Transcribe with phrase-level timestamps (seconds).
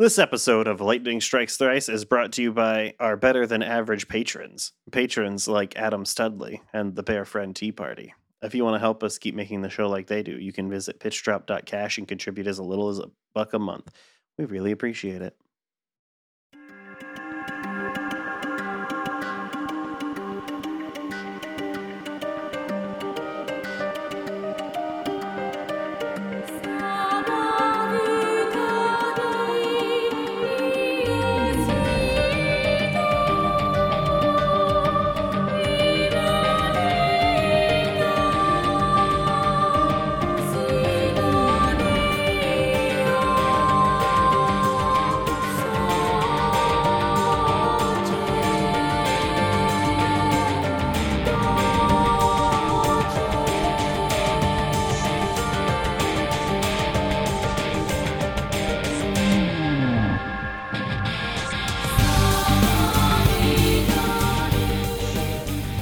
[0.00, 4.08] This episode of Lightning Strikes Thrice is brought to you by our better than average
[4.08, 4.72] patrons.
[4.90, 8.14] Patrons like Adam Studley and the Bear Friend Tea Party.
[8.40, 10.70] If you want to help us keep making the show like they do, you can
[10.70, 13.92] visit pitchdrop.cash and contribute as little as a buck a month.
[14.38, 15.36] We really appreciate it.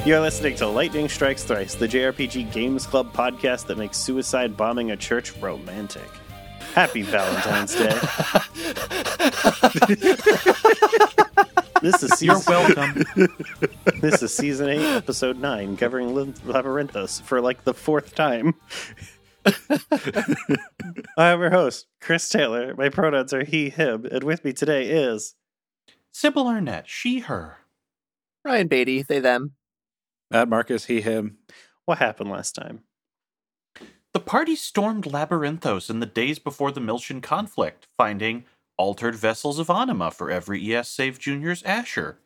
[0.09, 4.89] You're listening to Lightning Strikes Thrice, the JRPG Games Club podcast that makes suicide bombing
[4.89, 6.09] a church romantic.
[6.73, 7.89] Happy Valentine's Day.
[11.83, 13.05] this is You're season, welcome.
[14.01, 18.55] this is season eight, episode nine, covering Lin- Labyrinthos for like the fourth time.
[21.19, 22.73] I'm your host, Chris Taylor.
[22.75, 25.35] My pronouns are he, him, and with me today is
[26.11, 27.57] Sybil Arnett, she, her.
[28.43, 29.53] Ryan Beatty, they them.
[30.31, 31.37] Matt Marcus, he, him.
[31.85, 32.83] what happened last time.
[34.13, 38.45] The party stormed Labyrinthos in the days before the Miltian conflict, finding
[38.77, 42.19] altered vessels of anima for every ES Save Junior's Asher,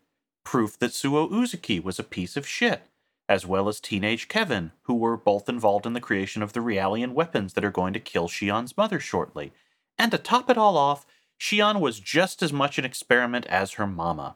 [0.46, 2.84] proof that Suo Uzuki was a piece of shit,
[3.28, 7.14] as well as teenage Kevin, who were both involved in the creation of the Realian
[7.14, 9.52] weapons that are going to kill Shion's mother shortly.
[9.98, 11.06] And to top it all off,
[11.40, 14.36] Shion was just as much an experiment as her mama.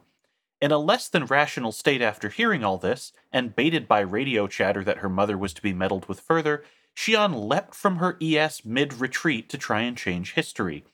[0.60, 4.82] In a less than rational state after hearing all this, and baited by radio chatter
[4.82, 6.64] that her mother was to be meddled with further,
[6.96, 10.84] Shion leapt from her ES mid retreat to try and change history.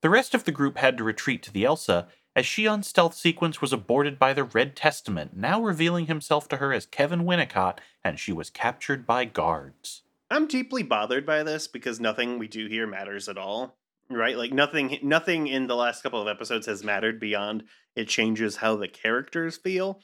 [0.00, 3.60] The rest of the group had to retreat to the Elsa, as Shion's stealth sequence
[3.60, 8.18] was aborted by the Red Testament, now revealing himself to her as Kevin Winnicott, and
[8.18, 10.02] she was captured by guards.
[10.30, 13.76] I'm deeply bothered by this because nothing we do here matters at all.
[14.10, 14.36] Right?
[14.36, 18.76] Like nothing nothing in the last couple of episodes has mattered beyond it changes how
[18.76, 20.00] the characters feel.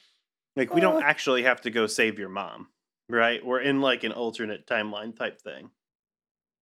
[0.55, 2.67] Like we don't actually have to go save your mom.
[3.09, 3.45] Right?
[3.45, 5.69] We're in like an alternate timeline type thing.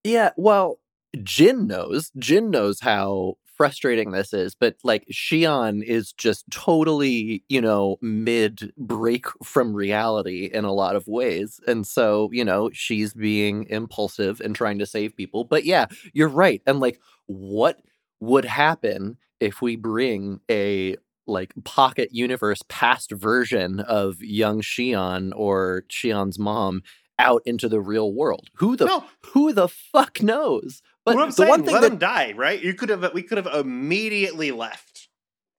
[0.04, 0.80] Yeah, well,
[1.24, 2.12] Jin knows.
[2.18, 8.74] Jin knows how frustrating this is, but like Shion is just totally, you know, mid
[8.78, 11.60] break from reality in a lot of ways.
[11.68, 15.44] And so, you know, she's being impulsive and trying to save people.
[15.44, 16.62] But yeah, you're right.
[16.66, 17.80] And like, what
[18.20, 20.96] would happen if we bring a
[21.28, 26.84] like pocket universe past version of young Shion or Shion's mom
[27.18, 28.50] out into the real world?
[28.56, 30.82] Who the no, who the fuck knows?
[31.06, 32.62] But I'm the saying, one thing let that him die, right?
[32.62, 35.08] You could have we could have immediately left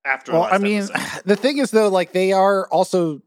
[0.04, 1.22] after Well, I mean, episode.
[1.24, 3.22] the thing is, though, like they are also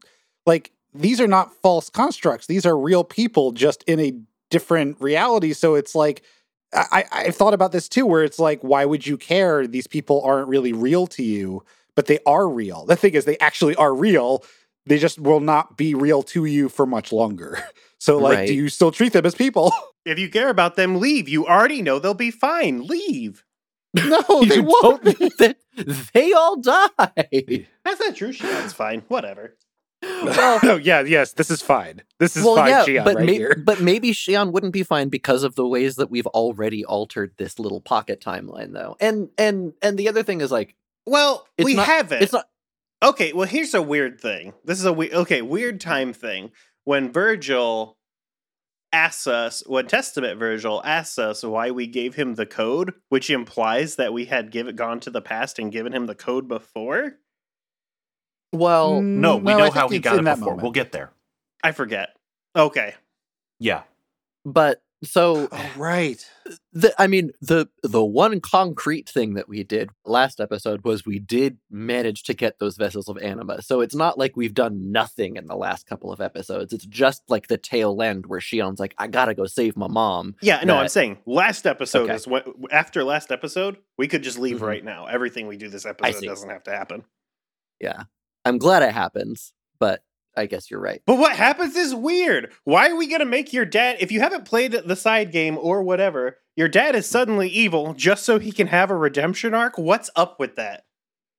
[0.46, 2.46] like these are not false constructs.
[2.46, 4.12] These are real people, just in a
[4.50, 5.52] different reality.
[5.52, 6.22] So it's like
[6.74, 9.66] I, I- I've thought about this too, where it's like, why would you care?
[9.66, 11.64] These people aren't really real to you,
[11.94, 12.84] but they are real.
[12.84, 14.44] The thing is, they actually are real.
[14.86, 17.62] They just will not be real to you for much longer.
[18.00, 18.48] So, like, Right.
[18.48, 19.72] do you still treat them as people?
[20.04, 21.28] if you care about them, leave.
[21.28, 22.86] You already know they'll be fine.
[22.86, 23.44] Leave.
[23.94, 25.04] no, they won't.
[25.04, 25.54] don't- they,
[26.14, 26.88] they all die.
[27.84, 28.32] That's not true.
[28.32, 29.02] Shion's fine.
[29.08, 29.56] Whatever.
[30.02, 32.00] well, oh yeah, yes, this is fine.
[32.18, 33.54] This is well, fine, yeah, Shion, but right may- here.
[33.62, 37.58] but maybe Shion wouldn't be fine because of the ways that we've already altered this
[37.58, 38.96] little pocket timeline, though.
[38.98, 40.74] And and and the other thing is like,
[41.04, 42.22] Well, It's we not- haven't.
[42.22, 42.46] it's not.
[43.02, 44.54] Okay, well, here's a weird thing.
[44.64, 46.50] This is a we- okay weird time thing.
[46.84, 47.96] When Virgil
[48.92, 53.96] asks us, when Testament Virgil asks us why we gave him the code, which implies
[53.96, 57.14] that we had given gone to the past and given him the code before.
[58.52, 60.36] Well, No, we Mm, I know how he got it before.
[60.38, 60.62] moment.
[60.62, 61.12] We'll get there.
[61.62, 62.16] I forget.
[62.56, 62.94] Okay,
[63.60, 63.84] Yeah.
[64.44, 66.24] but so Oh right.
[66.72, 71.18] the I mean the the one concrete thing that we did last episode was we
[71.18, 73.62] did manage to get those vessels of anima.
[73.62, 76.72] So it's not like we've done nothing in the last couple of episodes.
[76.72, 80.36] It's just like the tail end where Shion's like, I gotta go save my mom.
[80.42, 82.14] yeah, no, I'm saying last episode Okay.
[82.14, 84.66] is what after last episode we could just leave Mhm.
[84.66, 85.06] right now.
[85.06, 87.04] Everything we do this episode doesn't have to happen.
[87.80, 88.02] Yeah.
[88.44, 90.02] I'm glad it happens, but
[90.40, 91.02] I guess you're right.
[91.06, 92.52] But what happens is weird.
[92.64, 95.58] Why are we going to make your dad, if you haven't played the side game
[95.58, 99.78] or whatever, your dad is suddenly evil just so he can have a redemption arc?
[99.78, 100.84] What's up with that?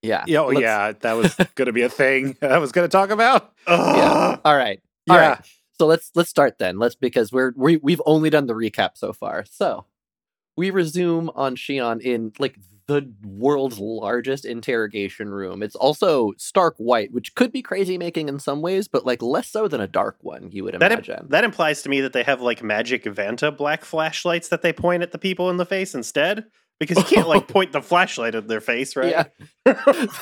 [0.01, 0.23] Yeah.
[0.27, 2.91] Yeah, oh, Let's- yeah, that was going to be a thing I was going to
[2.91, 3.51] talk about.
[3.67, 4.39] Ugh.
[4.45, 4.79] All right.
[5.07, 5.13] Yeah.
[5.13, 5.39] All right.
[5.79, 6.77] So let's let's start then.
[6.77, 9.45] Let's because we're we we've only done the recap so far.
[9.49, 9.85] So
[10.55, 12.55] we resume on Shion in like
[12.91, 15.63] the world's largest interrogation room.
[15.63, 19.49] It's also stark white, which could be crazy making in some ways, but like less
[19.49, 21.27] so than a dark one, you would That, im- imagine.
[21.29, 25.03] that implies to me that they have like magic Vanta black flashlights that they point
[25.03, 26.45] at the people in the face instead.
[26.79, 29.11] Because you can't like point the flashlight at their face, right?
[29.11, 29.23] Yeah.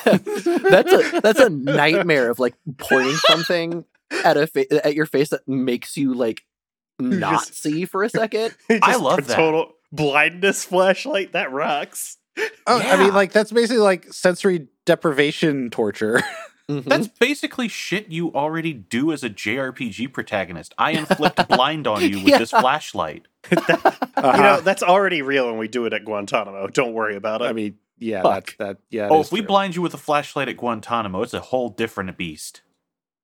[0.04, 3.84] that's a that's a nightmare of like pointing something
[4.24, 6.42] at a fa- at your face that makes you like
[6.98, 8.54] not just- see for a second.
[8.82, 9.34] I love a that.
[9.36, 11.32] Total blindness flashlight.
[11.32, 12.18] That rocks.
[12.66, 16.20] Oh, I mean, like that's basically like sensory deprivation torture.
[16.70, 16.84] Mhm.
[16.84, 20.72] That's basically shit you already do as a JRPG protagonist.
[20.78, 22.38] I inflict blind on you with Yeah.
[22.38, 23.26] this flashlight.
[23.50, 24.36] You Uh-huh.
[24.40, 26.68] know, that's already real when we do it at Guantanamo.
[26.68, 27.46] Don't worry about it.
[27.46, 28.32] I mean, yeah, Fuck.
[28.32, 28.76] that's that.
[28.88, 29.08] Yeah.
[29.10, 29.48] oh, if we true.
[29.48, 32.62] blind you with a flashlight at Guantanamo, it's a whole different beast.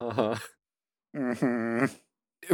[0.00, 0.34] uh-huh.
[1.14, 1.94] Mhm.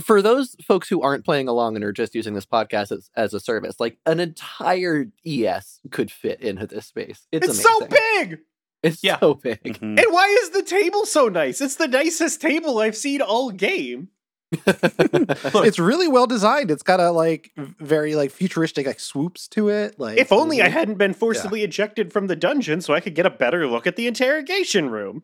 [0.00, 3.34] For those folks who aren't playing along and are just using this podcast as, as
[3.34, 7.26] a service, like an entire ES could fit into this space.
[7.32, 8.38] It's, it's so big.
[8.82, 9.18] It's Yeah.
[9.20, 9.62] so big.
[9.62, 9.98] Mhm.
[10.00, 11.60] And why is the table so nice?
[11.60, 14.08] It's the nicest table I've seen all game.
[14.66, 16.70] It's really well designed.
[16.70, 19.98] It's got a like very like futuristic like swoops to it.
[19.98, 20.72] Like If only I Mm-hmm.
[20.78, 23.96] hadn't been forcibly ejected from the dungeon so I could get a better look at
[23.96, 25.22] the interrogation room.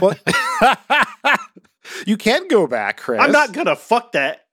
[0.00, 0.14] Well,
[2.06, 3.20] you can go back, Chris.
[3.20, 4.44] I'm not gonna fuck that.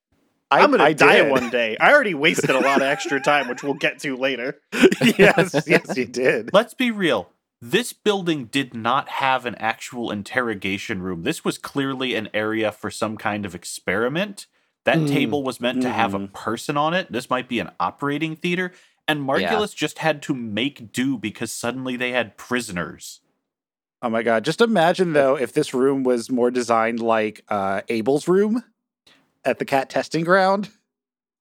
[0.52, 1.32] I, I'm gonna I die did.
[1.32, 1.76] one day.
[1.80, 4.60] I already wasted a lot of extra time, which we'll get to later.
[5.18, 6.52] yes, yes, you did.
[6.54, 7.30] let's be real.
[7.62, 11.24] This building did not have an actual interrogation room.
[11.24, 14.46] This was clearly an area for some kind of experiment.
[14.84, 15.08] That Mm.
[15.10, 16.34] table was meant to have a Mhm.
[16.34, 17.12] person on it.
[17.12, 18.72] This might be an operating theater.
[19.08, 23.22] And Margulis just had to make do because suddenly they had prisoners.
[24.06, 24.46] Oh my god!
[24.46, 28.64] Just imagine though if this room was more designed like uh, Abel's room
[29.44, 30.70] at the cat testing ground,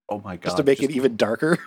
[0.09, 0.45] Oh my god.
[0.45, 1.59] just to make it even darker.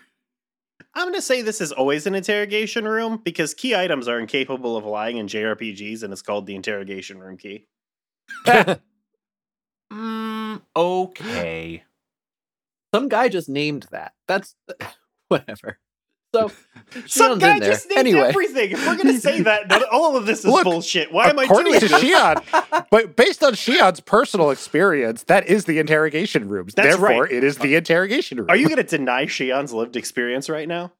[0.95, 4.85] I'm gonna say this is always an interrogation room because key items are incapable of
[4.85, 7.67] lying in JRPGs, and it's called the interrogation room key.
[9.93, 11.83] Mm, okay.
[12.93, 14.13] Some guy just named that.
[14.27, 14.55] That's
[15.29, 15.79] whatever.
[16.35, 16.51] So
[17.07, 18.27] Some guy just named anyway.
[18.27, 18.71] everything.
[18.71, 21.11] If we're gonna say that, then all of this is Look, bullshit.
[21.11, 22.03] Why am I According doing to this?
[22.03, 26.73] Shion, but based on Shion's personal experience, that is the interrogation rooms.
[26.73, 27.31] That's Therefore, right.
[27.31, 28.47] it is the uh, interrogation room.
[28.49, 30.93] Are you gonna deny Shion's lived experience right now?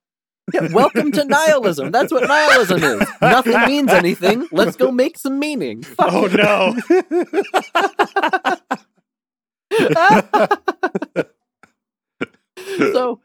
[0.53, 1.91] Yeah, welcome to nihilism.
[1.91, 3.07] That's what nihilism is.
[3.21, 4.47] Nothing means anything.
[4.53, 5.83] Let's go make some meaning.
[5.83, 6.75] Fuck Oh no!
[12.91, 13.19] so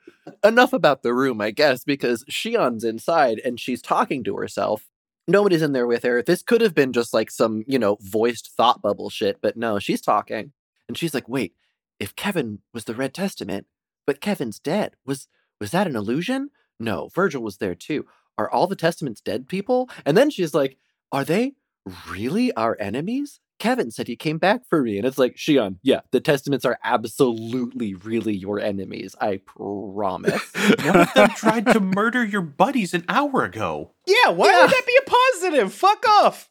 [0.44, 4.88] enough about the room, I guess, because Shion's inside and she's talking to herself.
[5.28, 6.22] Nobody's in there with her.
[6.22, 9.78] This could have been just like some, you know, voiced thought bubble shit, but no,
[9.78, 10.52] she's talking.
[10.88, 11.54] And she's like, wait,
[12.00, 13.66] if Kevin was the Red Testament,
[14.06, 15.28] but Kevin's dead, was
[15.60, 16.50] was that an illusion?
[16.80, 18.04] No, Virgil was there too.
[18.36, 19.88] Are all the testaments dead people?
[20.04, 20.76] And then she's like,
[21.12, 21.54] Are they
[22.08, 23.38] really our enemies?
[23.62, 24.98] Kevin said he came back for me.
[24.98, 29.14] And it's like, Shion, yeah, the testaments are absolutely really your enemies.
[29.20, 30.42] I promise.
[30.84, 33.92] One of them tried to murder your buddies an hour ago.
[34.04, 34.62] yeah, why Yeah.
[34.62, 35.72] would that be a positive?
[35.72, 36.48] Fuck off!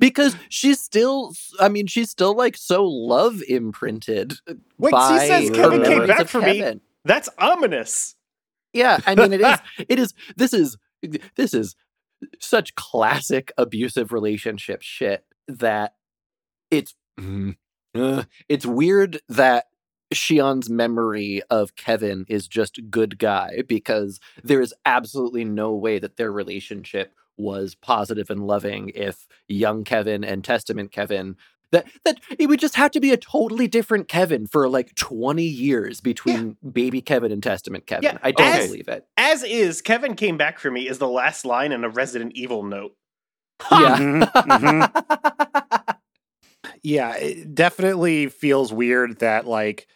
[0.00, 4.32] because she's still I mean, she's still like so love imprinted.
[4.78, 6.60] Wait, by she says Kevin came back of for me.
[6.60, 6.80] Kevin.
[7.04, 8.14] That's ominous.
[8.72, 9.58] Yeah, I mean it is
[9.90, 10.78] it is this is
[11.36, 11.76] this is
[12.40, 15.92] such classic abusive relationship shit that
[16.70, 17.56] it's mm,
[17.94, 19.66] uh, it's weird that
[20.14, 26.16] Shion's memory of Kevin is just good guy because there is absolutely no way that
[26.16, 31.36] their relationship was positive and loving if young Kevin and Testament Kevin
[31.72, 35.42] that that it would just have to be a totally different Kevin for like 20
[35.42, 38.04] years between baby Kevin and Testament Kevin.
[38.04, 39.06] Yeah, I don't as- believe it.
[39.16, 42.62] As is, Kevin came back for me is the last line in a Resident Evil
[42.62, 42.94] note.
[43.70, 43.96] Yeah.
[43.98, 45.95] Mhm, mhm.
[46.86, 49.88] yeah, it definitely feels weird that like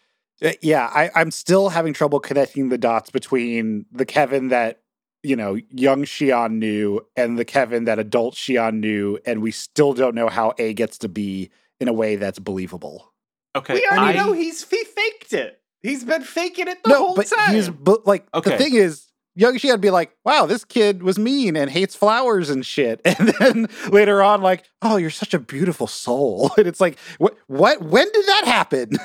[0.42, 4.80] uh, yeah, I, I'm still having trouble connecting the dots between the Kevin that
[5.23, 9.92] you know young Shion knew and the Kevin that adult Shion knew, and we still
[9.92, 13.12] don't know how A gets to B in a way that's believable.
[13.54, 13.75] Okay.
[13.75, 15.61] we already I- know he's he faked it.
[15.82, 17.54] He's been faking it the no, whole but time.
[17.54, 18.50] he's but like Okay.
[18.50, 21.95] the thing is young Shion would be like, wow, this kid was mean and hates
[21.95, 23.01] flowers and shit.
[23.21, 26.51] And then later on, like, oh, you're such a beautiful soul.
[26.59, 28.91] And it's like, what, what, when did that happen?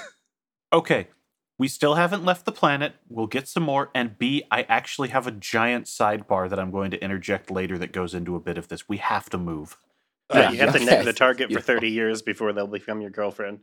[0.73, 1.07] Okay,
[1.57, 2.95] we still haven't left the planet.
[3.07, 3.91] We'll get some more.
[3.95, 7.93] And B, I actually have a giant sidebar that I'm going to interject later that
[7.93, 8.89] goes into a bit of this.
[8.89, 9.77] We have to move.
[10.33, 10.85] Yeah, you have to okay.
[10.85, 13.59] neg the target for 30 years before they'll become your girlfriend.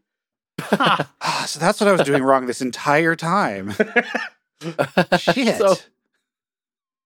[0.70, 3.74] Ah, so that's what I was doing wrong this entire time.
[5.18, 5.58] Shit.
[5.58, 5.76] So-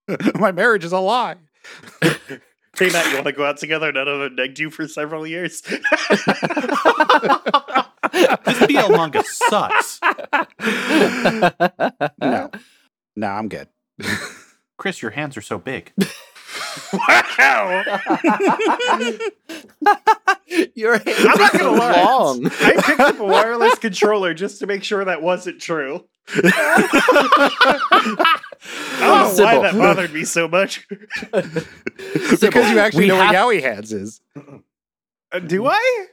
[0.35, 1.37] My marriage is a lie.
[2.79, 3.91] Hey, Matt, you want to go out together?
[3.91, 5.63] None of them have negged you for several years.
[5.63, 5.81] this
[8.67, 9.99] BL manga sucks.
[12.21, 12.51] No.
[13.17, 13.69] No, I'm good.
[14.77, 15.95] Chris, your hands are so big.
[16.92, 17.85] Wow.
[20.75, 22.02] Your hands I'm are not gonna lie.
[22.04, 22.47] long.
[22.47, 26.04] I picked up a wireless controller just to make sure that wasn't true.
[26.28, 26.40] I
[29.00, 30.87] don't know why that bothered me so much.
[30.88, 34.21] because you actually we know have- what Yaoi Hands is.
[35.33, 36.06] Uh, do I?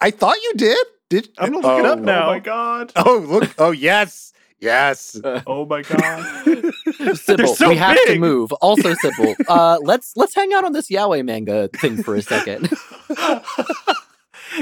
[0.00, 0.78] I thought you did.
[1.08, 2.02] Did I'm gonna look it up Oh.
[2.02, 2.24] now.
[2.28, 2.92] Oh my god.
[2.96, 3.54] Oh, look.
[3.58, 4.32] Oh, yes.
[4.60, 5.20] Yes.
[5.46, 6.44] Oh my god.
[7.16, 8.52] Sybil, so we have to move.
[8.54, 12.70] Also, Sybil, uh, let's let's hang out on this Yaoi manga thing for a second.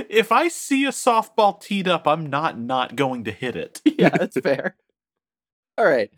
[0.08, 3.80] if I see a softball teed up, I'm not not going to hit it.
[3.84, 4.76] yeah, that's fair.
[5.78, 6.10] All right.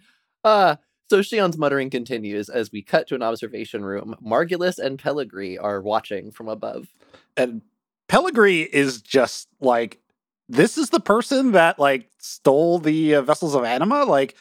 [0.43, 0.77] Uh
[1.09, 4.17] so Shion's muttering continues as we cut to an observation room.
[4.25, 6.89] Margulis and Pellegrini are watching from above.
[7.37, 7.63] And
[8.09, 10.01] Pellegrini is just like,
[10.49, 14.05] this is the person that like stole the uh, vessels of anima.
[14.05, 14.37] Like,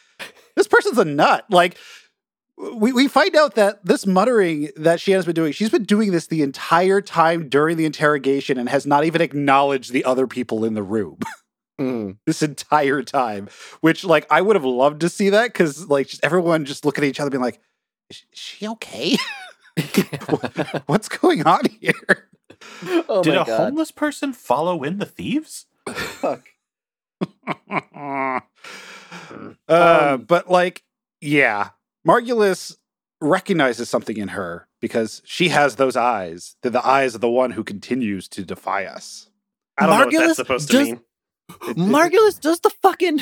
[0.56, 1.44] this person's a nut.
[1.50, 1.76] Like,
[2.56, 6.12] we, we find out that this muttering that she has been doing, she's been doing
[6.12, 10.64] this the entire time during the interrogation and has not even acknowledged the other people
[10.64, 11.18] in the room
[11.78, 12.16] Mm.
[12.24, 13.48] this entire time.
[13.82, 17.04] Which, like, I would have loved to see that because, like, just everyone just looking
[17.04, 17.60] at each other, being like,
[18.08, 19.16] "Is is she okay?
[20.86, 22.30] What's going on here?"
[23.10, 23.56] oh Did my a god.
[23.58, 25.66] homeless person follow in the thieves?
[25.92, 26.44] Fuck.
[27.96, 28.40] uh,
[29.68, 30.82] Um, but like,
[31.20, 31.70] yeah,
[32.06, 32.76] Margulis
[33.20, 36.56] recognizes something in her because she has those eyes.
[36.62, 39.28] They're the eyes of the one who continues to defy us.
[39.78, 41.00] I don't know what that's supposed to just- mean.
[41.76, 43.20] Margulis does the fucking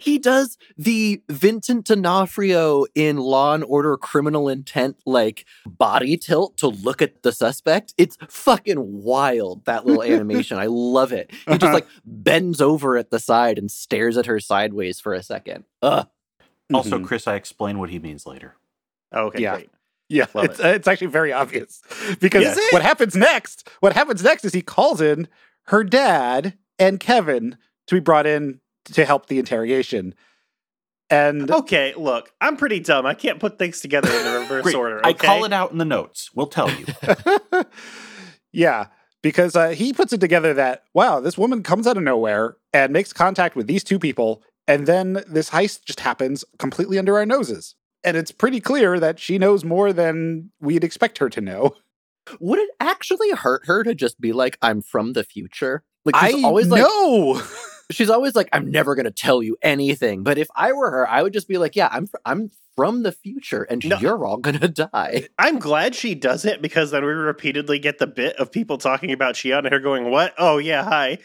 [0.00, 6.68] he does the Vincent D'Onofrio in Law and Order Criminal Intent like body tilt to
[6.68, 7.94] look at the suspect.
[7.98, 10.58] It's fucking wild that little animation.
[10.58, 11.30] I love it.
[11.48, 15.22] He just like bends over at the side and stares at her sideways for a
[15.22, 15.64] second.
[15.82, 16.06] Ugh.
[16.72, 17.06] Also, Mhm.
[17.06, 18.56] Chris, I explain what he means later.
[19.12, 19.54] Oh, okay, Yeah.
[19.54, 19.70] great.
[20.08, 21.82] yeah, Love it's, it's actually very obvious
[22.20, 22.72] because Yes.
[22.72, 23.68] what happens next?
[23.80, 25.28] What happens next is he calls in
[25.64, 28.60] her dad and Kevin to be brought in
[28.92, 30.14] to help the interrogation.
[31.10, 33.06] And Okay, look, I'm pretty dumb.
[33.06, 34.74] I can't put things together in the reverse Great.
[34.74, 35.00] order.
[35.04, 36.30] I call it out in the notes.
[36.34, 36.86] We'll tell you.
[38.52, 38.86] yeah,
[39.22, 42.92] because uh, he puts it together that wow, this woman comes out of nowhere and
[42.92, 47.26] makes contact with these two people, and then this heist just happens completely under our
[47.26, 47.74] noses.
[48.02, 51.74] And it's pretty clear that she knows more than we'd expect her to know.
[52.40, 55.82] Would it actually hurt her to just be like, I'm from the future?
[56.04, 57.42] Like she's I always like know.
[57.90, 60.22] she's always like, I'm never gonna tell you anything.
[60.22, 63.02] But if I were her, I would just be like, Yeah, I'm fr- I'm from
[63.04, 63.98] the future, and No.
[63.98, 65.28] you're all gonna die.
[65.38, 69.12] I'm glad she does it because then we repeatedly get the bit of people talking
[69.12, 70.34] about Shion and her going, What?
[70.38, 71.18] Oh, yeah, hi.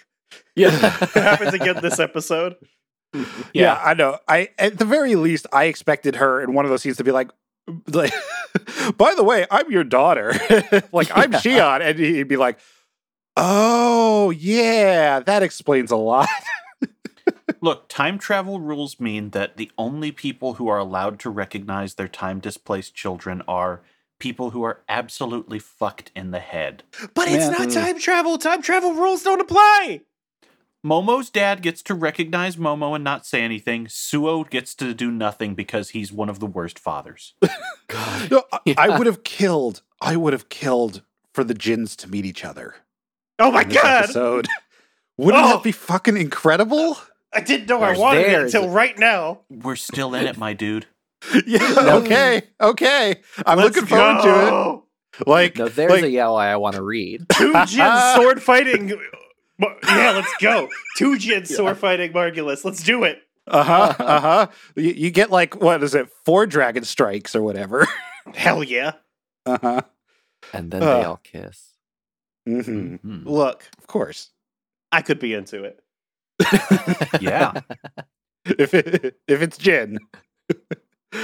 [0.55, 0.69] Yeah,
[1.01, 2.55] It happens again this episode.
[3.53, 3.81] Yeah.
[3.83, 4.19] I know.
[4.27, 7.11] I at the very least, I expected her in one of those scenes to be
[7.11, 7.31] like,
[7.87, 8.13] like,
[8.97, 10.31] by the way, I'm your daughter.
[10.91, 11.39] like I'm Yeah.
[11.39, 12.59] Shion, and he'd be like,
[13.41, 16.27] Oh yeah, that explains a lot.
[17.61, 22.07] Look, time travel rules mean that the only people who are allowed to recognize their
[22.09, 23.81] time displaced children are
[24.19, 26.83] people who are absolutely fucked in the head.
[27.13, 27.49] But it's Yeah.
[27.51, 27.73] not mm.
[27.73, 28.37] time travel.
[28.37, 30.01] Time travel rules don't apply.
[30.85, 33.87] Momo's dad gets to recognize Momo and not say anything.
[33.89, 37.33] Suo gets to do nothing because he's one of the worst fathers.
[38.29, 38.75] No, I, Yeah.
[38.77, 39.81] I would have killed.
[39.99, 41.01] I would have killed
[41.33, 42.75] for the Jins to meet each other.
[43.39, 44.03] Oh my god.
[44.05, 44.47] Episode.
[45.17, 45.47] Wouldn't Oh.
[45.53, 46.97] that be fucking incredible?
[47.33, 48.53] I didn't know I There's wanted it theirs.
[48.55, 49.41] until right now.
[49.49, 50.85] We're still in it, my dude.
[51.45, 51.59] Yeah.
[51.77, 52.43] Okay.
[52.61, 53.15] Okay.
[53.45, 54.81] I'm Let's looking forward to
[55.19, 55.27] it.
[55.27, 57.25] Like, no, there's like, a yaoi I want to read.
[57.33, 58.89] Two Jin sword fighting.
[59.59, 60.69] Yeah, let's go.
[60.97, 62.63] Two Jin sword fighting Margulis.
[62.63, 63.21] Let's do it.
[63.47, 63.93] Uh huh.
[63.99, 64.47] Uh huh.
[64.77, 66.07] You, you get like what is it?
[66.23, 67.85] Four dragon strikes or whatever.
[68.33, 68.93] Hell yeah.
[69.45, 69.81] Uh huh.
[70.53, 70.97] And then Uh.
[70.99, 71.73] they all kiss.
[72.61, 73.27] Hmm Hmm.
[73.27, 74.29] Look, Of course.
[74.91, 75.79] I could be into it.
[77.21, 77.61] Yeah.
[78.45, 79.99] If it, if it's gin.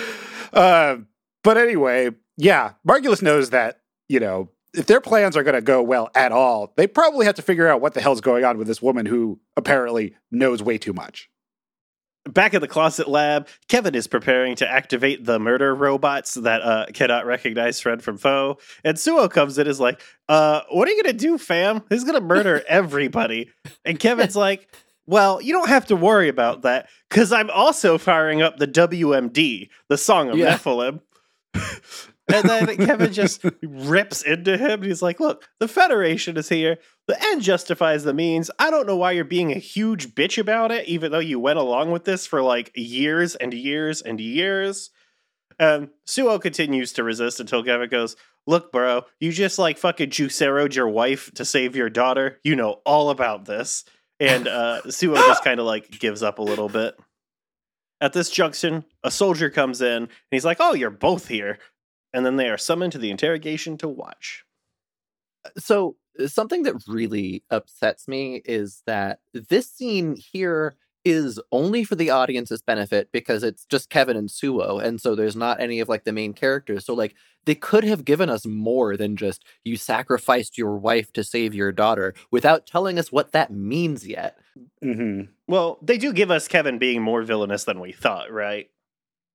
[0.53, 0.97] Uh,
[1.43, 5.81] but anyway, yeah, Margulis knows that, you know, if their plans are going to go
[5.83, 8.67] well at all, they probably have to figure out what the hell's going on with
[8.67, 11.29] this woman who apparently knows way too much.
[12.27, 16.85] Back at the closet lab, Kevin is preparing to activate the murder robots that uh,
[16.93, 18.57] cannot recognize friend from foe.
[18.83, 21.83] And Suo comes in and is like, uh, what are you going to do, fam?
[21.89, 23.51] He's going to murder everybody.
[23.85, 24.73] and Kevin's like,
[25.05, 29.69] well, you don't have to worry about that because I'm also firing up the WMD,
[29.87, 30.57] the Song of Yeah.
[30.57, 31.01] Nephilim.
[32.33, 34.81] and then Kevin just rips into him.
[34.81, 36.77] He's like, look, the Federation is here.
[37.07, 38.49] The end justifies the means.
[38.57, 41.59] I don't know why you're being a huge bitch about it, even though you went
[41.59, 44.89] along with this for like years and years and years.
[45.59, 48.15] And Suo continues to resist until Kevin goes,
[48.47, 52.39] Look, bro, you just like fucking juiceroed your wife to save your daughter.
[52.43, 53.85] You know all about this.
[54.19, 56.97] And uh, Suo just kind of like gives up a little bit.
[58.01, 61.59] At this junction, a soldier comes in and he's like, Oh, you're both here.
[62.15, 64.45] And then they are summoned to the interrogation to watch.
[65.57, 72.09] so something that really upsets me is that this scene here is only for the
[72.09, 76.05] audience's benefit because it's just Kevin and Suo, and so there's not any of like
[76.05, 76.85] the main characters.
[76.85, 81.23] So like they could have given us more than just you sacrificed your wife to
[81.23, 84.37] save your daughter without telling us what that means yet.
[84.81, 85.31] Mm-hmm.
[85.47, 88.69] Well, they do give us Kevin being more villainous than we thought, right?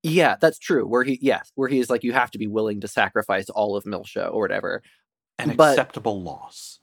[0.02, 0.86] Yeah, that's true.
[0.86, 3.84] Where he yes, where he's like you have to be willing to sacrifice all of
[3.84, 4.82] Miltia or whatever.
[5.38, 6.78] An But- acceptable loss.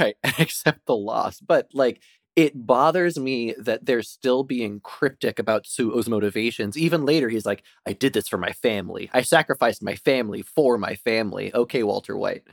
[0.00, 1.40] Right, and accept the loss.
[1.40, 2.00] But like
[2.36, 6.76] it bothers me that they're still being cryptic about Suo's motivations.
[6.78, 9.10] Even later, he's like, I did this for my family.
[9.12, 11.52] I sacrificed my family for my family.
[11.52, 12.44] Okay, Walter White.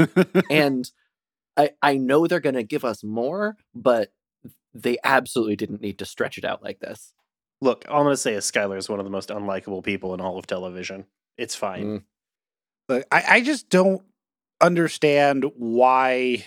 [0.50, 0.90] and
[1.56, 4.12] I I know they're gonna give us more, but
[4.74, 7.12] they absolutely didn't need to stretch it out like this.
[7.60, 10.12] Look, all I'm going to say is Skyler is one of the most unlikable people
[10.14, 11.06] in all of television.
[11.38, 11.84] It's fine.
[11.84, 12.02] Mm.
[12.88, 14.02] Like, I, I just don't
[14.60, 16.44] understand why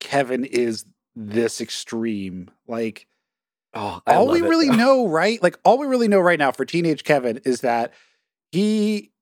[0.00, 0.84] Kevin is
[1.16, 2.50] this extreme.
[2.68, 3.06] Like,
[3.72, 4.74] Oh, I all love we it, really though.
[4.74, 5.40] know, right?
[5.40, 7.92] Like, all we really know right now for teenage Kevin is that
[8.50, 9.12] he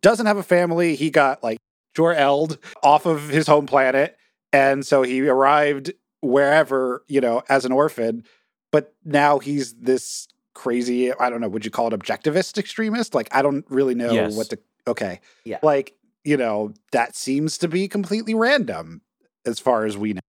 [0.00, 0.96] doesn't have a family.
[0.96, 1.58] He got like
[1.94, 4.16] Jor-El'd off of his home planet.
[4.52, 8.24] And so he arrived wherever, you know, as an orphan.
[8.72, 13.14] But now he's this crazy, I don't know, would you call it objectivist extremist?
[13.14, 14.36] Like, I don't really know Yes.
[14.36, 15.20] what to, okay.
[15.44, 15.58] Yeah.
[15.62, 19.02] Like, you know, that seems to be completely random
[19.44, 20.20] as far as we know.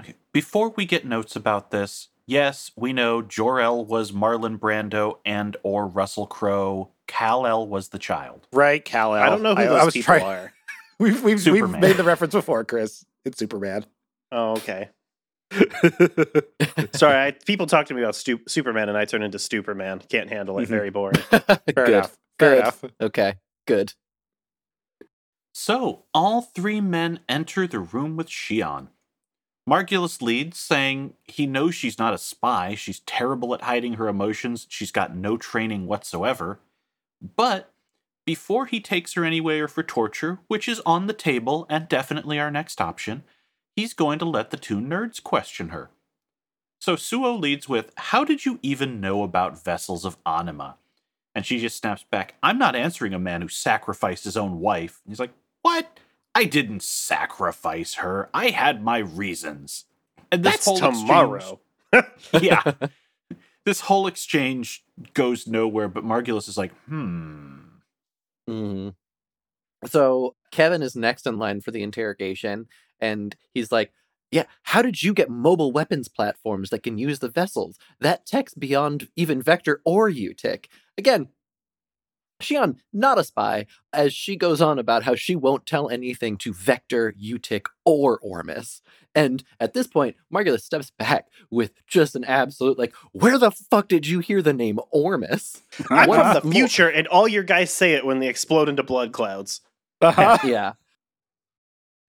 [0.00, 0.14] Okay.
[0.32, 5.86] Before we get notes about this, yes, we know Jor-El was Marlon Brando and or
[5.86, 6.90] Russell Crowe.
[7.06, 8.48] Kal-El was the child.
[8.52, 10.52] Right, Cal I don't know who those people are.
[10.98, 13.04] We've, we've, we've made the reference before, Chris.
[13.26, 13.84] It's Superman.
[14.32, 14.88] Oh, okay.
[16.94, 20.08] Sorry, I, people talk to me about stu- Superman, and I turn into Stuperman.
[20.08, 20.64] Can't handle it.
[20.64, 20.68] Mhm.
[20.68, 21.16] Very boring.
[21.30, 21.88] Fair Good.
[21.88, 22.16] enough.
[22.38, 22.58] Fair Good.
[22.58, 22.84] enough.
[23.00, 23.34] Okay.
[23.66, 23.94] Good.
[25.54, 28.88] So, all three men enter the room with Shion.
[29.68, 34.66] Margulis leads, saying he knows she's not a spy, she's terrible at hiding her emotions,
[34.68, 36.60] she's got no training whatsoever.
[37.20, 37.72] But
[38.26, 42.50] before he takes her anywhere for torture, which is on the table and definitely our
[42.50, 43.24] next option,
[43.76, 45.90] he's going to let the two nerds question her.
[46.80, 50.76] So Suo leads with, How did you even know about vessels of anima?
[51.34, 55.00] And she just snaps back, I'm not answering a man who sacrificed his own wife.
[55.04, 56.00] And he's like, What?
[56.34, 58.28] I didn't sacrifice her.
[58.34, 59.84] I had my reasons.
[60.30, 61.60] And this That's whole tomorrow.
[61.92, 62.72] exchange- yeah.
[63.64, 64.84] this whole exchange
[65.14, 67.58] goes nowhere, but Margulis is like, hmm.
[68.46, 68.88] hmm
[69.86, 72.66] So Kevin is next in line for the interrogation,
[73.00, 73.92] and he's like,
[74.30, 77.78] "Yeah, how did you get mobile weapons platforms that can use the vessels?
[78.00, 80.66] That tech's beyond even Vector or UTIC."
[80.98, 81.28] Again,
[82.40, 86.52] Shion, not a spy, as she goes on about how she won't tell anything to
[86.52, 88.82] Vector, UTIC, or Ormus.
[89.14, 93.88] And at this point, Margulis steps back with just an absolute like, "Where the fuck
[93.88, 97.94] did you hear the name Ormus?" I'm from the future, and all your guys say
[97.94, 99.62] it when they explode into blood clouds.
[100.00, 100.38] Uh-huh.
[100.44, 100.72] yeah.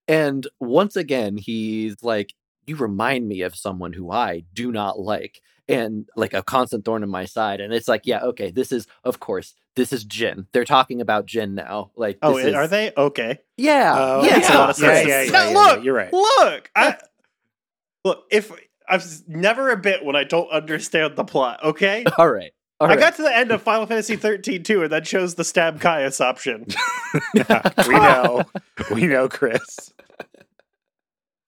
[0.07, 2.33] And once again, he's like,
[2.65, 7.03] You remind me of someone who I do not like, and like a constant thorn
[7.03, 7.59] in my side.
[7.59, 10.47] And it's like, Yeah, okay, this is, of course, this is Jin.
[10.53, 11.91] They're talking about Jin now.
[11.95, 12.91] Like, Oh, is- are they?
[12.95, 13.39] Okay.
[13.57, 13.95] Yeah.
[13.97, 14.35] Oh, yeah.
[14.37, 15.07] makes a lot of yeah, sense.
[15.07, 16.13] yeah, yeah, Now, yeah, look, yeah, you're right.
[16.13, 16.97] Look, I
[18.05, 18.23] look.
[18.31, 18.51] If
[18.89, 21.63] I've never a bit when I don't understand the plot.
[21.63, 22.51] Okay, All right.
[22.79, 22.99] All I right.
[22.99, 26.21] got to the end of Final Fantasy 13 too, and that chose the stab Caius
[26.21, 26.65] option.
[27.33, 28.43] Yeah, we know.
[28.91, 29.93] We know, Chris.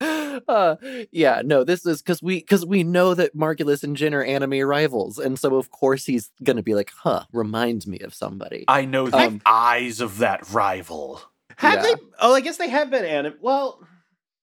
[0.00, 0.76] uh,
[1.12, 4.60] yeah, no, this is because we because we know that Margulis and Jin are anime
[4.66, 8.84] rivals, and so of course he's gonna be like, "Huh, reminds me of somebody." I
[8.86, 11.20] know the Um, eyes of that rival.
[11.58, 11.82] Have Yeah.
[11.82, 11.94] they?
[12.18, 13.34] Oh, I guess they have been anim.
[13.42, 13.86] Well,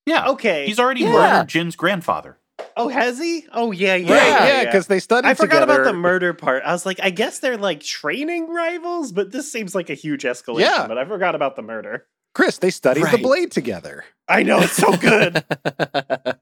[0.05, 0.29] Yeah.
[0.29, 0.67] okay.
[0.67, 1.11] He's already Yeah.
[1.11, 2.37] murdered Jin's grandfather.
[2.75, 3.45] Oh, has he?
[3.51, 4.47] Oh, yeah, yeah, Right, yeah.
[4.47, 5.81] yeah, because they studied I forgot together.
[5.81, 6.63] about the murder part.
[6.63, 10.23] I was like, I guess they're like training rivals, but this seems like a huge
[10.23, 10.61] escalation.
[10.61, 10.87] Yeah.
[10.87, 12.05] But I forgot about the murder.
[12.33, 14.05] Chris, they studied the blade together.
[14.27, 15.43] I know it's so good.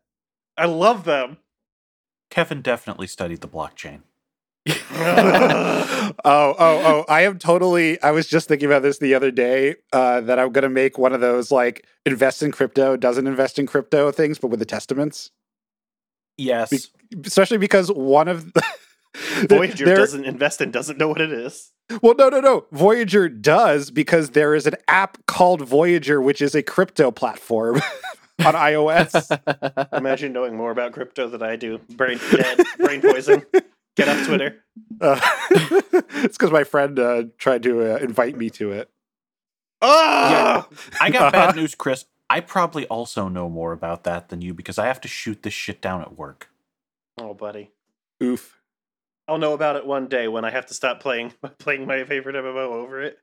[0.57, 1.37] I love them.
[2.29, 4.01] Kevin definitely studied the blockchain.
[4.67, 7.05] oh, oh, oh!
[7.07, 8.01] I am totally.
[8.01, 9.75] I was just thinking about this the other day.
[9.93, 13.59] Uh, that I'm going to make one of those like invest in crypto, doesn't invest
[13.59, 15.31] in crypto things, but with the testaments.
[16.37, 16.69] Yes.
[16.69, 18.63] Be- Especially because one of the,
[19.49, 21.71] Voyager there- doesn't invest and doesn't know what it is.
[22.01, 22.65] Well, no, no, no.
[22.71, 27.75] Voyager does because there is an app called Voyager, which is a crypto platform
[28.43, 29.93] on iOS.
[29.97, 31.79] Imagine knowing more about crypto than I do.
[31.91, 33.45] Brain dead, brain poison.
[33.95, 34.63] Get off Twitter.
[34.99, 35.19] Uh,
[35.51, 38.89] it's because my friend uh, tried to uh, invite me to it.
[39.81, 40.67] Oh,
[40.99, 42.05] I got bad news, Chris.
[42.29, 45.53] I probably also know more about that than you because I have to shoot this
[45.53, 46.49] shit down at work.
[47.19, 47.71] oh, buddy.
[48.23, 48.59] Oof.
[49.27, 52.35] I'll know about it one day when I have to stop playing playing my favorite
[52.35, 53.17] MMO over it.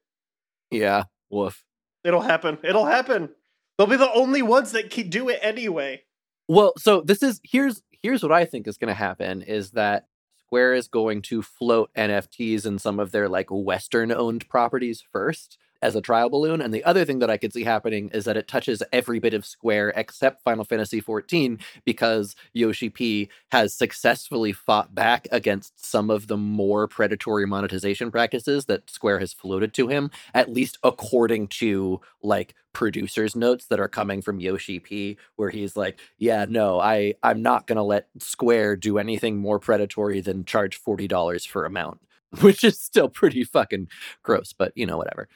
[0.70, 1.64] yeah, woof.
[2.04, 2.58] It'll happen.
[2.64, 3.30] It'll happen.
[3.78, 6.02] They'll be the only ones that can do it anyway.
[6.48, 10.06] Well, so this is here's here's what I think is going to happen is that
[10.46, 15.56] Square is going to float NFTs in some of their like Western owned properties first
[15.82, 18.36] as a trial balloon, and the other thing that I could see happening is that
[18.36, 24.52] it touches every bit of Square except Final Fantasy XIV because Yoshi P has successfully
[24.52, 29.88] fought back against some of the more predatory monetization practices that Square has floated to
[29.88, 35.50] him, at least according to like producers notes that are coming from Yoshi P where
[35.50, 40.20] he's like, "Yeah, no, I I'm not going to let Square do anything more predatory
[40.20, 42.00] than charge $40 for a mount."
[42.40, 43.88] Which is still pretty fucking
[44.22, 45.28] gross, but you know whatever.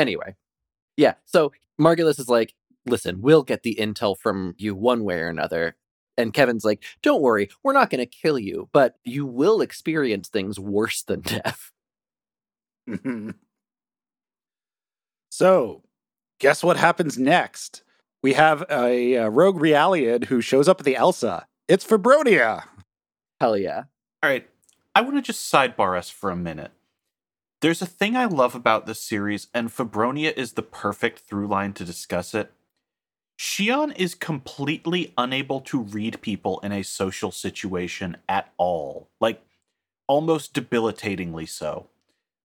[0.00, 0.34] Anyway.
[0.96, 2.54] Yeah, so Margulis is like,
[2.86, 5.76] "Listen, we'll get the intel from you one way or another."
[6.16, 10.28] And Kevin's like, "Don't worry, we're not going to kill you, but you will experience
[10.28, 11.70] things worse than death."
[15.30, 15.82] so,
[16.38, 17.82] guess what happens next?
[18.22, 21.46] We have a, uh rogue Realian who shows up at the Elsa.
[21.68, 22.64] It's Febronia.
[23.40, 23.84] Hell yeah.
[24.22, 24.46] All right.
[24.94, 26.72] I want to just sidebar us for a minute.
[27.60, 31.74] There's a thing I love about this series, and Febronia is the perfect through line
[31.74, 32.52] to discuss it.
[33.38, 39.10] Shion is completely unable to read people in a social situation at all.
[39.20, 39.42] Like,
[40.06, 41.88] almost debilitatingly so.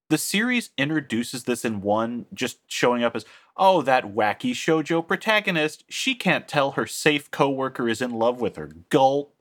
[0.09, 3.25] The series introduces this in one, just showing up as,
[3.57, 5.83] oh, that wacky shoujo protagonist.
[5.89, 8.67] She can't tell her safe coworker is in love with her.
[8.89, 9.33] Gulp.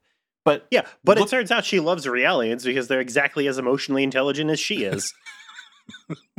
[0.45, 4.03] But Yeah, but Look- it turns out she loves Realians because they're exactly as emotionally
[4.03, 5.13] intelligent as she is.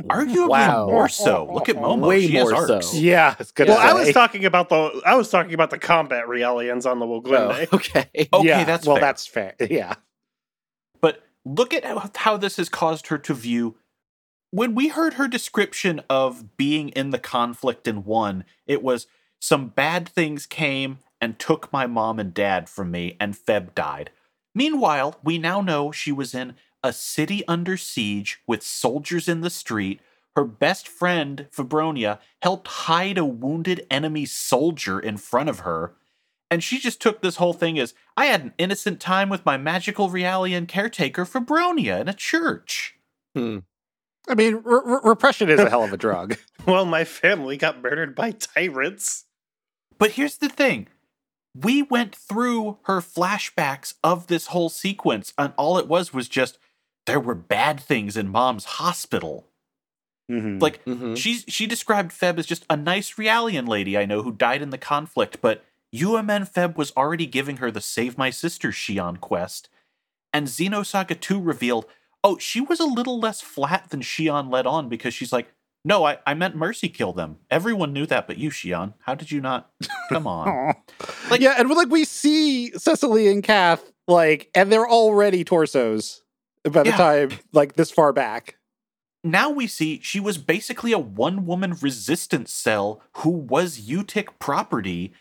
[0.04, 0.86] Arguably Wow.
[0.86, 1.48] more so.
[1.52, 2.06] Look at Momo.
[2.06, 2.88] Way she has more arcs.
[2.88, 2.96] so.
[2.98, 3.68] Yeah, it's good.
[3.68, 7.06] well, I was talking about the I was talking about the combat Realians on the
[7.06, 8.08] Oh, okay.
[8.32, 9.00] Okay, yeah, that's well, fair.
[9.00, 9.54] that's fair.
[9.70, 9.94] Yeah.
[11.00, 13.76] But look at how, how this has caused her to view.
[14.50, 19.06] When we heard her description of being in the conflict in one, it was
[19.40, 24.10] some bad things came and took my mom and dad from me, and Feb died.
[24.54, 26.54] Meanwhile, we now know she was in
[26.86, 30.00] a city under siege with soldiers in the street.
[30.36, 35.94] Her best friend, Febronia, helped hide a wounded enemy soldier in front of her.
[36.50, 39.56] And she just took this whole thing as I had an innocent time with my
[39.56, 42.94] magical Realian caretaker Febronia in a church.
[43.34, 43.58] Hmm.
[44.28, 46.36] I mean, re- re- repression is a hell of a drug.
[46.66, 49.24] Well, my family got murdered by tyrants.
[49.98, 50.88] But here's the thing
[51.54, 56.58] we went through her flashbacks of this whole sequence, and all it was was just
[57.06, 59.46] there were bad things in mom's hospital.
[60.30, 60.60] Mhm.
[60.60, 61.16] Like, Mhm.
[61.16, 64.70] she's she described Feb as just a nice Realian lady I know who died in
[64.70, 65.64] the conflict, but
[65.94, 69.68] UMN Feb was already giving her the Save My Sister Shion quest,
[70.32, 71.86] and Xenosaga 2 revealed,
[72.24, 75.52] oh, she was a little less flat than Shion let on because she's like,
[75.84, 77.38] no, I, I meant Mercy kill them.
[77.48, 78.94] Everyone knew that but you, Shion.
[79.02, 79.70] How did you not?
[80.08, 80.74] Come on.
[81.30, 86.22] Like- yeah, and like we see Cecily and Kath, like, and they're already torsos
[86.70, 86.96] by the Yeah.
[86.96, 88.56] time like this far back.
[89.24, 95.12] now we see she was basically a one woman resistance cell who was UTIC property,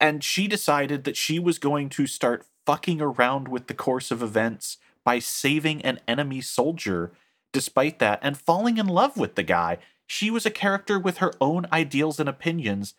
[0.00, 4.22] and she decided that she was going to start fucking around with the course of
[4.22, 7.12] events by saving an enemy soldier
[7.52, 9.78] despite that and falling in love with the guy.
[10.08, 12.94] She was a character with her own ideals and opinions,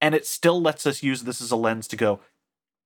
[0.00, 2.20] and it still lets us use this as a lens to go,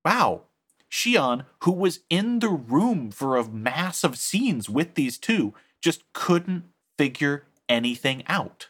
[0.05, 0.43] wow,
[0.90, 6.03] Shion, who was in the room for a mass of scenes with these two, just
[6.12, 6.64] couldn't
[6.98, 8.68] figure anything out.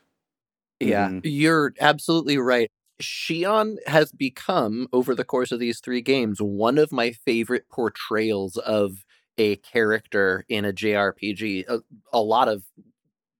[0.80, 1.20] Yeah, Mhm.
[1.24, 2.70] you're absolutely right.
[3.02, 8.56] Shion has become, over the course of these three games, one of my favorite portrayals
[8.58, 9.04] of
[9.38, 11.64] a character in a JRPG.
[11.68, 11.80] A,
[12.12, 12.64] a lot of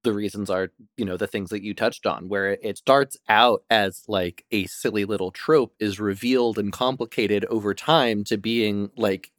[0.03, 3.63] the reasons are, you know, the things that you touched on, where it starts out
[3.71, 9.31] as like a silly little trope, is revealed and complicated over time to being like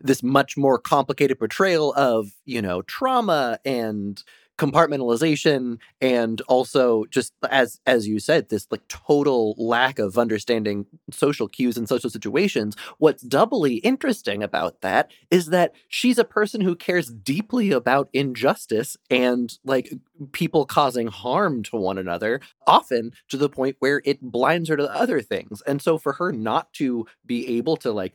[0.00, 4.22] this much more complicated portrayal of, you know, trauma and
[4.58, 11.48] compartmentalization and also just as as you said this like total lack of understanding social
[11.48, 16.74] cues and social situations what's doubly interesting about that is that she's a person who
[16.74, 19.92] cares deeply about injustice and like
[20.32, 24.94] people causing harm to one another often to the point where it blinds her to
[24.94, 25.62] other things.
[25.62, 28.14] And so for her not to be able to like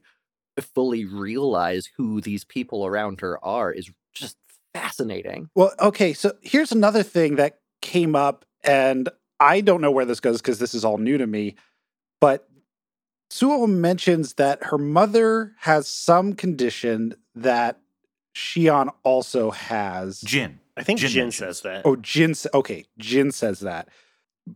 [0.60, 4.38] fully realize who these people around her are is just
[4.74, 9.10] fascinating Well, okay, so here's another thing that came up, and
[9.40, 11.56] I don't know where this goes because this is all new to me.
[12.20, 12.48] But
[13.30, 17.80] Suo mentions that her mother has some condition that
[18.36, 20.22] Shion also has.
[20.22, 20.60] Jin.
[20.78, 21.84] I think Jin Jin, says that.
[21.86, 22.34] Oh, Jin.
[22.54, 23.90] Okay, Jin says that.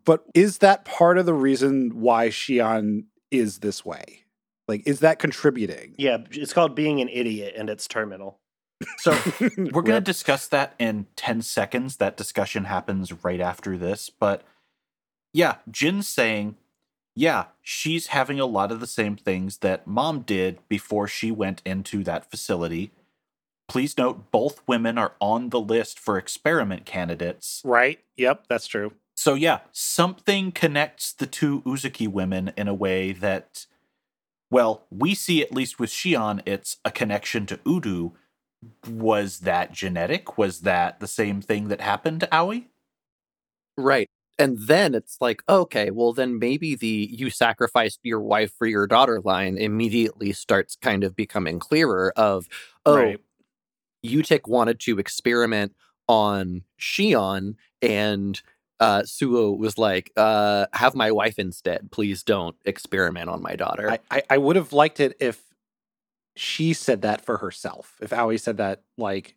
[0.05, 4.23] But is that part of the reason why Shion is this way?
[4.67, 5.95] Like, is that contributing?
[5.97, 8.39] Yeah, it's called being an idiot, and it's terminal.
[8.99, 9.11] So
[9.57, 11.97] we're going to discuss that in 10 seconds.
[11.97, 14.09] That discussion happens right after this.
[14.09, 14.43] But
[15.33, 16.57] yeah, Jin's saying,
[17.15, 21.61] yeah, she's having a lot of the same things that mom did before she went
[21.65, 22.91] into that facility.
[23.67, 27.61] Please note, both women are on the list for experiment candidates.
[27.65, 27.99] right.
[28.15, 28.93] Yep, that's true.
[29.15, 33.65] So yeah, something connects the two Uzuki women in a way that,
[34.51, 38.13] well, we see at least with Shion, it's a connection to U-DO.
[38.89, 40.37] Was that genetic?
[40.37, 42.65] Was that the same thing that happened to Aoi?
[43.77, 44.09] Right.
[44.39, 48.85] And then it's like, okay, well, then maybe the you sacrificed your wife for your
[48.85, 52.47] daughter line immediately starts kind of becoming clearer of,
[52.85, 53.19] oh, Right.
[54.05, 55.75] Utic wanted to experiment
[56.07, 58.41] on Shion, and
[58.79, 61.91] uh, Suo was like, uh, have my wife instead.
[61.91, 63.89] Please don't experiment on my daughter.
[63.89, 65.41] I, I, I would have liked it if
[66.37, 67.95] she said that for herself.
[68.01, 69.35] If Aoi said that, like,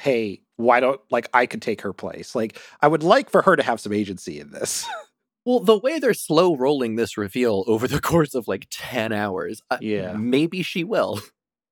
[0.00, 2.34] hey, why don't, like, I could take her place.
[2.34, 4.86] Like, I would like for her to have some agency in this.
[5.44, 9.62] well, the way they're slow rolling this reveal over the course of like 10 hours,
[9.70, 10.12] uh, Yeah.
[10.14, 11.20] maybe she will.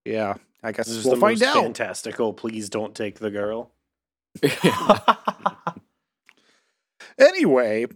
[0.04, 1.62] yeah, I guess This is we'll the find most out.
[1.62, 2.32] fantastical.
[2.32, 3.72] Please don't take the girl.
[7.18, 7.86] Anyway,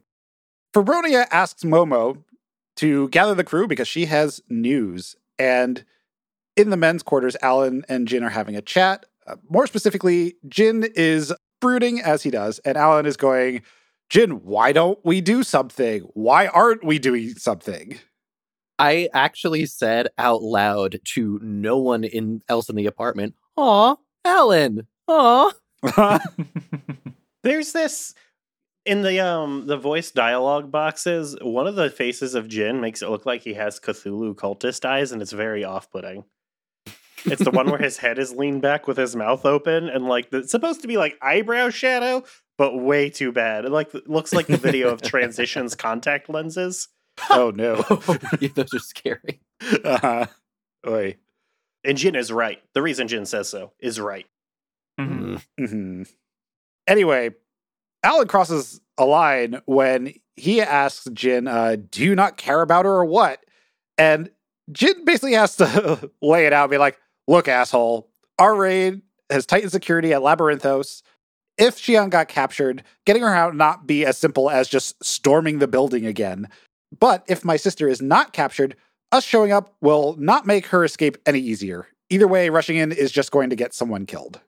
[0.74, 2.24] Febronia asks Momo
[2.76, 5.14] to gather the crew because she has news.
[5.38, 5.84] And
[6.56, 9.06] in the men's quarters, Alan and Jin are having a chat.
[9.26, 13.62] Uh, more specifically, Jin is brooding as he does, and Alan is going,
[14.10, 16.02] Jin, why don't we do something?
[16.14, 17.98] Why aren't we doing something?
[18.78, 24.86] I actually said out loud to no one in else in the apartment, Aw, Alan,
[25.06, 25.52] aw.
[27.42, 28.14] There's this
[28.84, 31.36] in the um the voice dialogue boxes.
[31.40, 35.12] One of the faces of Jin makes it look like he has Cthulhu cultist eyes,
[35.12, 36.24] and it's very off-putting.
[37.24, 40.28] It's the one where his head is leaned back with his mouth open, and like
[40.32, 42.24] it's supposed to be like eyebrow shadow,
[42.58, 43.64] but way too bad.
[43.64, 46.88] It like looks like the video of transitions contact lenses.
[47.30, 47.76] oh no.
[48.40, 49.40] Yeah, Those are scary.
[49.84, 50.26] uh-huh.
[50.86, 51.16] Oy.
[51.84, 52.60] And Jin is right.
[52.74, 54.26] The reason Jin says so is right.
[55.00, 55.42] Mhm.
[55.58, 56.02] hmm
[56.86, 57.30] Anyway,
[58.02, 62.90] Alan crosses a line when he asks Jin, uh, "Do you not care about her
[62.92, 63.40] or what?"
[63.98, 64.30] And
[64.72, 66.98] Jin basically has to lay it out, and be like,
[67.32, 71.00] "Look, asshole, our raid has tightened security at Labyrinthos.
[71.56, 75.66] If Shion got captured, getting her out not be as simple as just storming the
[75.66, 76.50] building again.
[77.00, 78.76] But if my sister is not captured,
[79.12, 81.88] us showing up will not make her escape any easier.
[82.10, 84.42] Either way, rushing in is just going to get someone killed."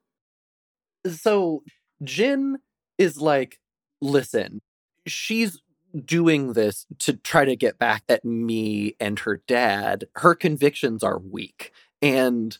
[1.06, 1.64] So
[2.02, 2.58] Jin
[2.98, 3.60] is like,
[4.02, 4.60] listen,
[5.06, 5.62] she's
[6.04, 10.04] doing this to try to get back at me and her dad.
[10.16, 11.72] Her convictions are weak.
[12.02, 12.58] And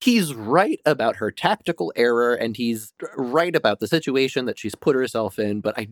[0.00, 4.94] he's right about her tactical error and he's right about the situation that she's put
[4.94, 5.88] herself in, but I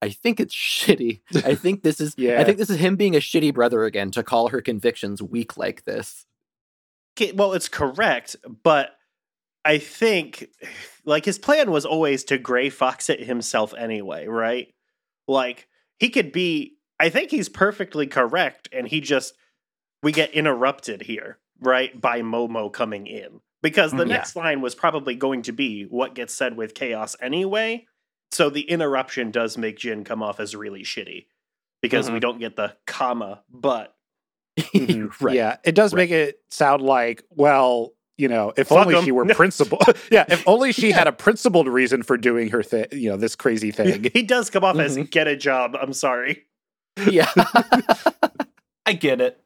[0.00, 1.20] I think it's shitty.
[1.44, 2.40] I think this is Yeah.
[2.40, 5.56] I think this is him being a shitty brother again to call her convictions weak
[5.56, 6.26] like this.
[7.16, 8.96] Okay, well, it's correct, but
[9.64, 10.48] I think
[11.04, 14.74] like his plan was always to gray fox it himself anyway, right?
[15.28, 19.34] Like he could be I think he's perfectly correct and he just
[20.02, 23.40] we get interrupted here, right, by Momo coming in.
[23.62, 24.08] Because the Mhm.
[24.08, 27.86] next line was probably going to be what gets said with chaos anyway.
[28.32, 31.26] So the interruption does make Jin come off as really shitty.
[31.80, 33.94] Because we don't get the comma, but
[34.58, 35.10] Mhm.
[35.20, 35.34] right.
[35.34, 36.02] Yeah, it does Right.
[36.02, 39.04] make it sound like, well, you know, if Fuck only 'em.
[39.04, 39.82] she were principled.
[40.10, 43.34] yeah, if only she had a principled reason for doing her thing, you know, this
[43.36, 44.10] crazy thing.
[44.12, 45.10] he does come off as Mhm.
[45.10, 45.76] get a job.
[45.80, 46.44] I'm sorry.
[47.10, 47.30] Yeah.
[48.86, 49.40] I get it.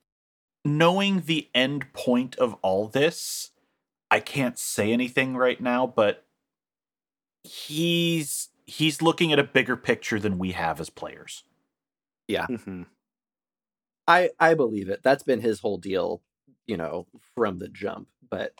[0.67, 3.51] Knowing the end point of all this,
[4.11, 6.25] I can't say anything right now, but
[7.45, 11.45] he's he's looking at a bigger picture than we have as players.
[12.29, 12.87] Mhm.
[14.09, 15.03] I I believe it.
[15.03, 16.23] That's been his whole deal,
[16.67, 18.09] you know, from the jump.
[18.29, 18.53] But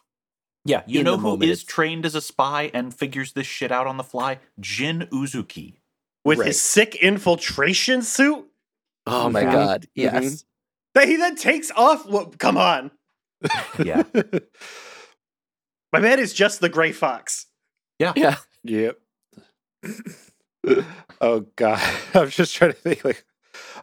[0.65, 3.33] Yeah, you In know the who moment, is it's- trained as a spy and figures
[3.35, 4.41] this shit out on the fly?
[4.59, 5.79] Jin Uzuki.
[6.25, 6.49] With Right.
[6.49, 8.51] his sick infiltration suit
[9.07, 9.89] oh my god, Mhm.
[9.95, 10.45] yes.
[10.97, 12.07] That he then takes off.
[12.07, 12.91] Well, come on.
[13.79, 14.03] Yeah.
[15.93, 17.47] My man is just the gray fox.
[17.99, 18.15] Yeah.
[18.17, 18.37] Yeah.
[18.65, 18.99] Yep.
[21.21, 21.81] oh god,
[22.15, 23.25] I'm just trying to think like,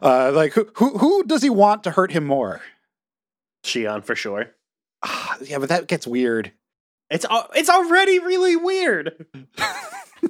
[0.02, 2.60] uh, like who who who does he want to hurt him more?
[3.64, 4.50] Shion for sure.
[5.02, 6.52] Ah, yeah, but that gets weird.
[7.10, 9.26] It's al- it's already really weird.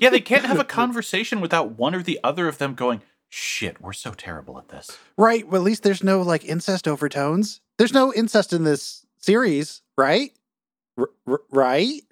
[0.00, 3.02] yeah, they can't have a conversation without one or the other of them going,
[3.36, 4.96] shit, we're so terrible at this.
[5.18, 5.46] Right.
[5.48, 7.60] Well, at least there's no like incest overtones.
[7.78, 10.32] There's no incest in this series, right?
[10.96, 12.02] R- r- right?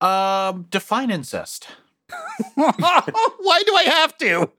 [0.00, 1.68] Um, define incest.
[2.54, 4.50] Why do I have to?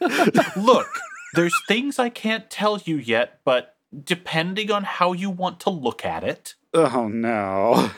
[0.56, 0.88] Look,
[1.34, 6.04] there's things I can't tell you yet, but depending on how you want to look
[6.04, 7.90] at it, Oh no.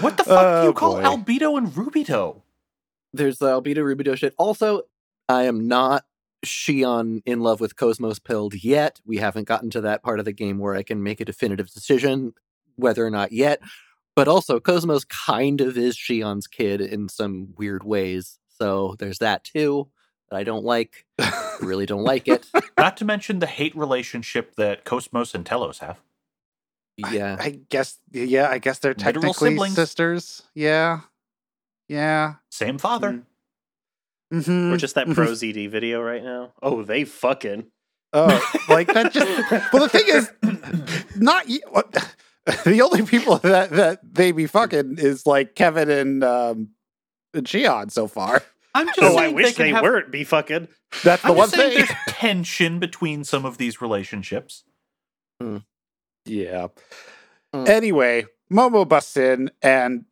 [0.00, 1.02] what the fuck do Oh, you call boy.
[1.02, 2.42] albedo and rubedo?
[3.12, 4.34] There's the Albedo Rubedo shit.
[4.38, 4.82] Also,
[5.28, 6.04] I am not
[6.44, 9.00] Shion in love with KOS-MOS Pilled yet.
[9.04, 11.72] We haven't gotten to that part of the game where I can make a definitive
[11.72, 12.34] decision
[12.76, 13.60] whether or not yet.
[14.14, 18.38] But also, KOS-MOS kind of is Shion's kid in some weird ways.
[18.48, 19.88] So there's that too
[20.30, 21.06] that I don't like.
[21.18, 22.46] I really don't like it.
[22.78, 25.98] Not to mention the hate relationship that KOS-MOS and Telos have.
[26.96, 27.36] Yeah.
[27.38, 29.74] I guess yeah, I guess they're Literal technically siblings.
[29.76, 30.42] sisters.
[30.54, 31.00] Yeah.
[31.88, 32.34] Yeah.
[32.50, 33.12] Same father.
[33.12, 33.22] Mm.
[34.40, 34.72] Mm-hmm.
[34.74, 36.52] Or just that pro ZD video right now.
[36.62, 37.66] Oh, they fucking.
[38.12, 39.72] Oh, like that just.
[39.72, 40.30] Well, the thing is,
[41.16, 41.60] not y-
[42.64, 46.70] the only people that that they be fucking is like Kevin and um
[47.34, 48.42] and Shion so far.
[48.74, 50.68] I'm just Oh, I wish can they have- weren't be fucking.
[51.04, 51.74] That's the I'm one just thing.
[51.74, 54.64] there's tension between some of these relationships.
[56.24, 56.68] Yeah.
[57.54, 57.68] Mm.
[57.68, 60.04] Anyway, Momo busts in and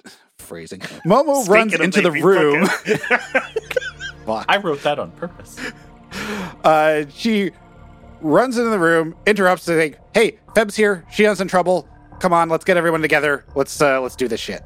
[0.47, 0.81] phrasing.
[1.07, 2.69] Momo runs Speaking of into the room.
[4.49, 5.59] I wrote that on purpose.
[6.65, 7.53] Uh, she
[8.21, 11.05] runs into the room, interrupts, and like, "Hey, Feb's here.
[11.13, 11.89] She has in trouble.
[12.21, 13.45] Come on, let's get everyone together.
[13.55, 14.65] Let's uh, let's do this shit."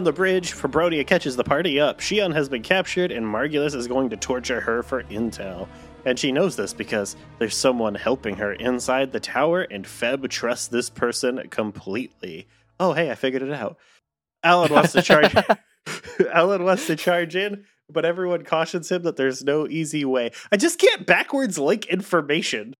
[0.00, 2.00] On the bridge, Febronia catches the party up.
[2.00, 5.68] Shion has been captured, and Margulis is going to torture her for intel.
[6.06, 10.68] And she knows this because there's someone helping her inside the tower, and Feb trusts
[10.68, 12.48] this person completely.
[12.80, 13.76] Oh, hey, I figured it out.
[14.42, 15.34] Alan wants to charge.
[16.32, 20.30] Alan wants to charge in, but everyone cautions him that there's no easy way.
[20.50, 22.72] I just can't backwards link information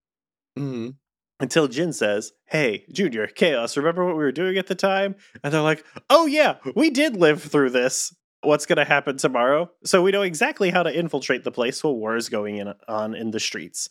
[0.57, 0.95] Mhm.
[1.41, 5.15] Until Jin says, Hey, Junior, Chaos, remember what we were doing at the time?
[5.43, 8.15] And they're like, Oh, yeah, we did live through this.
[8.43, 9.69] What's going to happen tomorrow?
[9.83, 13.13] So we know exactly how to infiltrate the place while war is going in, on
[13.13, 13.89] in the streets.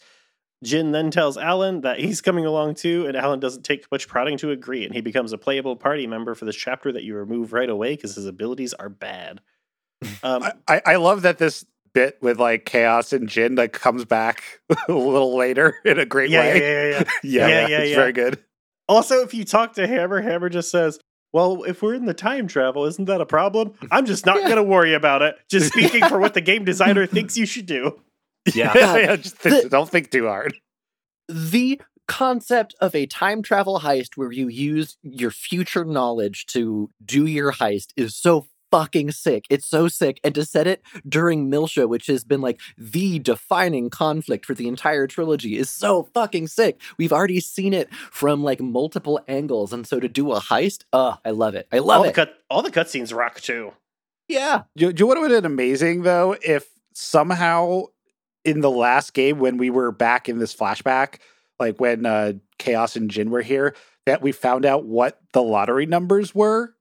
[0.63, 4.37] Jin then tells Alan that he's coming along too, and Alan doesn't take much prodding
[4.39, 7.53] to agree, and he becomes a playable party member for this chapter that you remove
[7.53, 9.41] right away because his abilities are bad.
[10.23, 14.05] Um, I, I, I love that this bit with like chaos and Jin like comes
[14.05, 14.43] back
[14.89, 16.61] a little later in a great yeah, yeah, way.
[16.61, 17.03] yeah, yeah.
[17.23, 17.97] yeah, Yeah, yeah, it's yeah.
[17.97, 18.39] very good.
[18.89, 20.99] Also, if you talk to Hammer, Hammer just says,
[21.33, 23.73] Well, if we're in the time travel, isn't that a problem?
[23.91, 24.45] I'm just not Yeah.
[24.45, 25.37] going to worry about it.
[25.49, 28.01] Just speaking for what the game designer thinks you should do.
[28.55, 28.73] Yeah.
[28.77, 30.57] Yeah, just The- don't think too hard.
[31.29, 37.25] the concept of a time travel heist where you use your future knowledge to do
[37.27, 39.47] your heist is so fucking sick.
[39.51, 40.21] It's so sick.
[40.23, 44.69] And to set it during Miltia, which has been like the defining conflict for the
[44.69, 46.81] entire trilogy, is so fucking sick.
[46.99, 49.73] We've already seen it from like multiple angles.
[49.73, 51.67] And so to do a heist, uh, I love it.
[51.73, 52.09] I love all it.
[52.09, 53.73] the cut, all the cutscenes rock too.
[54.29, 54.63] yeah.
[54.77, 57.85] Do, do you know what would have been amazing though if somehow
[58.45, 61.17] in the last game when we were back in this flashback,
[61.59, 63.75] like when uh, Chaos and Jin were here,
[64.07, 66.75] that we found out what the lottery numbers were,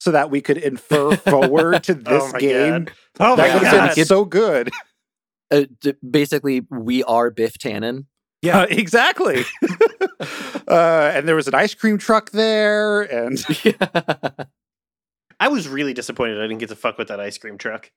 [0.00, 2.84] so that we could infer forward to this oh my game.
[2.84, 2.92] god!
[3.20, 3.72] Oh That my God.
[3.88, 4.70] have been so good.
[5.52, 8.06] Uh, d- basically, we are Biff Tannen.
[8.42, 9.44] Yeah, exactly.
[10.68, 13.44] uh, and there was an ice cream truck there, and
[15.40, 17.90] I was really disappointed I didn't get to fuck with that ice cream truck.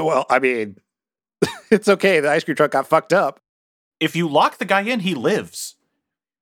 [0.00, 0.76] well, I mean,
[1.70, 2.20] it's okay.
[2.20, 3.40] The ice cream truck got fucked up.
[4.00, 5.76] If you lock the guy in, he lives.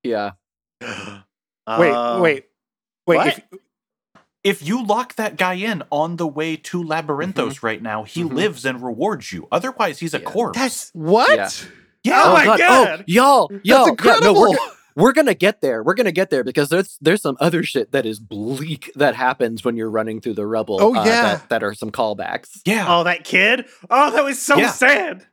[0.02, 0.32] yeah.
[0.82, 2.46] Wait, Um, wait,
[3.06, 3.16] wait.
[3.16, 3.26] what?
[3.28, 3.40] If,
[4.42, 8.32] If you lock that guy in on the way to Labyrinthos right now, he Mhm.
[8.32, 9.46] lives and rewards you.
[9.52, 10.24] Otherwise, he's a Yeah.
[10.24, 10.58] corpse.
[10.58, 11.36] That's what?
[11.36, 11.50] Yeah.
[12.04, 12.22] yeah.
[12.24, 13.04] Oh my Oh, God.
[13.06, 14.34] y'all, y'all, yeah, incredible.
[14.34, 14.56] no, we're,
[14.96, 15.82] we're gonna get there.
[15.82, 19.62] We're gonna get there because there's there's some other shit that is bleak that happens
[19.62, 20.78] when you're running through the rubble.
[20.80, 21.22] Oh, uh, yeah.
[21.22, 22.60] that, that are some callbacks.
[22.64, 22.86] yeah.
[22.88, 23.66] oh that kid.
[23.90, 24.70] Oh, that was so Yeah.
[24.70, 25.26] sad.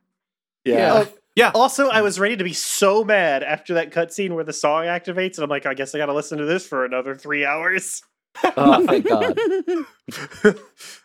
[0.66, 1.06] yeah.
[1.06, 1.52] Oh, Yeah.
[1.56, 5.36] Also, I was ready to be so mad after that cutscene where the song activates,
[5.38, 8.02] and I'm like, I guess I got to listen to this for another three hours.
[8.58, 9.38] Oh, thank God.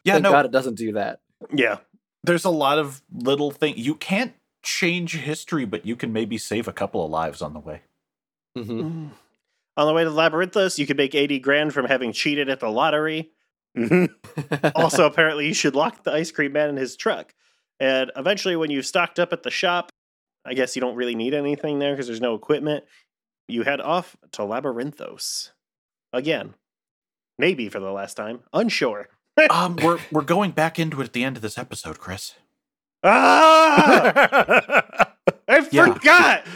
[0.05, 1.21] yeah, thank no, God it doesn't do that.
[1.53, 1.79] yeah.
[2.25, 3.79] there's a lot of little things.
[3.79, 7.61] You can't change history, but you can maybe save a couple of lives on the
[7.61, 7.83] way.
[8.57, 9.09] hmm
[9.77, 12.69] On the way to Labyrinthos, you could make 80 grand from having cheated at the
[12.69, 13.31] lottery.
[13.77, 14.09] Mhm.
[14.75, 17.35] also, apparently, you should lock the ice cream man in his truck.
[17.81, 19.91] And eventually, when you've stocked up at the shop,
[20.45, 22.85] I guess you don't really need anything there because there's no equipment.
[23.49, 25.51] You head off to Labyrinthos.
[26.13, 26.55] Again.
[27.39, 28.41] Maybe for the last time.
[28.53, 29.09] Unsure.
[29.51, 32.35] um, we're we're going back into it at the end of this episode, Chris.
[33.03, 34.83] Ah!
[35.49, 35.93] I Yeah.
[35.95, 36.47] forgot!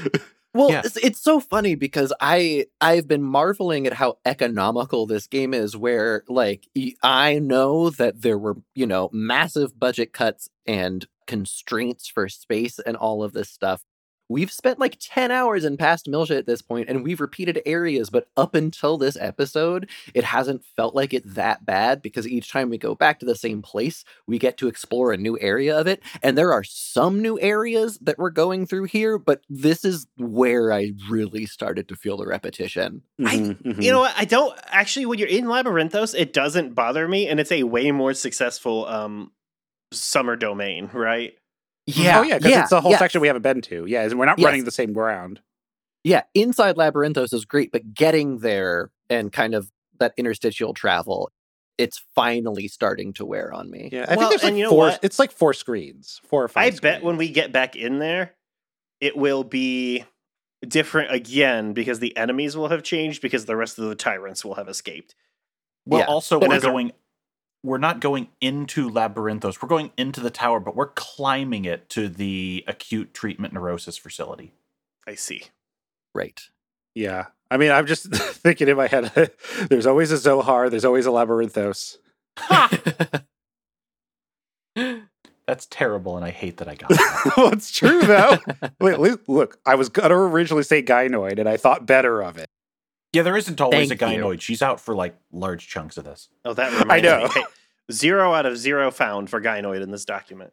[0.54, 0.82] Well, Yeah.
[0.84, 5.76] it's, it's so funny because I I've been marveling at how economical this game is.
[5.76, 6.66] Where like
[7.02, 12.96] I know that there were you know massive budget cuts and constraints for space and
[12.96, 13.82] all of this stuff.
[14.28, 18.10] We've spent like 10 hours in past Miltia at this point, and we've repeated areas,
[18.10, 22.68] but up until this episode, it hasn't felt like it that bad because each time
[22.70, 25.86] we go back to the same place, we get to explore a new area of
[25.86, 26.02] it.
[26.22, 30.72] And there are some new areas that we're going through here, but this is where
[30.72, 33.02] I really started to feel the repetition.
[33.20, 33.82] Mhm, mhm.
[33.82, 34.14] You know what?
[34.16, 35.06] I don't actually.
[35.06, 39.30] When you're in Labyrinthos, it doesn't bother me, and it's a way more successful um
[39.92, 41.34] summer domain, right?
[41.87, 42.18] Yeah.
[42.20, 42.99] oh yeah, because it's a whole yeah.
[42.99, 43.87] section we haven't been to.
[43.87, 44.47] Yeah, and we're not Yes.
[44.47, 45.41] running the same ground.
[46.05, 51.30] Yeah, inside Labyrinthos is great, but getting there and kind of that interstitial travel,
[51.78, 53.89] it's finally starting to wear on me.
[53.93, 54.78] Yeah, I Well, think there's like you know four.
[54.87, 55.01] what?
[55.03, 56.64] It's like four screens, four or five.
[56.64, 56.80] I five.
[56.80, 58.34] bet when we get back in there,
[59.01, 60.05] it will be
[60.66, 64.55] different again because the enemies will have changed because the rest of the tyrants will
[64.55, 65.14] have escaped.
[65.87, 66.07] Well, Yeah.
[66.07, 66.93] also And we're as a- going.
[67.66, 69.60] We're not going into Labyrinthos.
[69.60, 74.52] We're going into the tower, but we're climbing it to the acute treatment neurosis facility.
[75.04, 75.42] I see.
[76.14, 76.40] Right.
[76.94, 79.10] Yeah, I mean, I'm just thinking in my head.
[79.68, 80.70] there's always a Zohar.
[80.70, 81.98] There's always a Labyrinthos.
[85.48, 87.32] That's terrible, and I hate that I got that.
[87.36, 88.38] well, it's true though.
[88.80, 92.46] Wait, look, look, I was gonna originally say gynoid, and I thought better of it.
[93.12, 94.18] Yeah, there isn't always Thank a you.
[94.22, 94.40] gynoid.
[94.40, 96.28] She's out for like large chunks of this.
[96.44, 97.22] Oh, that reminds know.
[97.24, 97.28] me.
[97.34, 97.44] Hey,
[97.90, 100.52] zero out of zero found for gynoid in this document.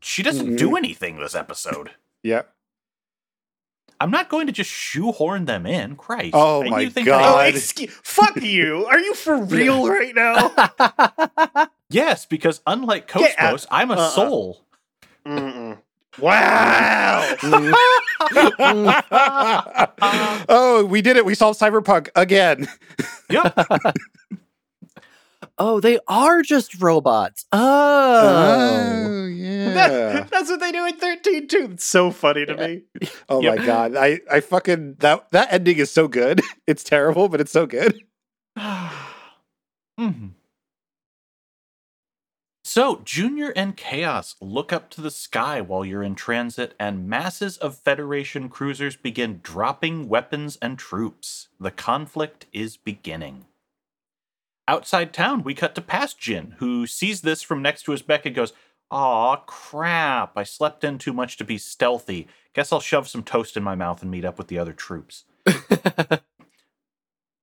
[0.00, 0.76] She doesn't do mm-hmm.
[0.76, 1.90] anything this episode.
[2.22, 2.42] Yeah.
[4.00, 5.94] I'm not going to just shoehorn them in.
[5.96, 6.30] Christ.
[6.32, 7.36] Oh You my think Oh, I- God.
[7.36, 8.86] Oh, excuse, fuck you!
[8.86, 11.68] Are you for real right now?
[11.90, 13.50] yes, because unlike Get out.
[13.52, 14.08] KOS-MOS, I'm a Uh-uh.
[14.10, 14.60] soul.
[15.26, 15.78] Mm-mm.
[16.18, 17.36] Wow!
[20.48, 21.24] oh, we did it.
[21.24, 22.68] We solved cyberpunk again.
[23.30, 23.58] Yep.
[25.58, 27.46] oh, they are just robots.
[27.52, 29.26] Oh.
[29.26, 29.72] yeah.
[29.74, 31.68] That- that's what they do in 13 too.
[31.72, 32.82] It's so funny to me.
[33.30, 33.58] Oh Yep.
[33.58, 33.96] my god.
[33.96, 36.42] I I fucking that that ending is so good.
[36.66, 37.98] It's terrible, but it's so good.
[39.98, 40.33] Mhm.
[42.74, 47.56] So, Junior and Chaos look up to the sky while you're in transit, and masses
[47.56, 51.46] of Federation cruisers begin dropping weapons and troops.
[51.60, 53.44] The conflict is beginning.
[54.66, 58.26] Outside town, we cut to past Jin, who sees this from next to his beck
[58.26, 58.52] and goes,
[58.90, 60.36] Aw, crap.
[60.36, 62.26] I slept in too much to be stealthy.
[62.54, 65.26] Guess I'll shove some toast in my mouth and meet up with the other troops.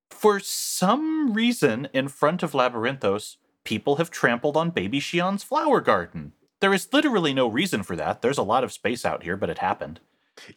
[0.09, 6.33] For some reason, in front of Labyrinthos, people have trampled on baby Shion's flower garden.
[6.59, 8.21] There is literally no reason for that.
[8.21, 9.99] There's a lot of space out here, but it happened.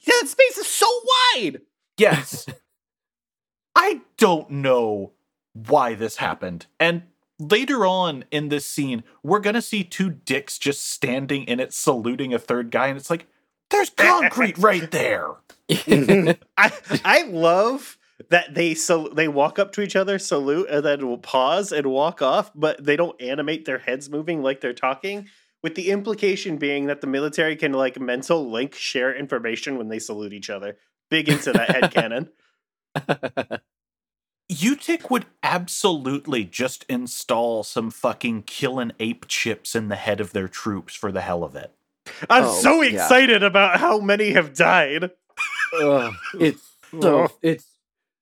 [0.01, 0.87] Yeah, that space is so
[1.35, 1.63] wide.
[1.97, 2.47] Yes.
[3.77, 5.13] I don't know
[5.53, 6.67] why this happened.
[6.79, 7.03] And
[7.39, 11.73] later on in this scene, we're going to see two dicks just standing in it
[11.73, 12.89] saluting a third guy.
[12.89, 13.27] And it's like,
[13.71, 15.31] there's concrete right there.
[15.69, 16.73] I
[17.05, 17.99] I love
[18.31, 21.87] that they so they walk up to each other, salute, and then will pause and
[21.87, 25.29] walk off, but they don't animate their heads moving like they're talking.
[25.63, 29.99] With the implication being that the military can like mental link share information when they
[29.99, 30.77] salute each other.
[31.11, 32.29] Big into that head canon.
[34.51, 40.49] Utic would absolutely just install some fucking killing ape chips in the head of their
[40.49, 41.73] troops for the hell of it.
[42.29, 42.91] I'm Oh, so yeah.
[43.03, 45.11] excited about how many have died.
[45.81, 46.63] Ugh, it's
[47.01, 47.29] so oh.
[47.41, 47.65] it's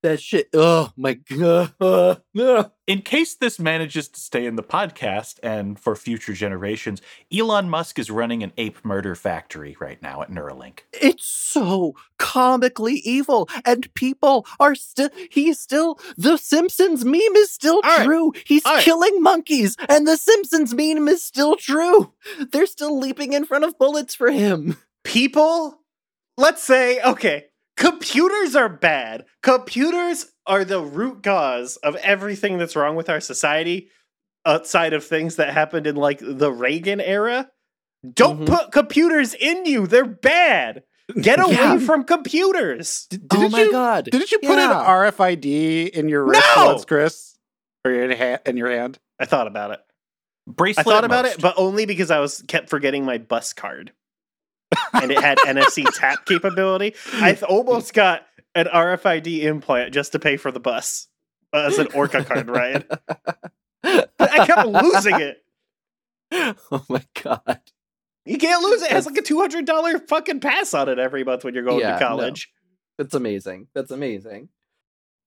[0.03, 0.48] that shit.
[0.53, 2.22] Oh my god.
[2.86, 7.00] In case this manages to stay in the podcast and for future generations,
[7.32, 10.80] Elon Musk is running an ape murder factory right now at Neuralink.
[10.92, 15.11] It's so comically evil, and people are still.
[15.30, 15.98] He's still.
[16.16, 18.05] The Simpsons meme is still All right.
[18.05, 18.32] true.
[18.44, 18.82] He's All right.
[18.84, 22.12] killing monkeys, and the Simpsons meme is still true.
[22.50, 24.76] They're still leaping in front of bullets for him.
[25.05, 25.80] People,
[26.36, 27.46] let's say, okay,
[27.77, 29.25] computers are bad.
[29.43, 33.89] Computers are the root cause of everything that's wrong with our society
[34.45, 37.51] outside of things that happened in like the Reagan era.
[38.14, 38.47] Don't Mhm.
[38.49, 39.87] put computers in you.
[39.87, 40.83] They're bad.
[41.20, 41.79] Get away Yeah.
[41.79, 43.07] from computers.
[43.11, 44.07] D- oh my you, god!
[44.07, 44.81] Didn't you put Yeah.
[44.81, 46.66] an RFID in your wrist No!
[46.66, 47.37] once, Chris?
[47.85, 48.99] Or in, ha- in your hand?
[49.20, 49.81] I thought about it.
[50.49, 50.87] Bracelet.
[50.87, 51.37] I thought about most.
[51.37, 53.93] it, but only because I was kept forgetting my bus card.
[54.93, 56.95] And it had NFC tap capability.
[57.14, 61.09] I almost got an RFID implant just to pay for the bus
[61.53, 62.87] uh, as an Orca card ride.
[63.83, 65.39] But I kept losing it.
[66.70, 67.61] oh my god!
[68.25, 68.87] You can't lose it.
[68.91, 71.64] It has like a two hundred dollar fucking pass on it every month when you're
[71.64, 72.07] going Yeah, to no.
[72.09, 72.51] college.
[72.99, 73.68] That's amazing.
[73.75, 74.49] That's amazing.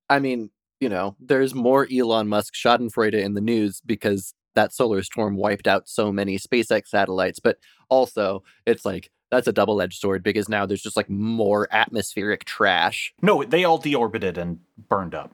[0.10, 5.04] I mean, you know, there's more Elon Musk Schadenfreude in the news because that solar
[5.04, 7.58] storm wiped out so many SpaceX satellites, but
[7.90, 13.14] also it's like that's a double-edged sword because now there's just like more atmospheric trash.
[13.22, 14.60] No, they all deorbited and
[14.90, 15.34] burned up.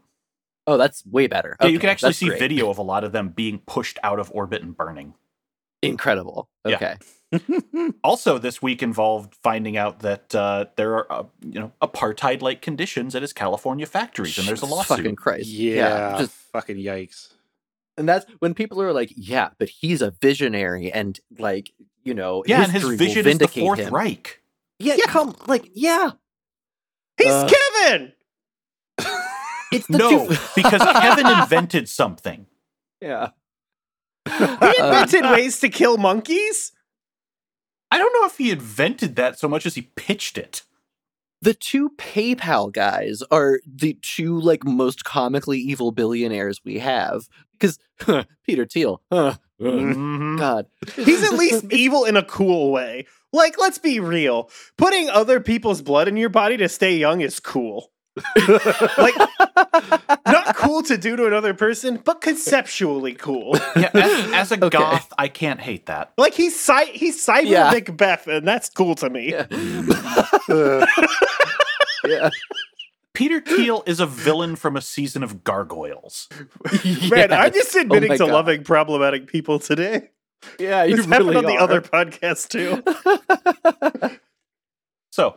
[0.67, 1.57] Oh, that's way better.
[1.61, 2.39] Yeah, you can actually see great.
[2.39, 5.15] video of a lot of them being pushed out of orbit and burning.
[5.81, 6.49] Incredible.
[6.65, 6.75] Yeah.
[6.75, 6.95] Okay.
[8.03, 13.15] Also, this week involved finding out that uh, there are, uh, you know, apartheid-like conditions
[13.15, 14.97] at his California factories, and there's a lawsuit.
[14.97, 15.47] Fucking Christ.
[15.47, 16.17] Yeah.
[16.19, 17.29] just fucking yikes.
[17.97, 21.71] and that's when people are like, yeah, but he's a visionary and like,
[22.03, 23.93] you know, yeah, and his vision is the Fourth him.
[23.93, 24.41] Reich.
[24.79, 25.05] Yeah, Yeah.
[25.07, 26.11] come like, yeah.
[27.17, 28.13] He's Uh, Kevin.
[29.73, 32.45] It's the No, two- because Kevin invented something.
[32.99, 33.29] yeah.
[34.27, 36.73] He Uh, invented ways to kill monkeys.
[37.89, 40.63] I don't know if he invented that so much as he pitched it.
[41.41, 47.27] the two PayPal guys are the two like most comically evil billionaires we have.
[47.53, 47.79] Because
[48.45, 50.39] Peter Thiel, huh, Mhm.
[50.39, 53.05] God, He's at least evil in a cool way.
[53.33, 54.49] Like, let's be real.
[54.77, 57.91] Putting other people's blood in your body to stay young is cool.
[58.97, 59.15] like,
[60.27, 63.55] not cool to do to another person, but conceptually cool.
[63.77, 64.77] Yeah, as, as a Okay.
[64.77, 66.11] goth, I can't hate that.
[66.17, 67.71] Like he's cy- he's Cyber Yeah.
[67.71, 69.29] Macbeth, and that's cool to me.
[69.29, 69.45] yeah.
[70.49, 70.85] Uh,
[72.05, 72.29] yeah.
[73.13, 76.29] Peter Keel is a villain from a season of Gargoyles.
[77.09, 78.31] Man, I'm just oh admitting Oh to God.
[78.31, 80.09] loving problematic people today.
[80.59, 84.17] Yeah, you It's really happened on the other podcast too.
[85.11, 85.35] So,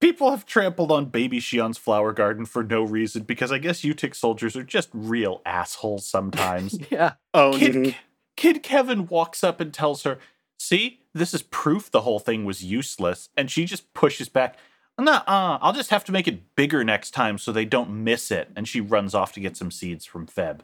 [0.00, 4.14] people have trampled on baby Shion's flower garden for no reason because I guess Utic
[4.14, 6.78] soldiers are just real assholes sometimes.
[6.90, 7.14] yeah.
[7.34, 7.98] Oh, Kid, mm-hmm.
[8.36, 10.18] Kid Kevin walks up and tells her,
[10.58, 13.28] See, this is proof the whole thing was useless.
[13.36, 14.56] And she just pushes back,
[15.02, 18.30] Nah, uh, I'll just have to make it bigger next time so they don't miss
[18.30, 18.50] it.
[18.54, 20.60] And she runs off to get some seeds from Feb.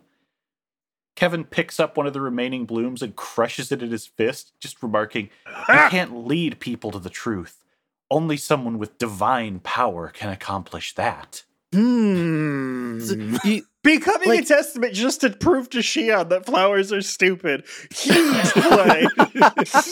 [1.16, 4.80] Kevin picks up one of the remaining blooms and crushes it in his fist, just
[4.80, 5.30] remarking,
[5.68, 7.64] You can't lead people to the truth.
[8.09, 11.43] Only someone with divine power can accomplish that.
[11.72, 13.36] Hmm.
[13.44, 17.64] You- Becoming a testament just to prove to Shion that flowers are stupid.
[17.90, 19.06] Huge play.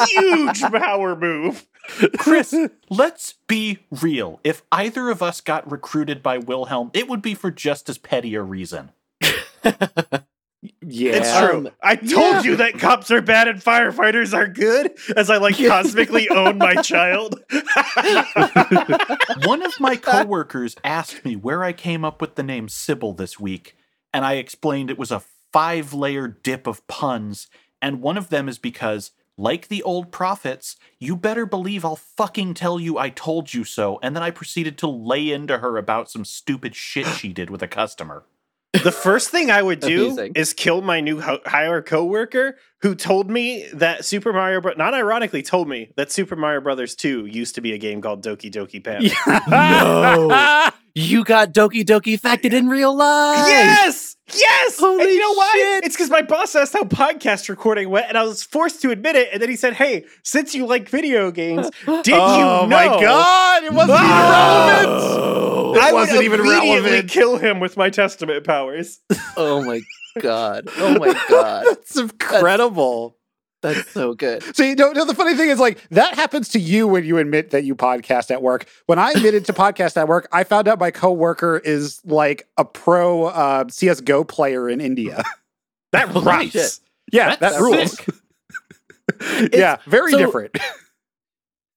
[0.08, 1.66] Huge power move.
[2.18, 2.54] Chris,
[2.90, 4.40] let's be real.
[4.44, 8.34] If either of us got recruited by Wilhelm, it would be for just as petty
[8.34, 8.90] a reason.
[10.88, 11.16] Yeah.
[11.16, 11.58] It's true.
[11.58, 12.42] Um, I told yeah.
[12.42, 16.76] you that cops are bad and firefighters are good as I like cosmically own my
[16.76, 17.42] child.
[19.44, 23.40] One of my coworkers asked me where I came up with the name Sybil this
[23.40, 23.76] week,
[24.14, 27.48] and I explained it was a five layer dip of puns,
[27.82, 32.54] and one of them is because, like the old prophets, you better believe I'll fucking
[32.54, 36.12] tell you I told you so, and then I proceeded to lay into her about
[36.12, 38.24] some stupid shit she did with a customer.
[38.72, 43.66] The first thing I would do is kill my new hire coworker who told me
[43.72, 44.76] that Super Mario Bros.
[44.76, 48.22] Not ironically, told me that Super Mario Brothers 2 used to be a game called
[48.22, 49.12] Doki Doki Panic.
[49.48, 50.70] No.
[50.94, 53.46] you got Doki Doki facted in real life.
[53.48, 54.16] Yes!
[54.34, 54.78] Yes!
[54.78, 55.52] and Holy you know why?
[55.54, 55.84] shit.
[55.84, 59.14] It's because my boss asked how podcast recording went, and I was forced to admit
[59.16, 59.28] it.
[59.32, 62.60] And then he said, Hey, since you like video games, did oh you know?
[62.62, 63.64] Oh my god!
[63.64, 64.80] It wasn't Ah!
[64.80, 65.78] even relevant.
[65.78, 67.10] I It wasn't would even immediately relevant.
[67.10, 69.00] kill him with my testament powers.
[69.38, 69.80] Oh my
[70.20, 70.68] god.
[70.76, 71.64] Oh my god.
[71.68, 73.16] That's incredible.
[73.62, 74.42] That's so good.
[74.54, 77.18] So you know, no, the funny thing is like that happens to you when you
[77.18, 78.66] admit that you podcast at work.
[78.86, 82.64] When I admitted to podcast at work, I found out my coworker is like a
[82.64, 85.22] pro uh, CS:GO player in India.
[85.92, 86.50] That Holy rocks.
[86.50, 86.78] shit.
[87.12, 88.00] yeah, That's that rules.
[89.54, 90.58] yeah, very so- different.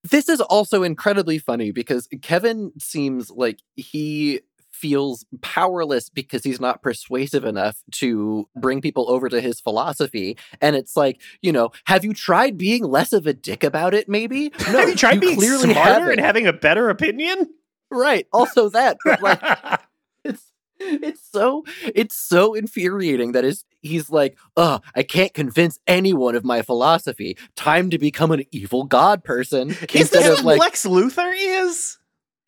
[0.09, 4.41] This is also incredibly funny because Kevin seems like he
[4.79, 10.37] feels powerless because he's not persuasive enough to bring people over to his philosophy.
[10.61, 14.07] And it's like, you know, have you tried being less of a dick about it,
[14.09, 14.51] maybe?
[14.71, 16.11] No, Have you tried being clearly smarter haven't.
[16.13, 17.49] and having a better opinion?
[17.91, 18.27] Right.
[18.31, 19.41] Also that, but like
[20.23, 20.43] it's
[20.79, 26.45] it's so it's so infuriating that is he's like, oh, I can't convince anyone of
[26.45, 27.37] my philosophy.
[27.55, 29.71] Time to become an evil god person.
[29.93, 31.97] Is this what like Lex Luthor is?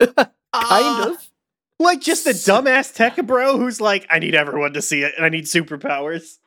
[0.00, 1.30] kind Uh, of.
[1.82, 5.26] Like just a dumbass tech bro who's like, I need everyone to see it and
[5.26, 6.38] I need superpowers.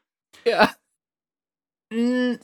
[0.45, 0.71] Yeah.
[1.93, 2.39] Mm,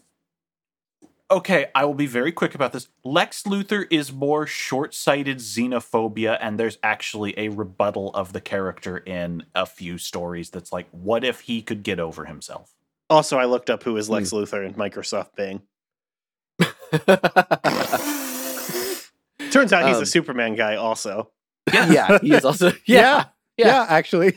[1.32, 2.90] okay, I will be very quick about this.
[3.04, 8.98] Lex Luthor is more short sighted xenophobia, and there's actually a rebuttal of the character
[8.98, 12.74] in a few stories that's like, what if he could get over himself?
[13.10, 15.62] Also, I looked up who is Lex Luthor in Microsoft Bing.
[19.52, 21.32] Turns out he's Um, a Superman guy also.
[21.74, 23.26] Yeah, he is also yeah,
[23.58, 23.68] yeah.
[23.68, 24.34] yeah, actually.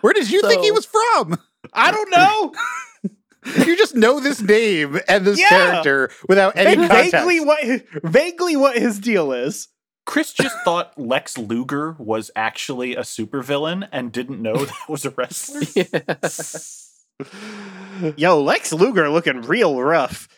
[0.00, 1.38] Where did you think he was from?
[1.72, 2.52] I don't know.
[3.66, 5.48] You just know this name and this Yeah.
[5.48, 7.12] character without any and context.
[7.12, 9.68] vaguely what his, vaguely what his deal is.
[10.06, 15.10] Chris just thought Lex Luger was actually a supervillain and didn't know that was a
[15.10, 15.62] wrestler.
[15.74, 15.86] Yeah.
[18.16, 20.28] Yo, Lex Luger looking real rough.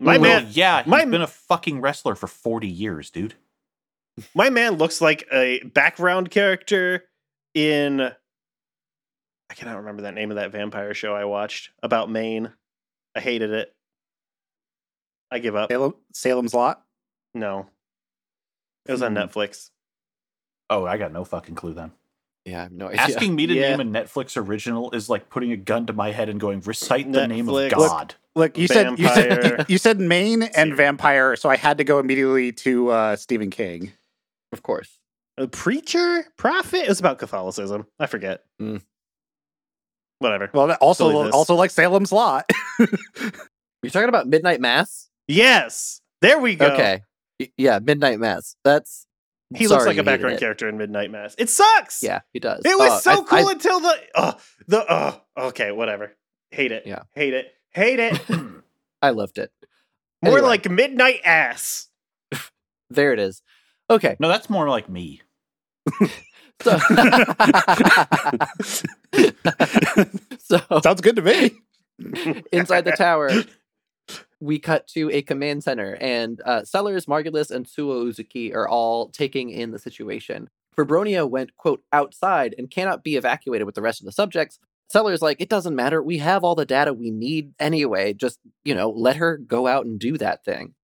[0.00, 3.34] My Well, man, yeah, he's my- been a fucking wrestler for 40 years, dude.
[4.34, 7.04] My man looks like a background character
[7.54, 8.00] in.
[9.48, 12.52] I cannot remember that name of that vampire show I watched about Maine.
[13.14, 13.72] I hated it.
[15.30, 15.70] I give up.
[15.70, 16.82] Salem, Salem's Lot.
[17.34, 17.66] No,
[18.86, 19.18] it was on Hmm.
[19.18, 19.70] Netflix.
[20.68, 21.92] Oh, I got no fucking clue then.
[22.44, 23.00] yeah, I have no idea.
[23.00, 23.76] Asking me to Yeah.
[23.76, 27.10] name a Netflix original is like putting a gun to my head and going, recite
[27.12, 28.14] the name of God.
[28.36, 29.56] Look, you said you Vampire.
[29.58, 33.50] said you said Maine and vampire, so I had to go immediately to uh, Stephen
[33.50, 33.92] King.
[34.56, 34.98] Of course.
[35.38, 36.84] A preacher, prophet.
[36.84, 37.86] It was about Catholicism.
[37.98, 38.40] I forget.
[38.60, 38.80] Mm.
[40.18, 40.50] Whatever.
[40.54, 41.34] Well, also Silly this.
[41.34, 42.50] also like Salem's Lot.
[42.78, 45.10] You're talking about Midnight Mass?
[45.28, 46.68] Yes, there we go.
[46.68, 47.02] Okay.
[47.58, 48.56] Yeah, Midnight Mass.
[48.64, 49.06] That's
[49.54, 51.34] He looks like a background character in Midnight Mass.
[51.36, 52.02] It sucks.
[52.02, 52.62] Yeah, he does.
[52.64, 54.34] It was Oh, so I- cool I- until the oh
[54.68, 56.16] the oh okay whatever.
[56.50, 56.84] Hate it.
[56.86, 57.02] Yeah.
[57.14, 57.52] Hate it.
[57.72, 58.18] Hate it.
[59.02, 59.50] I loved it.
[60.22, 60.48] More Anyway.
[60.48, 61.88] like midnight ass.
[62.88, 63.42] There it is.
[63.88, 64.16] Okay.
[64.18, 65.22] No, that's more like me.
[66.62, 66.78] So,
[70.38, 71.50] so Sounds good to me.
[72.52, 73.30] inside the tower,
[74.40, 79.08] we cut to a command center, and uh, Sellers, Margulis, and Suo Uzuki are all
[79.10, 80.48] taking in the situation.
[80.76, 84.58] Febronia went, quote, outside and cannot be evacuated with the rest of the subjects.
[84.88, 86.02] Sellers like, it doesn't matter.
[86.02, 88.12] We have all the data we need anyway.
[88.12, 90.74] Just, you know, let her go out and do that thing.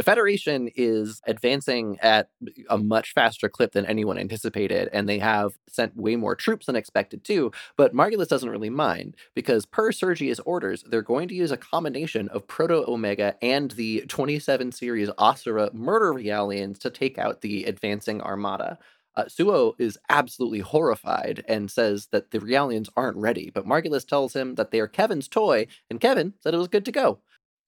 [0.00, 2.30] The Federation is advancing at
[2.70, 6.74] a much faster clip than anyone anticipated, and they have sent way more troops than
[6.74, 7.52] expected too.
[7.76, 12.30] But Margulis doesn't really mind because, per Sergius' orders, they're going to use a combination
[12.30, 18.22] of Proto Omega and the 27 series Asura murder realians to take out the advancing
[18.22, 18.78] armada.
[19.16, 24.34] Uh, Suo is absolutely horrified and says that the realians aren't ready, but Margulis tells
[24.34, 27.18] him that they are Kevin's toy, and Kevin said it was good to go.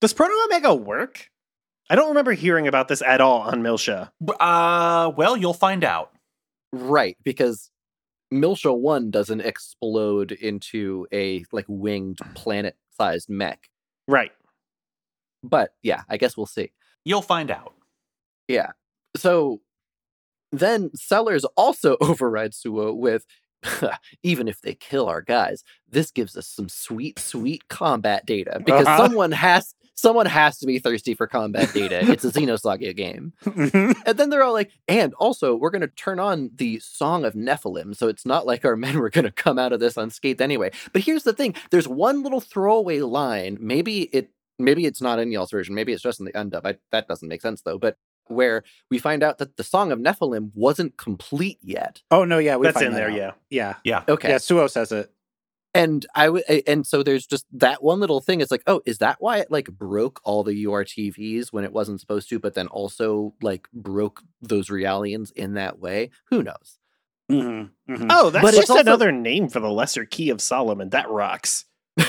[0.01, 1.29] Does Proto Omega work?
[1.89, 4.09] I don't remember hearing about this at all on Miltia.
[4.39, 6.11] Uh, well, you'll find out.
[6.71, 7.69] Right, because
[8.33, 13.69] Miltia One doesn't explode into a like winged planet-sized mech.
[14.07, 14.31] Right.
[15.43, 16.71] But yeah, I guess we'll see.
[17.05, 17.73] You'll find out.
[18.47, 18.71] Yeah.
[19.15, 19.61] So
[20.51, 23.25] then Sellers also overrides Suo with
[24.23, 28.87] even if they kill our guys, this gives us some sweet, sweet combat data because
[28.87, 28.97] Uh-huh.
[28.97, 31.99] someone has someone has to be thirsty for combat data.
[32.11, 33.33] it's a Xenosaga game.
[34.05, 37.95] And then they're all like, and also we're gonna turn on the Song of Nephilim,
[37.95, 40.71] so it's not like our men were gonna come out of this unscathed anyway.
[40.91, 43.57] But here's the thing: there's one little throwaway line.
[43.59, 44.29] Maybe it
[44.59, 46.61] maybe it's not in y'all's version, maybe it's just in the undub.
[46.65, 49.99] I, that doesn't make sense though, but where we find out that the Song of
[49.99, 52.01] Nephilim wasn't complete yet.
[52.11, 53.37] oh no, yeah, we That's find in that there, out.
[53.49, 53.75] yeah.
[53.83, 54.03] Yeah.
[54.07, 54.29] Okay.
[54.29, 55.11] Yeah, Suo says it.
[55.75, 58.41] And I would, and so there's just that one little thing.
[58.41, 61.99] It's like, oh, is that why it like broke all the URTVs when it wasn't
[61.99, 66.11] supposed to, but then also like broke those Realians in that way?
[66.29, 66.77] Who knows?
[67.31, 67.93] Mm-hmm.
[67.93, 68.07] Mm-hmm.
[68.11, 70.89] Oh, that's But just also- another name for the lesser key of Solomon.
[70.89, 71.65] That rocks.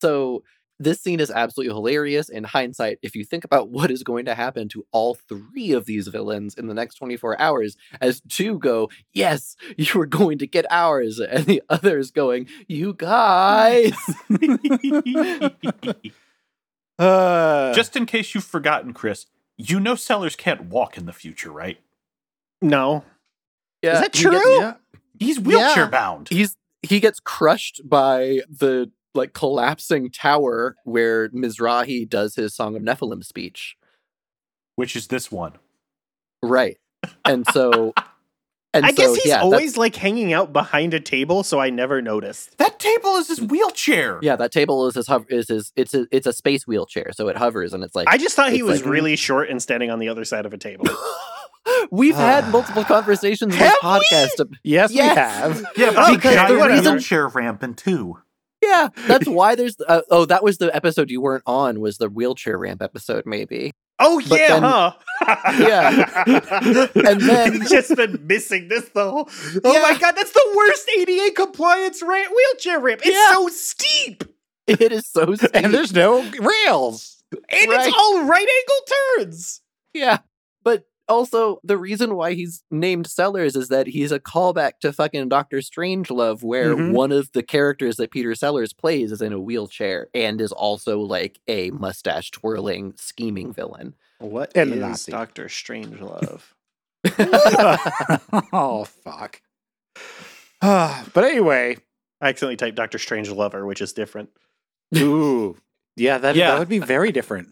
[0.00, 0.44] so
[0.80, 2.98] this scene is absolutely hilarious in hindsight.
[3.02, 6.54] If you think about what is going to happen to all three of these villains
[6.54, 11.20] in the next 24 hours, as two go, yes, you are going to get ours,
[11.20, 13.92] and the others going, you guys.
[16.98, 21.50] Uh, Just in case you've forgotten, Chris, you know Sellers can't walk in the future,
[21.50, 21.78] right?
[22.62, 23.04] No.
[23.82, 24.58] Yeah, Is that he gets- true?
[24.60, 24.74] yeah.
[25.18, 25.90] He's wheelchair Yeah.
[25.90, 26.28] bound.
[26.28, 32.82] he's he gets crushed by the like collapsing tower where Mizrahi does his Song of
[32.82, 33.76] Nephilim speech.
[34.76, 35.52] Which is this one.
[36.42, 36.78] Right.
[37.24, 37.94] And so
[38.74, 41.60] and I so, guess he's yeah, that's- always like hanging out behind a table, so
[41.60, 42.58] I never noticed.
[42.58, 43.50] That table is his mm.
[43.50, 44.18] wheelchair.
[44.20, 47.28] yeah, that table is his hover is his it's a it's a space wheelchair, so
[47.28, 49.18] it hovers and it's like I just thought he was like- really mm.
[49.18, 50.86] short and standing on the other side of a table.
[51.90, 52.50] We've had ah.
[52.50, 54.06] multiple conversations in this Have we?
[54.16, 54.40] podcast.
[54.40, 55.64] ab- Yes, we have.
[55.76, 58.18] Yeah, Oh, because because the the reason- wheelchair ramp in two.
[58.66, 62.08] Yeah, that's why there's uh, oh that was the episode you weren't on was the
[62.08, 63.72] wheelchair ramp episode maybe.
[63.98, 64.92] oh But yeah, then- huh?
[65.58, 66.24] Yeah.
[67.06, 69.28] And then- He's just been missing this the whole.
[69.64, 73.00] Oh my god, that's the worst ADA compliance ramp, wheelchair ramp.
[73.04, 73.32] It's Yeah.
[73.34, 74.24] so steep,
[74.66, 75.50] It is so steep.
[75.54, 77.22] And there's no rails.
[77.48, 77.86] and Right.
[77.88, 79.60] it's all right angle turns.
[79.92, 80.18] Yeah.
[81.06, 85.28] But also the reason why he's named Sellers is that he's a callback to fucking
[85.28, 86.92] Doctor Strangelove, where Mhm.
[86.92, 91.00] one of the characters that Peter Sellers plays is in a wheelchair and is also
[91.00, 93.94] like a mustache twirling scheming villain.
[94.18, 95.12] What And a is Nazi.
[95.12, 96.42] Doctor Strangelove?
[98.52, 99.40] oh fuck.
[100.60, 101.76] But anyway,
[102.22, 104.30] I accidentally typed Doctor Strange Lover, which is different.
[104.96, 105.58] ooh,
[105.96, 106.52] yeah, that Yeah.
[106.52, 107.48] that would be very different.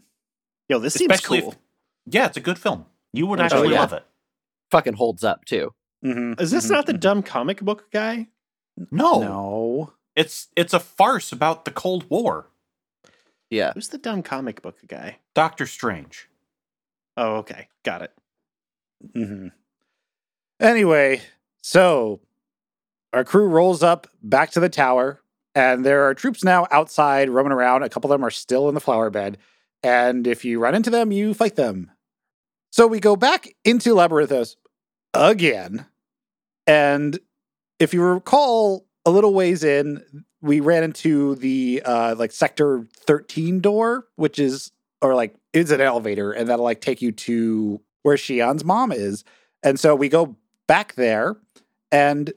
[0.69, 1.37] Yo, this seems cool.
[1.51, 1.59] if-
[2.07, 2.87] yeah, it's a good film.
[3.13, 3.81] You would Oh, actually yeah.
[3.81, 4.05] love it.
[4.71, 5.75] Fucking holds up too.
[6.05, 7.01] Mhm, Is this mhm, not the mhm.
[7.01, 8.29] dumb comic book guy?
[8.91, 9.93] No, No.
[10.17, 12.49] it's it's a farce about the Cold War.
[13.51, 13.73] Yeah.
[13.75, 15.19] Who's the dumb comic book guy?
[15.35, 16.29] Doctor Strange.
[17.17, 18.13] Oh, okay, got it.
[19.15, 19.49] hmm
[20.61, 21.21] Anyway,
[21.63, 22.21] so
[23.13, 25.21] our crew rolls up back to the tower,
[25.55, 27.83] and there are troops now outside roaming around.
[27.83, 29.39] A couple of them are still in the flower bed,
[29.83, 31.91] and if you run into them, you fight them.
[32.73, 34.57] So we go back into Labyrinthos
[35.13, 35.85] again,
[36.67, 37.19] and
[37.79, 43.61] if you recall, a little ways in, we ran into the uh like sector 13
[43.61, 48.17] door, which is or like it's an elevator, and that'll like take you to where
[48.17, 49.23] Shion's mom is.
[49.63, 51.37] And so we go back there,
[51.91, 52.33] and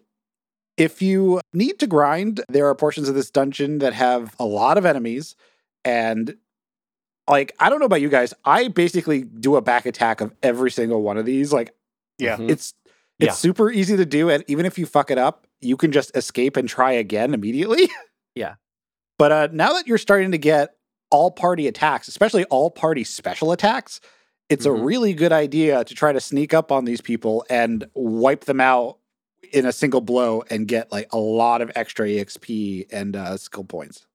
[0.76, 4.78] if you need to grind, there are portions of this dungeon that have a lot
[4.78, 5.38] of enemies.
[5.86, 6.36] And
[7.28, 10.72] like, I don't know about you guys, I basically do a back attack of every
[10.72, 11.52] single one of these.
[11.54, 11.74] Like,
[12.20, 12.38] Yeah.
[12.38, 12.50] Mhm.
[12.50, 12.74] it's
[13.18, 13.32] it's Yeah.
[13.32, 16.58] super easy to do, and even if you fuck it up, you can just escape
[16.58, 17.88] and try again immediately.
[18.36, 18.56] Yeah.
[19.18, 20.76] But uh, now that you're starting to get
[21.10, 24.02] all party attacks, especially all party special attacks,
[24.50, 24.70] it's Mhm.
[24.80, 28.60] a really good idea to try to sneak up on these people and wipe them
[28.60, 28.98] out
[29.54, 33.64] in a single blow and get like a lot of extra EXP and uh, skill
[33.64, 34.06] points.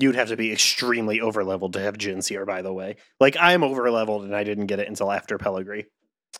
[0.00, 2.96] You'd have to be extremely over leveled to have Jins here, by the way.
[3.20, 5.84] Like I'm over leveled and I didn't get it until after Pellegrini.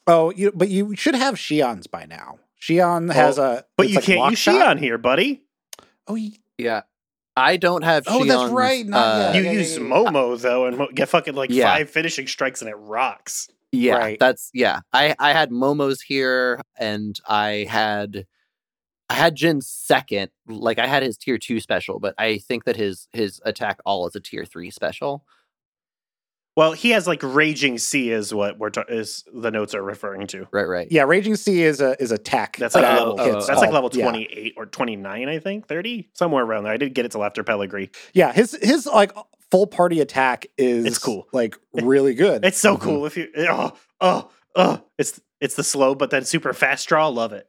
[0.07, 2.39] Oh, you, but you should have Shion's by now.
[2.63, 4.55] Shion has a, But you like can't use shot.
[4.77, 5.43] Shion here, buddy.
[6.07, 6.19] Oh,
[6.59, 6.83] Yeah.
[7.37, 9.35] I don't have Oh, that's right, not uh, yet.
[9.37, 9.89] you yeah, yeah, use yeah, yeah.
[9.91, 11.73] Momo though, and mo- get fucking like Yeah.
[11.73, 13.49] five finishing strikes and it rocks.
[13.73, 14.19] Yeah, Right.
[14.19, 14.81] that's yeah.
[14.93, 18.27] I I had Momo's here, and I had
[19.11, 20.31] I had Jin's second.
[20.47, 24.07] Like I had his tier two special, but I think that his his attack all
[24.07, 25.25] is a tier three special.
[26.57, 30.27] Well, he has like raging sea is what we're ta- is the notes are referring
[30.29, 30.47] to.
[30.53, 30.89] Right, right.
[30.91, 32.57] Yeah, Raging Sea is a is a tech.
[32.57, 33.17] That's like Oh, level.
[33.21, 34.03] oh, that's like level yeah.
[34.05, 36.73] twenty eight or twenty nine, I think, thirty somewhere around there.
[36.73, 37.91] I didn't get it till after Pellegrini.
[38.15, 39.13] Yeah, his his like
[39.51, 41.27] full party attack is It's cool.
[41.33, 42.45] like really good.
[42.45, 42.81] It's so Mhm.
[42.81, 43.29] cool if you.
[43.39, 44.83] Oh, oh, oh!
[44.99, 47.09] It's it's the slow but then super fast draw.
[47.09, 47.49] Love it.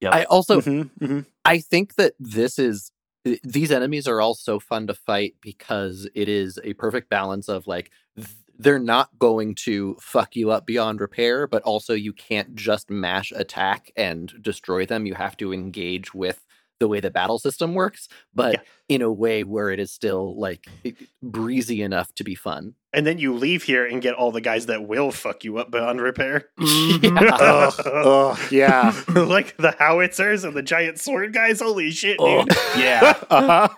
[0.00, 0.14] Yep.
[0.14, 1.26] I also Mhm, mhm.
[1.44, 2.92] I think that this is
[3.44, 7.66] these enemies are all so fun to fight because it is a perfect balance of
[7.66, 7.90] like
[8.58, 13.32] they're not going to fuck you up beyond repair, but also you can't just mash
[13.32, 15.06] attack and destroy them.
[15.06, 16.44] You have to engage with
[16.80, 18.60] the way the battle system works, but Yeah.
[18.96, 20.66] in a way where it is still like
[21.22, 22.74] breezy enough to be fun.
[22.92, 25.70] And then you leave here and get all the guys that will fuck you up
[25.70, 26.48] beyond repair.
[26.58, 28.92] Ugh, ugh, yeah.
[29.14, 31.60] like the howitzers and the giant sword guys.
[31.60, 32.44] Holy shit, Oh.
[32.44, 32.56] dude!
[32.78, 33.14] yeah.
[33.30, 33.68] Uh-huh.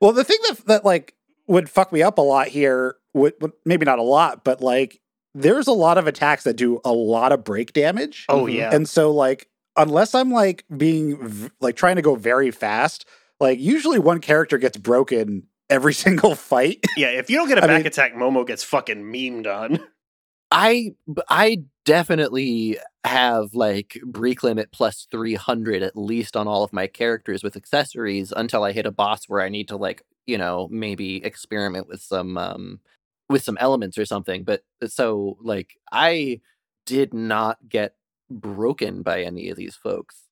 [0.00, 1.14] Well, the thing that that like
[1.46, 5.00] would fuck me up a lot here would would- maybe not a lot, but like
[5.34, 8.26] there's a lot of attacks that do a lot of break damage.
[8.28, 8.54] Oh Mhm.
[8.54, 8.74] yeah.
[8.74, 9.48] And so like
[9.78, 13.06] unless I'm like being v- like trying to go very fast,
[13.40, 16.84] like usually one character gets broken every single fight.
[16.96, 19.80] Yeah, if you don't get a back mean- attack, Momo gets fucking memed on.
[20.50, 20.94] I
[21.28, 27.42] I definitely have like break limit plus 300 at least on all of my characters
[27.42, 31.22] with accessories until I hit a boss where I need to like, you know, maybe
[31.22, 32.80] experiment with some um
[33.28, 34.42] with some elements or something.
[34.44, 36.40] But so like I
[36.86, 37.94] did not get
[38.30, 40.22] broken by any of these folks.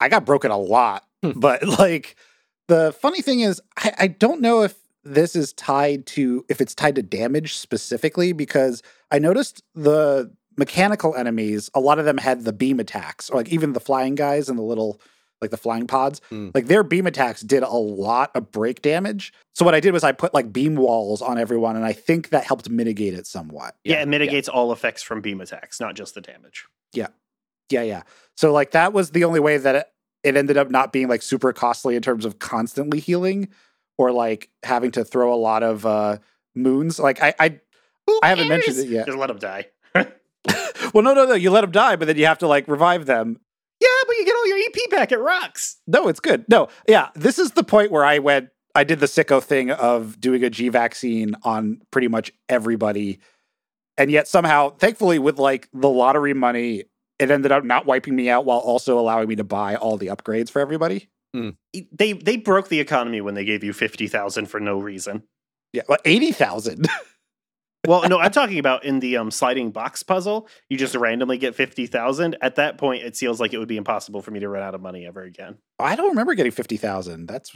[0.00, 1.32] I got broken a lot, Hmm.
[1.40, 2.16] but like
[2.68, 6.74] the funny thing is, I, I don't know if this is tied to if it's
[6.74, 12.44] tied to damage specifically because I noticed the mechanical enemies, a lot of them had
[12.44, 15.00] the beam attacks, or like even the flying guys and the little
[15.42, 16.48] like the flying pods, Hmm.
[16.54, 19.32] like their beam attacks did a lot of break damage.
[19.54, 22.30] So what I did was I put like beam walls on everyone, and I think
[22.30, 23.76] that helped mitigate it somewhat.
[23.84, 26.64] Yeah, it mitigates all effects from beam attacks, not just the damage.
[26.92, 27.08] Yeah,
[27.70, 27.82] yeah.
[27.82, 28.02] Yeah.
[28.36, 29.86] So like that was the only way that it,
[30.22, 33.48] it ended up not being like super costly in terms of constantly healing
[33.98, 36.18] or like having to throw a lot of uh
[36.54, 36.98] moons.
[36.98, 37.60] Like I I
[38.22, 39.06] I haven't mentioned it yet.
[39.06, 39.66] Just let them die.
[40.94, 43.06] well no no no you let them die but then you have to like revive
[43.06, 43.38] them.
[43.80, 45.12] Yeah, but you get all your EP back.
[45.12, 45.76] It rocks.
[45.86, 46.46] No, it's good.
[46.48, 48.48] No, yeah, this is the point where I went.
[48.74, 53.20] I did the sicko thing of doing a G vaccine on pretty much everybody,
[53.98, 56.84] and yet somehow, thankfully, with like the lottery money,
[57.18, 60.08] it ended up not wiping me out while also allowing me to buy all the
[60.08, 61.08] upgrades for everybody.
[61.92, 65.22] They they broke the economy when they gave you fifty thousand for no reason.
[65.72, 66.88] Yeah, well, eighty thousand.
[67.86, 70.48] Well, no, I'm talking about in the um, sliding box puzzle.
[70.68, 72.36] You just randomly get fifty thousand.
[72.40, 74.74] At that point, it feels like it would be impossible for me to run out
[74.74, 75.58] of money ever again.
[75.78, 77.28] I don't remember getting fifty thousand.
[77.28, 77.54] That's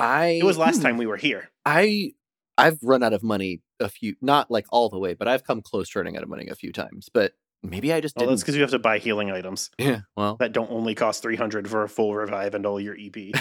[0.00, 0.82] I It was last Hmm.
[0.82, 1.48] time we were here.
[1.64, 2.14] I
[2.56, 5.60] I've run out of money a few not like all the way, but I've come
[5.60, 7.08] close to running out of money a few times.
[7.12, 7.32] But
[7.62, 10.36] maybe I just Well, didn't that's because you have to buy healing items Yeah, well,
[10.36, 13.34] that don't only cost three hundred for a full revive and all your EP.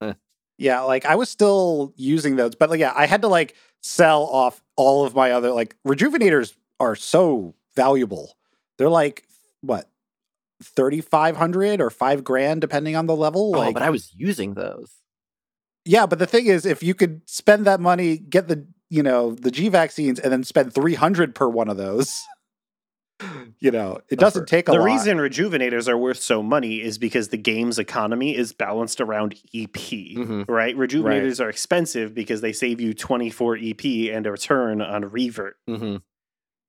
[0.58, 0.80] yeah.
[0.80, 4.62] Like I was still using those, but like yeah, I had to like sell off
[4.76, 8.36] all of my other like rejuvenators are so valuable.
[8.78, 9.24] They're like
[9.60, 9.90] what
[10.62, 13.52] thirty five hundred or five grand depending on the level.
[13.54, 14.92] oh, Like but I was using those.
[15.86, 19.32] Yeah, but the thing is, if you could spend that money, get the you know
[19.32, 22.24] the G vaccines, and then spend three hundred per one of those,
[23.60, 24.46] you know, it doesn't Suffer.
[24.46, 24.94] take a lot of the lot.
[24.96, 29.70] reason rejuvenators are worth so money is because the game's economy is balanced around EP.
[30.16, 30.44] Mhm.
[30.48, 30.76] Right?
[30.76, 35.96] Rejuvenators are expensive because they save you 24 EP and a return on revert hmm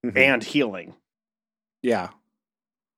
[0.05, 0.15] Mhm.
[0.15, 0.93] and healing.
[1.81, 2.09] yeah,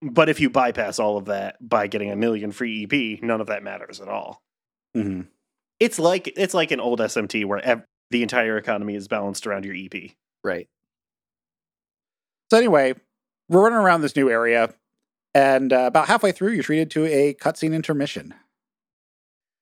[0.01, 3.47] But if you bypass all of that by getting a million free EP, none of
[3.47, 4.43] that matters at all.
[4.95, 5.27] Mhm.
[5.79, 9.65] It's like it's like an old SMT where ev- the entire economy is balanced around
[9.65, 10.11] your EP.
[10.43, 10.67] Right.
[12.51, 12.95] So anyway,
[13.47, 14.73] we're running around this new area,
[15.33, 18.33] and uh, about halfway through, you're treated to a cutscene intermission.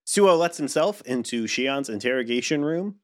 [0.05, 2.95] Suo lets himself into Shion's interrogation room.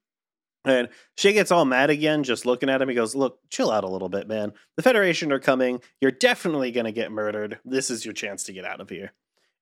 [0.66, 0.88] And
[1.18, 2.88] she gets all mad again, just looking at him.
[2.88, 4.54] He goes, Look, chill out a little bit, man.
[4.78, 5.82] The Federation are coming.
[6.00, 7.60] You're definitely going to get murdered.
[7.66, 9.12] This is your chance to get out of here.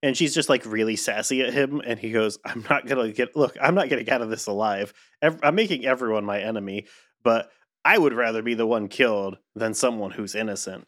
[0.02, 1.80] And she's just like really sassy at him.
[1.84, 4.92] And he goes, I'm not to get, look, I'm not getting out of this alive.
[5.22, 6.86] I'm making everyone my enemy,
[7.22, 7.50] but
[7.84, 10.86] I would rather be the one killed than someone who's innocent.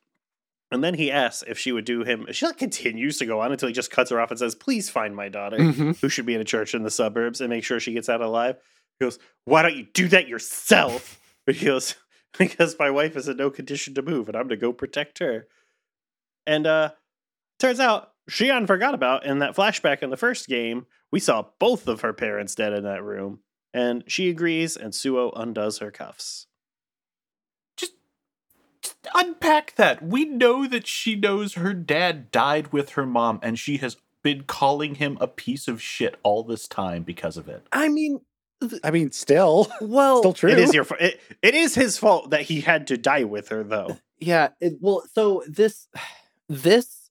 [0.73, 2.27] And then he asks if she would do him.
[2.33, 4.91] She like continues to go on until he just cuts her off and says, Please
[4.91, 6.01] find my daughter Mhm.
[6.01, 8.21] who should be in a church in the suburbs and make sure she gets out
[8.21, 8.57] alive.
[8.99, 11.21] He goes, Why don't you do that yourself?
[11.47, 11.95] He goes,
[12.39, 15.47] Because my wife is in no condition to move and I'm gonna go protect her.
[16.47, 16.91] And uh
[17.61, 21.87] turns out Shion forgot about in that flashback in the first game, we saw both
[21.89, 23.41] of her parents dead in that room.
[23.73, 26.47] And she agrees, and Suo undoes her cuffs.
[27.77, 27.95] Just,
[28.83, 30.01] just unpack that.
[30.01, 34.45] We know that she knows her dad died with her mom, and she has been
[34.45, 37.67] calling him a piece of shit all this time because of it.
[37.73, 38.21] I mean,
[38.85, 40.51] I mean, still, well, still true.
[40.51, 40.85] It is your.
[40.85, 43.99] fa- It, it is his fault that he had to die with her, though.
[44.21, 45.89] Yeah, it, well, so this
[46.49, 47.04] this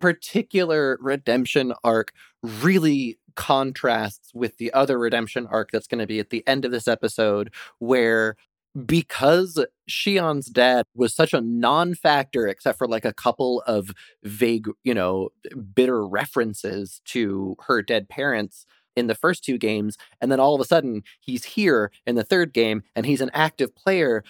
[0.00, 2.12] particular redemption arc
[2.42, 6.70] really contrasts with the other redemption arc that's going to be at the end of
[6.70, 8.36] this episode where
[8.84, 13.90] because Shion's dad was such a non-factor except for like a couple of
[14.22, 15.30] vague, you know,
[15.74, 18.66] bitter references to her dead parents
[18.96, 22.24] in the first two games and then all of a sudden he's here in the
[22.24, 24.24] third game and he's an active player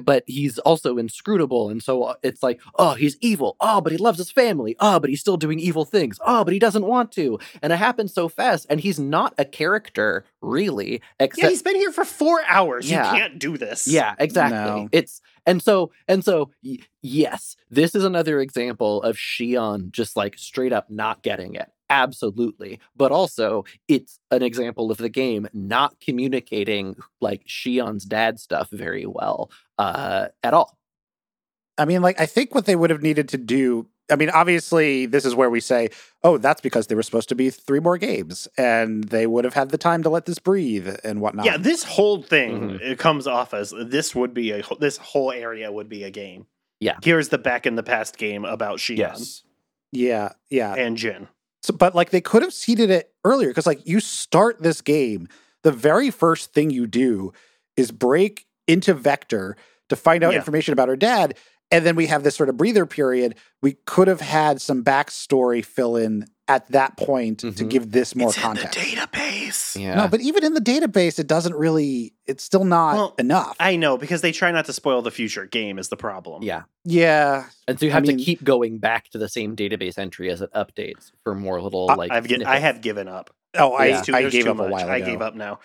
[0.00, 3.98] but he's also inscrutable and so uh, it's like oh he's evil oh but he
[3.98, 7.12] loves his family oh but he's still doing evil things oh but he doesn't want
[7.12, 11.62] to and it happens so fast and he's not a character really except Yeah, he's
[11.62, 12.90] been here for four hours.
[12.90, 13.12] Yeah.
[13.12, 13.86] You can't do this.
[13.86, 14.56] yeah, exactly.
[14.82, 14.88] No.
[14.92, 20.38] It's and so and so y- yes, this is another example of Shion just like
[20.38, 21.70] straight up not getting it.
[21.90, 22.80] Absolutely.
[22.96, 29.06] But also it's an example of the game not communicating like Shion's dad stuff very
[29.06, 30.76] well uh at all.
[31.80, 33.86] I mean, like, I think what they would have needed to do.
[34.10, 35.90] I mean, obviously, this is where we say,
[36.24, 39.54] oh, that's because there were supposed to be three more games and they would have
[39.54, 41.46] had the time to let this breathe and whatnot.
[41.46, 42.80] Yeah, this whole thing Mhm.
[42.80, 46.46] it comes off as this would be a this whole area would be a game.
[46.80, 46.98] Yeah.
[47.02, 49.42] Here's the back in the past game about Shion Yes.
[49.92, 50.30] Yeah.
[50.50, 50.74] Yeah.
[50.74, 51.28] and Jin.
[51.62, 55.28] So, but like they could have seeded it earlier because like you start this game,
[55.64, 57.32] the very first thing you do
[57.76, 59.56] is break into Vector
[59.88, 60.38] to find out Yeah.
[60.38, 61.36] information about her dad.
[61.70, 63.34] And then we have this sort of breather period.
[63.60, 67.68] We could have had some backstory fill in at that point to Mhm.
[67.68, 68.76] give this more it's context.
[68.78, 69.78] in the database.
[69.80, 69.94] Yeah.
[69.96, 73.54] No, but even in the database, it doesn't really, it's still not Well, enough.
[73.60, 76.42] I know because they try not to spoil the future game is the problem.
[76.42, 76.62] yeah.
[76.84, 77.44] yeah.
[77.68, 80.30] And so you I have mean- to keep going back to the same database entry
[80.30, 83.30] as it updates for more little I- like I've gi- I have given up.
[83.54, 84.70] Oh, I, There's too- I there's gave too up a much.
[84.72, 84.92] while ago.
[84.92, 85.60] I gave up now.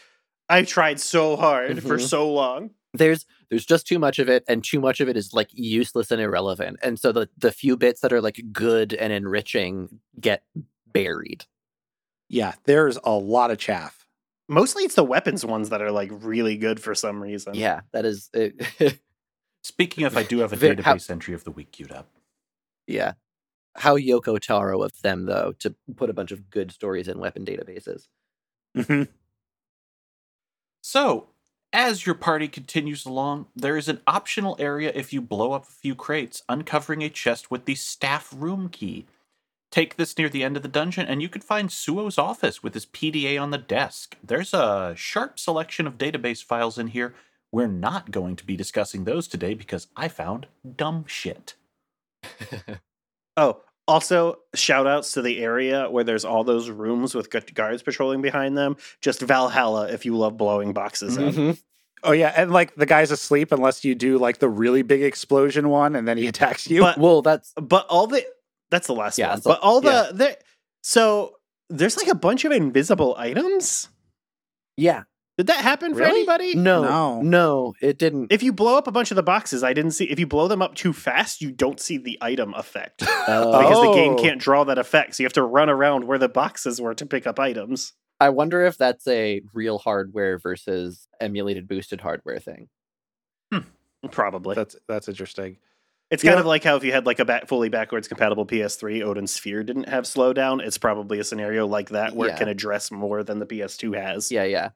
[0.50, 2.08] I've tried so hard for Mhm.
[2.08, 2.72] so long.
[2.96, 6.12] there's there's just too much of it and too much of it is like useless
[6.12, 10.44] and irrelevant and so the the few bits that are like good and enriching get
[10.94, 11.46] buried
[12.30, 14.06] Yeah, there's a lot of chaff.
[14.50, 17.56] Mostly it's the weapons ones that are like really good for some reason.
[17.56, 18.30] yeah that is
[19.64, 22.10] Speaking of, I do have a Ve- how- database entry of the week queued up.
[22.88, 23.14] yeah
[23.76, 27.44] how yoko taro of them though to put a bunch of good stories in weapon
[27.46, 28.08] databases
[28.78, 29.08] Mhm.
[30.82, 31.30] So,
[31.72, 35.72] as your party continues along, there is an optional area if you blow up a
[35.72, 39.06] few crates, uncovering a chest with the staff room key.
[39.74, 42.76] Take this near the end of the dungeon, and you could find Suo's office with
[42.76, 44.16] his PDA on the desk.
[44.24, 47.16] There's a sharp selection of database files in here.
[47.52, 50.46] We're not going to be discussing those today because I found
[50.76, 51.56] dumb shit.
[53.36, 58.22] Oh, also shout outs to the area where there's all those rooms with guards patrolling
[58.22, 58.78] behind them.
[59.02, 61.34] Just Valhalla if you love blowing boxes up.
[61.34, 61.60] Mhm.
[62.04, 65.70] Oh yeah, and like the guy's asleep unless you do like the really big explosion
[65.70, 66.82] one, and then he attacks you.
[66.82, 68.24] But well that's but all the
[68.74, 69.36] that's the last Yeah, one.
[69.38, 70.08] that's but all yeah.
[70.12, 70.38] the, the
[70.82, 71.36] so
[71.70, 73.88] there's like a bunch of invisible items.
[74.78, 75.04] yeah
[75.38, 76.56] Did that happen for anybody?
[76.56, 77.22] no No.
[77.22, 80.06] no it didn't If you blow up a bunch of the boxes, I didn't see.
[80.06, 83.06] If you blow them up too fast, you don't see the item effect uh,
[83.62, 84.22] because the game Oh.
[84.22, 85.16] can't draw that effect.
[85.16, 87.94] So you have to run around where the boxes were to pick up items.
[88.20, 92.68] i wonder if that's a real hardware versus emulated boosted hardware thing
[94.12, 94.54] Probably.
[94.56, 95.58] that's that's interesting.
[96.12, 98.46] It's kind know- of like how if you had like a back, fully backwards compatible
[98.46, 100.62] PS3, Odin Sphere didn't have slowdown.
[100.62, 102.36] It's probably a scenario like that where Yeah.
[102.36, 104.32] it can address more than the PS2 has.
[104.32, 104.70] Yeah, yeah.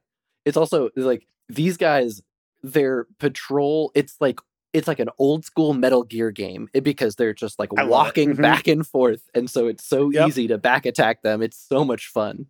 [0.44, 2.22] It's also like these guys,
[2.62, 3.92] their patrol.
[3.94, 4.40] It's like
[4.74, 7.90] it's like an old school Metal Gear game because they're just like I love it.
[7.90, 8.42] walking Mhm.
[8.42, 10.28] back and forth, and so it's so Yep.
[10.28, 11.40] easy to back attack them.
[11.42, 12.46] It's so much fun.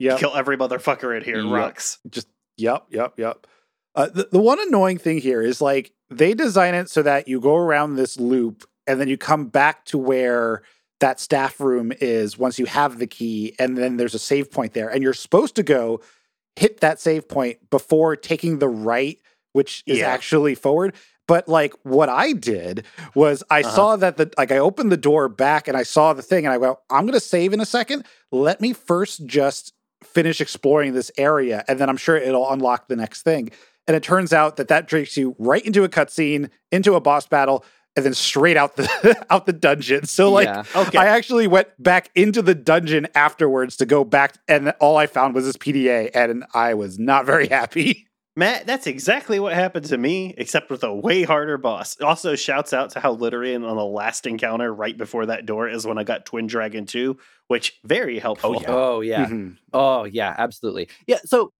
[0.00, 1.40] Yeah, Kill every motherfucker in here.
[1.42, 1.52] Yep.
[1.52, 1.98] rocks.
[2.08, 3.46] just yep, yep, yep.
[3.94, 7.40] Uh, the, the one annoying thing here is like they design it so that you
[7.40, 10.62] go around this loop and then you come back to where
[11.00, 14.72] that staff room is once you have the key, and then there's a save point
[14.72, 16.00] there, and you're supposed to go
[16.56, 19.20] hit that save point before taking the right,
[19.52, 20.08] which is Yeah.
[20.10, 20.94] actually forward.
[21.28, 22.84] But like what I did
[23.14, 23.70] was I Uh-huh.
[23.70, 26.52] saw that the like I opened the door back and I saw the thing and
[26.52, 28.04] I went, I'm gonna save in a second.
[28.32, 32.96] Let me first just finish exploring this area and then I'm sure it'll unlock the
[32.96, 33.50] next thing.
[33.88, 37.26] And it turns out that that takes you right into a cutscene, into a boss
[37.26, 37.64] battle,
[37.96, 40.06] and then straight out the out the dungeon.
[40.06, 40.62] So like yeah.
[40.76, 40.98] Okay.
[40.98, 45.34] I actually went back into the dungeon afterwards to go back, and all I found
[45.34, 48.04] was this PDA, and I was not very happy.
[48.36, 52.00] Matt, that's exactly what happened to me, except with a way harder boss.
[52.00, 55.84] Also, shouts out to how Literian on the last encounter right before that door is
[55.84, 57.18] when I got Twin Dragon 2,
[57.48, 58.54] which very helpful.
[58.54, 58.70] Oh yeah.
[58.70, 59.26] Oh yeah.
[59.26, 59.56] Mhm.
[59.72, 60.88] Oh yeah, absolutely.
[61.08, 61.52] Yeah, so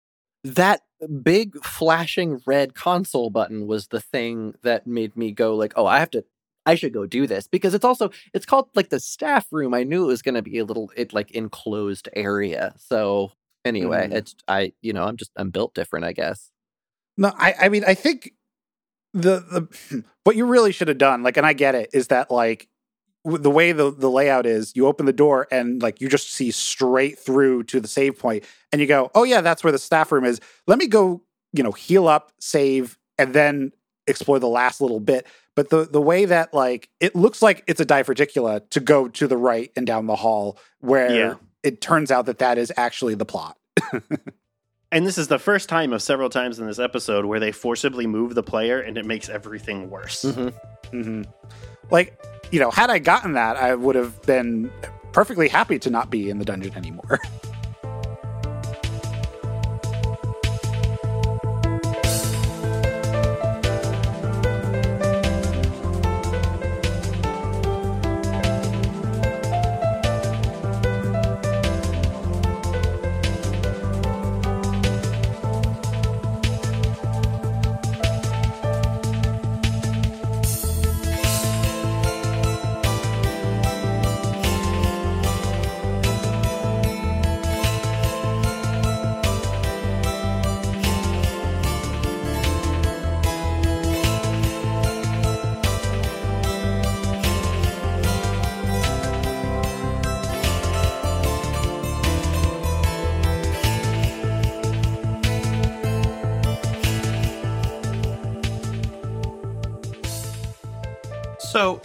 [0.45, 0.83] that
[1.23, 5.99] big flashing red console button was the thing that made me go like, "Oh, I
[6.01, 6.25] have to
[6.67, 9.75] I should go do this." Because it's also it's called like the staff room.
[9.75, 12.75] I knew it was going to be a little it like enclosed area.
[12.79, 13.33] So
[13.65, 14.17] anyway, Mhm.
[14.17, 16.51] it's I, you know, I'm just I'm built different, I guess.
[17.17, 18.33] No, I, I mean, I think
[19.15, 19.41] the
[19.91, 22.69] the what you really should have done, like, and I get it, is that like
[23.37, 26.51] the way the the layout is, you open the door and like you just see
[26.51, 30.11] straight through to the save point, and you go, oh yeah, that's where the staff
[30.13, 30.41] room is.
[30.67, 31.23] Let me go,
[31.53, 33.73] you know, heal up, save, and then
[34.07, 35.27] explore the last little bit.
[35.55, 39.27] But the the way that like it looks like it's a diverticula to go to
[39.27, 41.35] the right and down the hall, where Yeah.
[41.63, 43.57] it turns out that that is actually the plot.
[44.91, 48.07] And this is the first time of several times in this episode where they forcibly
[48.07, 50.25] move the player and it makes everything worse.
[50.25, 50.55] Mhm.
[50.91, 51.23] hmm
[51.91, 52.19] Like,
[52.51, 54.71] you know, had I gotten that, I would have been
[55.13, 57.21] perfectly happy to not be in the dungeon anymore.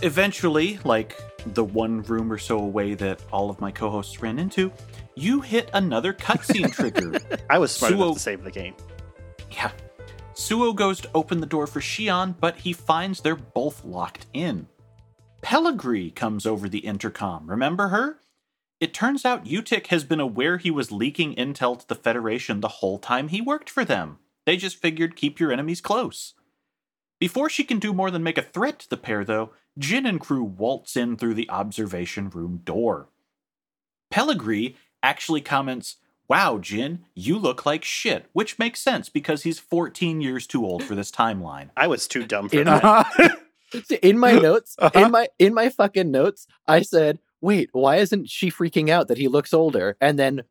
[0.04, 1.18] eventually, like
[1.54, 4.72] the one room or so away that all of my co hosts ran into,
[5.16, 7.20] you hit another cutscene trigger.
[7.50, 8.76] I was smart enough to save the game.
[9.52, 9.72] Yeah.
[10.34, 14.68] Suo goes to open the door for Shion, but he finds they're both locked in.
[15.42, 17.50] Pellegrini comes over the intercom.
[17.50, 18.18] Remember her?
[18.80, 22.68] It turns out U-TIC has been aware he was leaking intel to the Federation the
[22.68, 24.20] whole time he worked for them.
[24.46, 26.34] They just figured keep your enemies close.
[27.20, 30.20] Before she can do more than make a threat to the pair, though, Jin and
[30.20, 33.10] crew waltz in through the observation room door.
[34.12, 35.98] Pellegrini actually comments,
[36.28, 40.84] Wow, Jin, you look like shit, which makes sense because he's 14 years too old
[40.84, 41.70] for this timeline.
[41.76, 43.40] I was too dumb for In that.
[44.04, 45.06] In my notes, Uh-huh.
[45.06, 49.18] in my in my fucking notes, I said, "Wait, why isn't she freaking out that
[49.18, 50.44] he looks older?" And then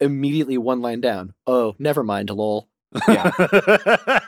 [0.00, 1.34] immediately one line down.
[1.46, 2.68] Oh, never mind, lol.
[3.06, 3.30] Yeah.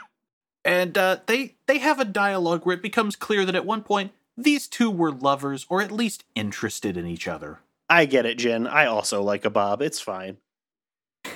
[0.65, 4.11] And uh, they they have a dialogue where it becomes clear that at one point
[4.37, 7.59] these two were lovers or at least interested in each other.
[7.89, 8.67] I get it, Jen.
[8.67, 9.81] I also like a Bob.
[9.81, 10.37] It's fine.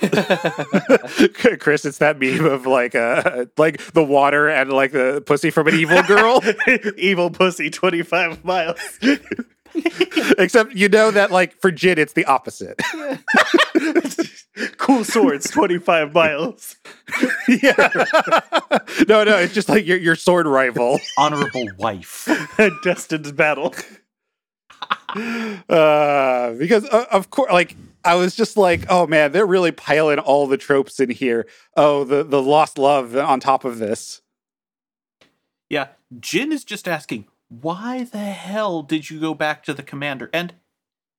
[1.60, 5.68] Chris, it's that meme of like uh like the water and like the pussy from
[5.68, 6.42] an evil girl.
[6.96, 8.98] Evil pussy, 25 miles.
[10.38, 12.80] Except you know that like for Jin it's the opposite.
[14.76, 16.76] cool swords, 25 miles.
[17.48, 17.88] yeah.
[19.08, 21.00] no, no, it's just like your your sword rival.
[21.18, 22.28] Honorable wife.
[22.82, 23.74] Destined battle.
[25.68, 30.18] uh because uh, of course like i was just like oh man they're really piling
[30.18, 31.46] all the tropes in here
[31.76, 34.22] oh the the lost love on top of this
[35.68, 37.26] Yeah, Jin is just asking,
[37.60, 40.30] why the hell did you go back to the commander?
[40.32, 40.54] And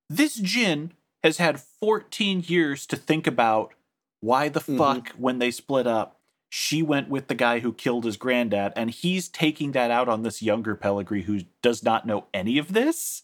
[0.09, 3.73] this Jin has had 14 years to think about
[4.19, 4.77] why the Mhm.
[4.77, 6.19] fuck, when they split up,
[6.49, 10.23] she went with the guy who killed his granddad, and he's taking that out on
[10.23, 13.23] this younger Pellegrini who does not know any of this.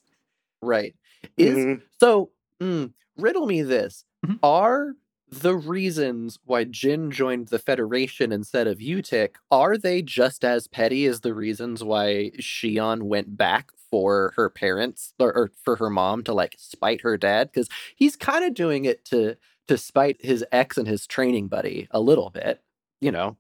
[0.62, 0.94] right.
[1.38, 1.82] Is Mhm.
[2.02, 2.32] so.
[2.62, 4.40] mm, riddle me this: Mhm.
[4.44, 4.96] Are
[5.32, 11.06] the reasons why Jin joined the Federation instead of U-TIC are they just as petty
[11.06, 16.24] as the reasons why Shion went back for her parents or, or for her mom
[16.24, 17.52] to like spite her dad?
[17.52, 19.36] Because he's kind of doing it to
[19.68, 22.64] to spite his ex and his training buddy a little bit.
[23.00, 23.38] You know,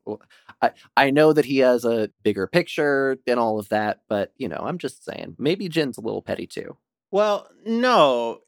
[0.62, 4.48] I I know that he has a bigger picture and all of that, but you
[4.48, 6.78] know, I'm just saying maybe Jin's a little petty too.
[7.12, 8.42] Well, no.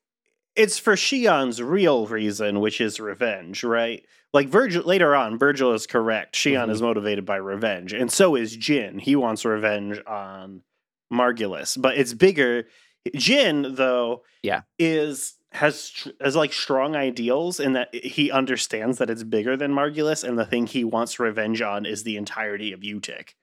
[0.56, 4.06] It's for Shion's real reason, which is revenge, right?
[4.34, 6.36] Like Virgil later on, Virgil is correct.
[6.36, 6.72] Shion Mhm.
[6.72, 9.00] is motivated by revenge, and so is Jin.
[9.00, 10.64] He wants revenge on
[11.12, 12.68] Margulis, but it's bigger.
[13.16, 14.62] Jin though, Yeah.
[14.80, 20.24] is has has like strong ideals in that he understands that it's bigger than Margulis,
[20.26, 23.36] and the thing he wants revenge on is the entirety of U-TIC.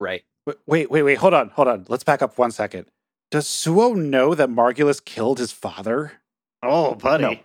[0.00, 0.24] Right.
[0.46, 1.18] Wait, Wait, wait, wait.
[1.18, 1.86] Hold on, hold on.
[1.88, 2.86] Let's back up one second.
[3.30, 6.12] Does Suo know that Margulis killed his father?
[6.62, 7.22] Oh, buddy.
[7.24, 7.36] No.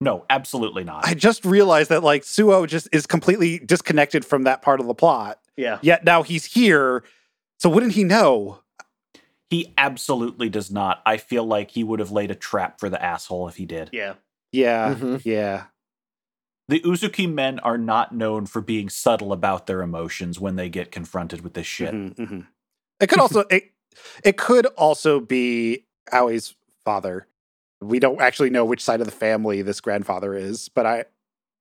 [0.00, 1.06] No, absolutely not.
[1.06, 4.94] I just realized that like Suo just is completely disconnected from that part of the
[4.94, 5.38] plot.
[5.56, 5.78] Yeah.
[5.82, 7.04] Yet now he's here.
[7.58, 8.58] So wouldn't he know?
[9.50, 11.02] he absolutely does not.
[11.04, 13.90] I feel like he would have laid a trap for the asshole if he did.
[13.92, 14.14] Yeah.
[14.50, 15.20] Yeah, Mhm.
[15.26, 15.64] yeah.
[16.68, 20.90] The Uzuki men are not known for being subtle about their emotions when they get
[20.90, 21.92] confronted with this shit.
[21.92, 22.46] Mhm, mhm.
[22.98, 23.71] It could also it,
[24.24, 26.54] it could also be Aoi's
[26.84, 27.26] father.
[27.80, 31.04] We don't actually know which side of the family this grandfather is, but I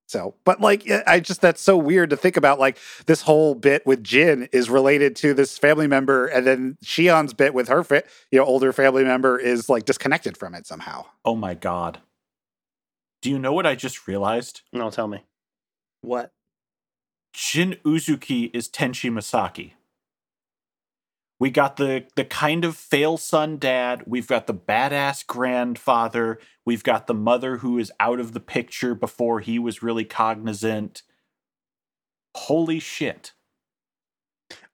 [0.07, 3.85] so but like I just that's so weird to think about like this whole bit
[3.85, 8.03] with Jin is related to this family member and then Shion's bit with her fa-
[8.29, 11.05] you know older family member is like disconnected from it somehow.
[11.23, 11.99] Oh my god.
[13.21, 14.61] Do you know what I just realized?
[14.73, 15.23] No, tell me.
[16.01, 16.33] What?
[17.33, 19.73] Jin Uzuki is Tenchi Masaki.
[21.41, 26.83] We got the the kind of fail son dad, we've got the badass grandfather, we've
[26.83, 31.01] got the mother who is out of the picture before he was really cognizant.
[32.35, 33.33] Holy shit.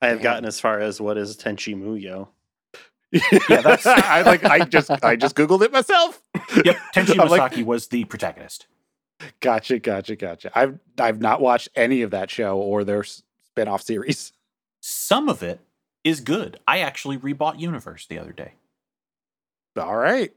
[0.01, 0.23] I have Damn.
[0.23, 2.27] gotten as far as what is Tenchi Muyo.
[3.49, 6.21] yeah, that's I like I just I just googled it myself.
[6.65, 8.67] Yep, Tenchi I'm like- was the protagonist.
[9.39, 10.51] Gotcha, gotcha, gotcha.
[10.53, 14.33] I've I've not watched any of that show or their s- spin-off series.
[14.81, 15.61] Some of it
[16.07, 16.57] is good.
[16.65, 18.53] I actually rebought Universe the other day.
[19.77, 20.33] All right.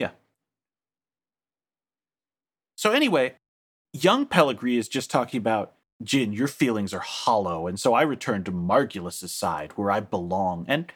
[0.00, 0.10] Yeah.
[2.76, 3.36] So anyway,
[3.92, 8.42] young Pellegrini is just talking about Jin, your feelings are hollow, and so I return
[8.44, 10.64] to Margulis's side where I belong.
[10.66, 10.90] And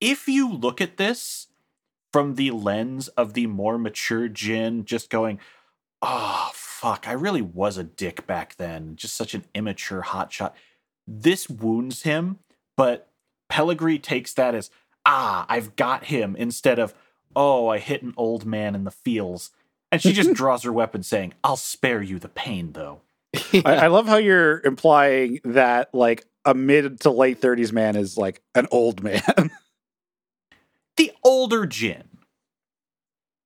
[0.00, 1.48] if you look at this
[2.12, 5.38] from the lens of the more mature Jin, just going,
[6.00, 10.54] "Oh fuck, I really was a dick back then, just such an immature hotshot."
[11.06, 12.38] This wounds him,
[12.76, 13.11] but
[13.52, 14.70] Pellegrini takes that as,
[15.04, 16.94] "Ah, I've got him," instead of,
[17.36, 19.50] "Oh, I hit an old man in the feels."
[19.90, 23.02] And she just draws her weapon, saying, I'll spare you the pain, though.
[23.52, 28.16] I, I love how you're implying that like a mid to late 30s man is
[28.16, 29.22] like an old man.
[30.98, 32.04] The older Jin.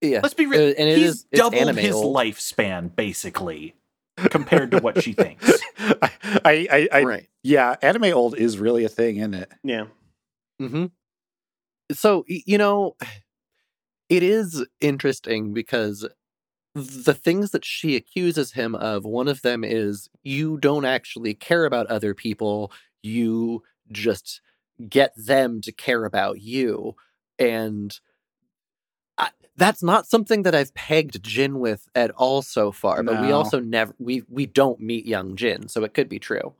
[0.00, 0.20] yeah.
[0.22, 0.60] Let's be real.
[0.60, 2.14] Uh, and it he's is- it's doubled his old.
[2.16, 3.74] lifespan, basically,
[4.16, 5.60] compared to what she thinks.
[5.78, 6.10] I,
[6.44, 7.28] I, I, I right.
[7.42, 9.52] yeah, anime old is really a thing, isn't it?
[9.62, 9.86] Yeah.
[10.58, 10.86] hmm
[11.92, 12.96] So you know,
[14.08, 16.06] it is interesting because
[16.74, 21.64] the things that she accuses him of, one of them is you don't actually care
[21.64, 22.72] about other people.
[23.02, 24.40] You just
[24.88, 26.96] get them to care about you,
[27.38, 27.98] and
[29.18, 33.02] I, that's not something that I've pegged Jin with at all so far.
[33.02, 36.54] But we also never we we don't meet young Jin, so it could be true.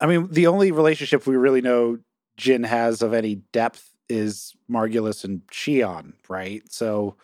[0.00, 1.98] I mean, the only relationship we really know
[2.36, 6.62] Jin has of any depth is Margulis and Shion, right?
[6.72, 7.16] So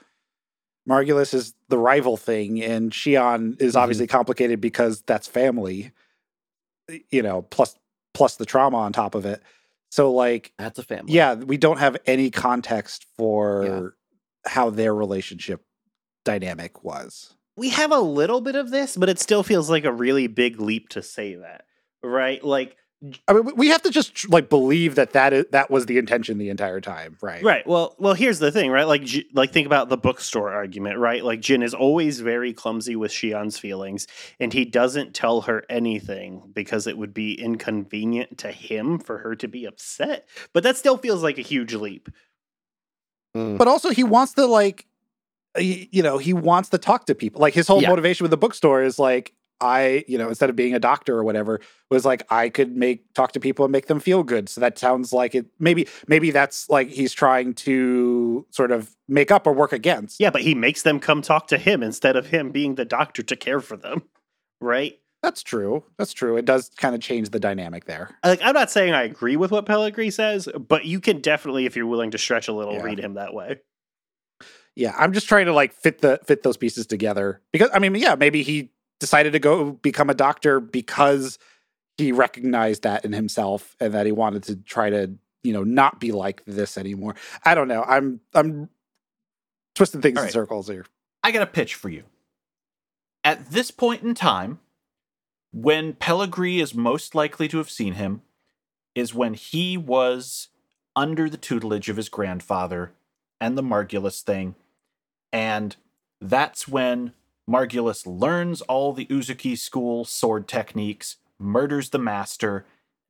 [0.88, 3.80] Margulis is the rival thing, and Shion is Mhm.
[3.80, 5.92] obviously complicated because that's family,
[7.10, 7.74] you know, plus
[8.14, 9.42] plus the trauma on top of it.
[9.90, 11.14] So like That's a family.
[11.14, 13.94] yeah, we don't have any context for
[14.46, 15.64] how their relationship
[16.24, 17.34] dynamic was.
[17.56, 20.60] We have a little bit of this, but it still feels like a really big
[20.60, 21.64] leap to say that.
[22.02, 22.42] Right?
[22.44, 22.76] Like
[23.28, 26.38] I mean, we- have to just like believe that that is, that was the intention
[26.38, 27.42] the entire time, right?
[27.42, 27.66] Right.
[27.66, 28.86] Well, well, here's the thing, right?
[28.86, 31.22] Like, like think about the bookstore argument, right?
[31.22, 34.06] Like, Jin is always very clumsy with Shion's feelings,
[34.40, 39.36] and he doesn't tell her anything because it would be inconvenient to him for her
[39.36, 40.26] to be upset.
[40.54, 42.08] But that still feels like a huge leap.
[43.36, 43.58] Mm.
[43.58, 44.86] But also, he wants to like,
[45.58, 47.40] you know, he wants to talk to people.
[47.40, 47.88] Like his whole Yeah.
[47.90, 51.24] motivation with the bookstore is like, I, you know, instead of being a doctor or
[51.24, 51.60] whatever,
[51.90, 54.50] was like I could make talk to people and make them feel good.
[54.50, 55.46] So that sounds like it.
[55.58, 60.20] Maybe, maybe that's like he's trying to sort of make up or work against.
[60.20, 63.22] Yeah, but he makes them come talk to him instead of him being the doctor
[63.22, 64.02] to care for them,
[64.60, 64.98] right?
[65.22, 65.84] That's true.
[65.98, 66.36] That's true.
[66.36, 68.16] It does kind of change the dynamic there.
[68.24, 71.74] Like, I'm not saying I agree with what Pellegrini says, but you can definitely, if
[71.74, 72.82] you're willing to stretch a little, Yeah.
[72.82, 73.60] read him that way.
[74.76, 77.94] Yeah, I'm just trying to like fit the fit those pieces together because I mean,
[77.94, 81.38] yeah, maybe he decided to go become a doctor because
[81.96, 85.12] he recognized that in himself and that he wanted to try to,
[85.42, 87.14] you know, not be like this anymore.
[87.42, 87.82] I don't know.
[87.84, 88.68] I'm I'm
[89.74, 90.84] twisting things All in circles here.
[91.22, 92.04] I got a pitch for you.
[93.24, 94.60] At this point in time,
[95.52, 98.22] when Pellegrini is most likely to have seen him,
[98.94, 100.48] is when he was
[100.94, 102.92] under the tutelage of his grandfather
[103.40, 104.54] and the Margulis thing.
[105.32, 105.76] And
[106.20, 107.12] that's when
[107.48, 112.64] Margulis learns all the Uzuki school sword techniques, murders the master,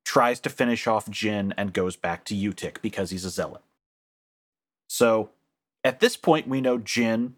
[0.05, 3.63] tries to finish off Jin, and goes back to U-TIC because he's a zealot.
[4.89, 5.31] So
[5.85, 7.37] at this point, we know Jin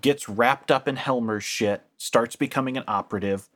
[0.00, 3.48] gets wrapped up in Helmer's shit, starts becoming an operative.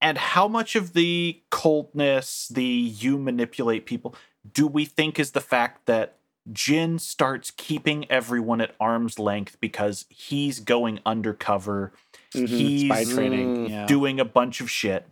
[0.00, 4.14] And how much of the coldness, the you manipulate people,
[4.52, 6.18] do we think is the fact that
[6.52, 11.92] Jin starts keeping everyone at arm's length because he's going undercover,
[12.34, 13.54] Mhm, he's Spy training.
[13.56, 13.86] Mm, Yeah.
[13.86, 15.08] doing a bunch of shit?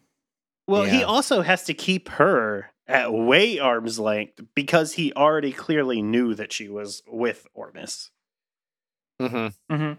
[0.66, 6.02] Well, he also has to keep her at way arm's length because he already clearly
[6.02, 8.10] knew that she was with Ormus.
[9.20, 9.92] hmm hmm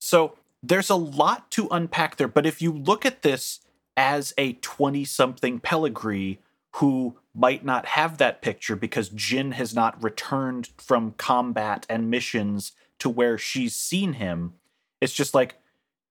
[0.00, 3.60] So there's a lot to unpack there, but if you look at this
[3.98, 6.38] as a 20 something Pellegrini
[6.76, 12.72] who might not have that picture because Jin has not returned from combat and missions
[13.00, 14.52] to where she's seen him,
[15.00, 15.56] it's just like,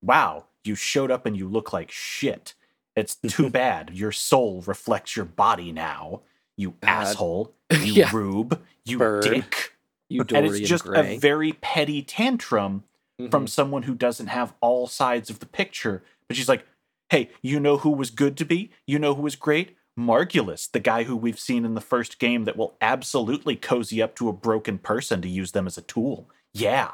[0.01, 2.53] wow, you showed up and you look like shit.
[2.95, 3.91] It's too bad.
[3.93, 6.22] Your soul reflects your body now.
[6.57, 6.89] You God.
[6.89, 7.53] asshole.
[7.72, 8.11] You Yeah.
[8.14, 8.61] rube.
[8.84, 9.23] You Bird.
[9.23, 9.73] dick
[10.09, 11.15] You and it's just Gray.
[11.15, 12.84] a very petty tantrum
[13.30, 13.49] from Mhm.
[13.49, 16.03] someone who doesn't have all sides of the picture.
[16.27, 16.65] But she's like,
[17.09, 18.71] hey, you know who was good to be?
[18.85, 19.75] You know who was great?
[19.97, 24.15] Margulis, the guy who we've seen in the first game that will absolutely cozy up
[24.15, 26.29] to a broken person to use them as a tool.
[26.53, 26.91] Yeah.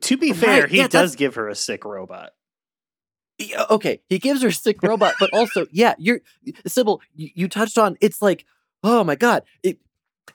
[0.00, 2.32] To be fair, Right, he yeah, does that's- give her a sick robot.
[3.38, 6.22] Yeah, okay he gives her sick robot but also yeah you're
[6.66, 8.46] sybil you, you touched on it's like
[8.82, 9.78] oh my god it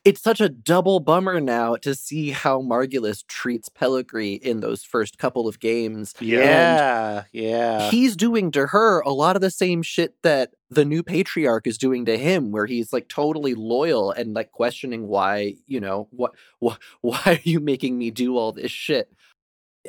[0.05, 5.17] it's such a double bummer now to see how margulis treats pellegrini in those first
[5.17, 7.89] couple of games Yeah, yeah.
[7.89, 11.77] he's doing to her a lot of the same shit that the new patriarch is
[11.77, 16.33] doing to him where he's like totally loyal and like questioning why you know what
[16.63, 19.11] wh- why are you making me do all this shit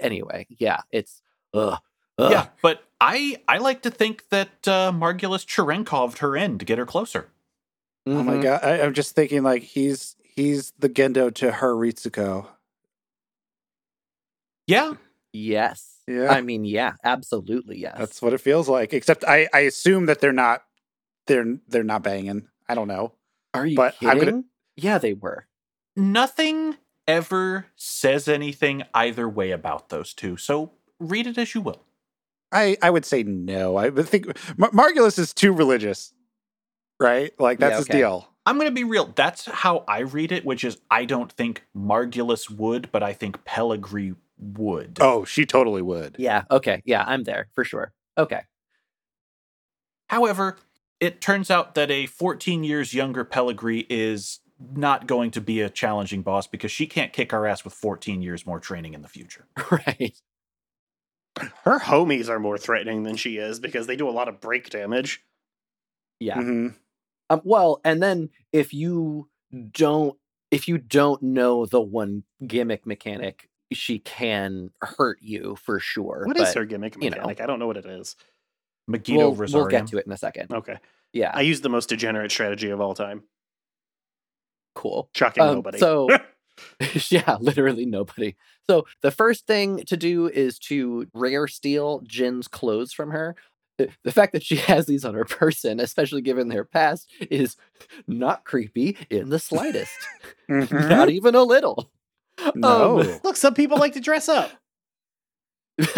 [0.00, 1.22] anyway yeah it's
[1.54, 1.78] ugh,
[2.18, 2.30] ugh.
[2.32, 2.46] Yeah.
[2.62, 6.86] But I I like to think that uh, Margulis Cherenkov'd her in to get her
[6.86, 7.28] closer.
[8.06, 8.60] Oh my god!
[8.64, 12.46] I, I'm just thinking like he's he's the Gendo to her Ritsuko.
[14.66, 14.94] Yeah.
[15.32, 15.88] Yes.
[16.08, 17.94] Yeah, I mean, yeah, absolutely, yes.
[17.96, 18.92] that's what it feels like.
[18.92, 20.62] Except I I assume that they're not
[21.28, 22.48] they're they're not banging.
[22.68, 23.12] I don't know.
[23.54, 24.42] Are you but I'm gonna-
[24.76, 25.46] Yeah, they were.
[25.94, 26.76] Nothing
[27.06, 30.36] ever says anything either way about those two.
[30.36, 31.84] So read it as you will.
[32.50, 33.76] I I would say no.
[33.76, 34.26] I would think
[34.58, 36.12] Mar- Margulis is too religious,
[37.02, 37.32] right?
[37.38, 38.28] Like that's Yeah, his deal.
[38.44, 39.12] I'm going to be real.
[39.14, 43.44] That's how I read it, which is I don't think Margulis would, but I think
[43.44, 44.98] Pellegrini would.
[45.00, 46.16] Oh, she totally would.
[46.18, 46.82] Yeah, okay.
[46.84, 47.92] Yeah, I'm there for sure.
[48.18, 48.40] Okay.
[50.08, 50.56] However,
[50.98, 54.40] it turns out that a 14 years younger Pellegrini is
[54.74, 58.22] not going to be a challenging boss because she can't kick our ass with 14
[58.22, 59.46] years more training in the future.
[59.70, 60.18] right.
[61.64, 64.68] Her homies are more threatening than she is because they do a lot of break
[64.70, 65.24] damage.
[66.20, 66.34] Yeah.
[66.34, 66.68] hmm
[67.32, 69.28] Um, well, and then if you
[69.70, 70.18] don't
[70.50, 76.24] if you don't know the one gimmick mechanic, she can hurt you for sure.
[76.26, 77.16] What is but her gimmick you know.
[77.16, 77.40] mechanic?
[77.40, 78.16] I don't know what it is.
[78.86, 79.54] Megiddo We'll, Rosarium.
[79.54, 80.52] we'll get to it in a second.
[80.52, 80.76] Okay.
[81.14, 83.22] Yeah, I use the most degenerate strategy of all time.
[84.74, 85.08] cool.
[85.14, 85.78] Shocking Um, nobody.
[85.78, 86.08] So,
[87.08, 88.36] yeah, literally nobody.
[88.68, 93.36] So the first thing to do is to rare steal Jin's clothes from her.
[93.78, 97.56] The, the fact that she has these on her person, especially given their past, is
[98.06, 99.96] not creepy in the slightest.
[100.48, 100.88] Mhm.
[100.88, 101.90] not even a little.
[102.54, 103.18] No.
[103.24, 104.50] Look, some people like to dress up.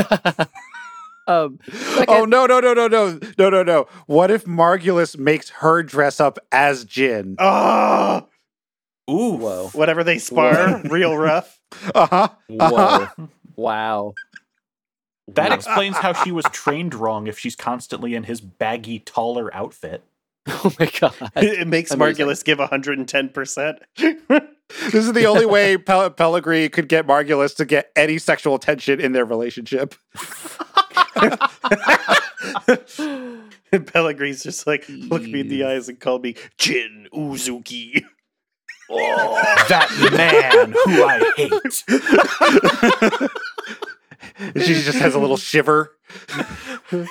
[1.27, 1.59] um,
[2.09, 3.87] oh no no no no no no no no!
[4.07, 7.35] What if Margulis makes her dress up as Jin?
[7.39, 8.29] Oh,
[9.11, 9.33] Ooh.
[9.37, 11.59] whoa, whatever they spar, real rough.
[11.95, 12.29] Uh huh.
[12.49, 13.09] whoa,
[13.57, 14.15] wow.
[15.29, 15.55] That Wow.
[15.57, 20.03] explains how she was trained wrong if she's constantly in his baggy, taller outfit.
[20.47, 21.15] oh my god.
[21.37, 22.27] It makes Amazing.
[22.27, 23.79] Margulis give 110%.
[24.91, 28.99] This is the only way Pel- Pellegrini could get Margulis to get any sexual attention
[28.99, 29.95] in their relationship.
[33.73, 38.05] and Pellegrini's just like, look me in the eyes and call me Jin Uzuki.
[38.91, 43.31] Oh, that man who I hate.
[44.57, 45.93] She just has a little shiver.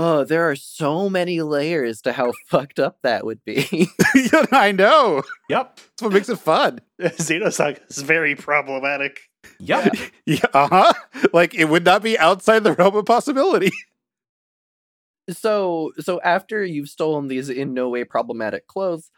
[0.00, 3.88] Oh, there are so many layers to how fucked up that would be.
[4.52, 5.24] I know.
[5.48, 5.76] Yep.
[5.76, 6.78] That's what makes it fun.
[7.00, 9.18] Xenosaga is very problematic.
[9.58, 9.96] Yep.
[10.24, 10.92] Yeah, uh huh.
[11.32, 13.72] Like it would not be outside the realm of possibility.
[15.28, 19.10] so, so after you've stolen these in no way problematic clothes,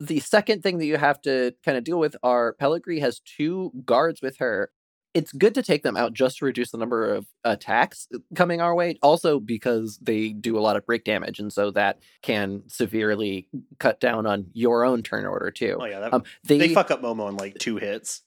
[0.00, 3.72] The second thing that you have to kind of deal with are Pellegrini has two
[3.84, 4.70] guards with her.
[5.14, 8.06] It's good to take them out just to reduce the number of attacks
[8.36, 8.98] coming our way.
[9.02, 13.48] Also, because they do a lot of break damage, and so that can severely
[13.80, 15.78] cut down on your own turn order too.
[15.80, 18.22] Oh yeah, that, Um, they, they, fuck up Momo in like two hits.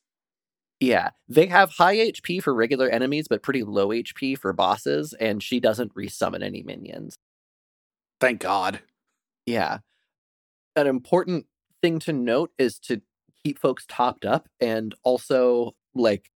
[0.81, 5.41] yeah, they have high HP for regular enemies, but pretty low HP for bosses, and
[5.41, 7.15] she doesn't resummon any minions.
[8.19, 8.81] Thank God.
[9.45, 9.77] Yeah.
[10.76, 11.45] An important
[11.82, 13.02] thing to note is to
[13.44, 16.30] keep folks topped up and also like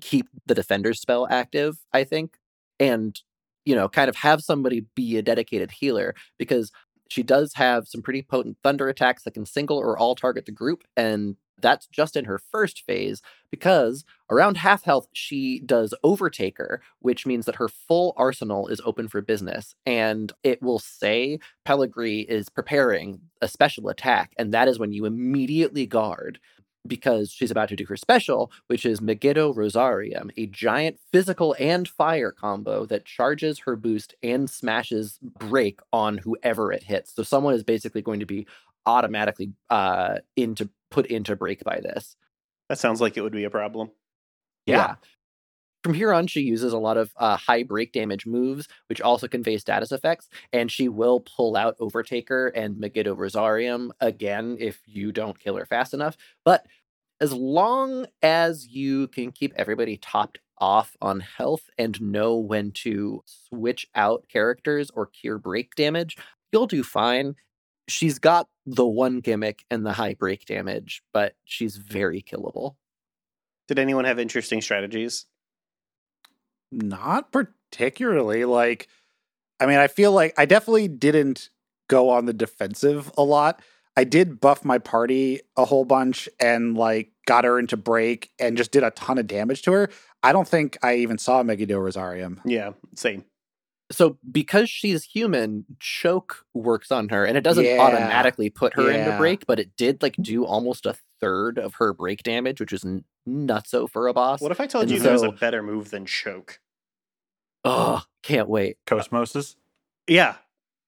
[0.00, 2.36] keep the defender spell active, I think.
[2.80, 3.18] And,
[3.64, 6.72] you know, kind of have somebody be a dedicated healer because
[7.08, 10.52] she does have some pretty potent thunder attacks that can single or all target the
[10.52, 10.84] group.
[10.96, 17.26] And that's just in her first phase because around half health, she does Overtaker, which
[17.26, 19.74] means that her full arsenal is open for business.
[19.86, 24.32] And it will say Pellegrini is preparing a special attack.
[24.36, 26.40] And that is when you immediately guard
[26.86, 31.88] because she's about to do her special, which is Megiddo Rosarium, a giant physical and
[31.88, 37.14] fire combo that charges her boost and smashes break on whoever it hits.
[37.14, 38.46] So someone is basically going to be
[38.86, 42.16] automatically uh into put into break by this.
[42.68, 43.90] That sounds like it would be a problem.
[44.66, 44.94] Yeah.
[45.82, 49.26] From here on, she uses a lot of uh, high break damage moves, which also
[49.26, 55.10] convey status effects, and she will pull out Overtaker and Megiddo Rosarium again if you
[55.10, 56.16] don't kill her fast enough.
[56.44, 56.66] But
[57.20, 63.22] as long as you can keep everybody topped off on health and know when to
[63.26, 66.16] switch out characters or cure break damage,
[66.52, 67.34] you'll do fine.
[67.88, 72.76] She's got the one gimmick and the high break damage, but she's very killable.
[73.68, 75.26] Did anyone have interesting strategies?
[76.70, 78.44] Not particularly.
[78.44, 78.88] Like,
[79.60, 81.50] I mean, I feel like I definitely didn't
[81.88, 83.60] go on the defensive a lot.
[83.96, 88.56] I did buff my party a whole bunch and like got her into break and
[88.56, 89.90] just did a ton of damage to her.
[90.22, 92.38] I don't think I even saw Megiddo Rosarium.
[92.44, 93.24] Yeah, same.
[93.92, 97.78] So because she's human, choke works on her, and it doesn't Yeah.
[97.80, 99.18] automatically put her into Yeah.
[99.18, 102.84] break, but it did like do almost a third of her break damage, which is
[102.84, 104.40] n- nutso for a boss.
[104.40, 106.60] What if I told And you there was a better move than choke?
[107.64, 108.78] Oh, can't wait!
[108.86, 109.54] Cosmoses.
[110.08, 110.36] Yeah.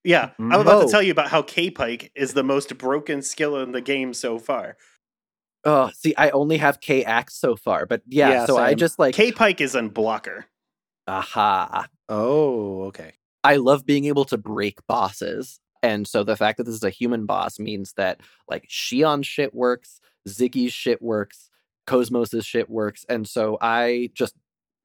[0.03, 0.31] Yeah.
[0.39, 0.53] Mhm.
[0.53, 0.85] I'm about Oh.
[0.85, 4.13] to tell you about how K Pike is the most broken skill in the game
[4.13, 4.77] so far.
[5.63, 8.99] Oh, see, I only have K axe so far, but yeah, Yeah, so I just
[8.99, 10.43] like K Pike is unblocker.
[11.07, 11.87] aha.
[12.09, 13.13] Oh, okay.
[13.43, 15.59] I love being able to break bosses.
[15.83, 19.53] And so the fact that this is a human boss means that like Shion's shit
[19.53, 21.49] works, Ziggy's shit works,
[21.85, 23.05] KOS-MOS's shit works.
[23.07, 24.35] And so I just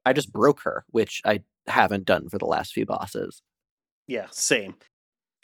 [0.05, 3.41] I just broke her, which I haven't done for the last few bosses.
[4.07, 4.75] Yeah, same.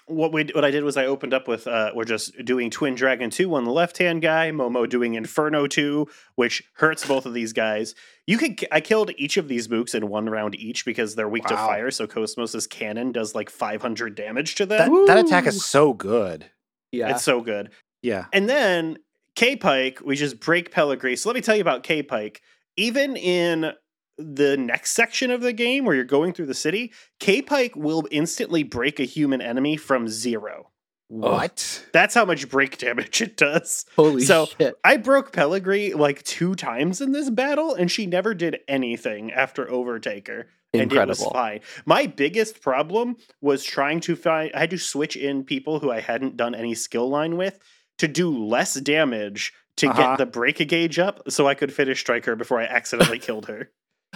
[0.08, 2.96] What we what I did was I opened up with uh we're just doing Twin
[2.96, 7.34] Dragon 2 on the left hand guy, Momo doing Inferno 2, which hurts both of
[7.34, 7.94] these guys.
[8.26, 11.44] You could I killed each of these mooks in one round each because they're weak
[11.46, 15.06] to fire, so KOS-MOS's cannon does like 500 damage to them.
[15.08, 16.50] that attack is so good.
[16.92, 17.12] Yeah.
[17.12, 17.72] It's so good.
[18.02, 18.26] Yeah.
[18.32, 18.98] And then
[19.36, 21.16] K Pike, we just break Pellegrini.
[21.16, 22.42] So let me tell you about K Pike.
[22.76, 23.72] Even in
[24.18, 28.08] the next section of the game where you're going through the city, K Pike will
[28.12, 30.72] instantly break a human enemy from zero.
[31.10, 31.86] What?
[31.94, 33.86] That's how much break damage it does.
[33.96, 34.76] Holy so- shit.
[34.84, 39.66] I broke Pellegrini like two times in this battle, and she never did anything after
[39.66, 40.46] Overtaker.
[40.74, 41.62] And it was fine.
[41.86, 46.02] My biggest problem was trying to find, I had to switch in people who I
[46.02, 47.58] hadn't done any skill line with
[48.00, 50.02] to do less damage to Uh-huh.
[50.02, 53.72] get the break gauge up so I could finish Striker before I accidentally killed her.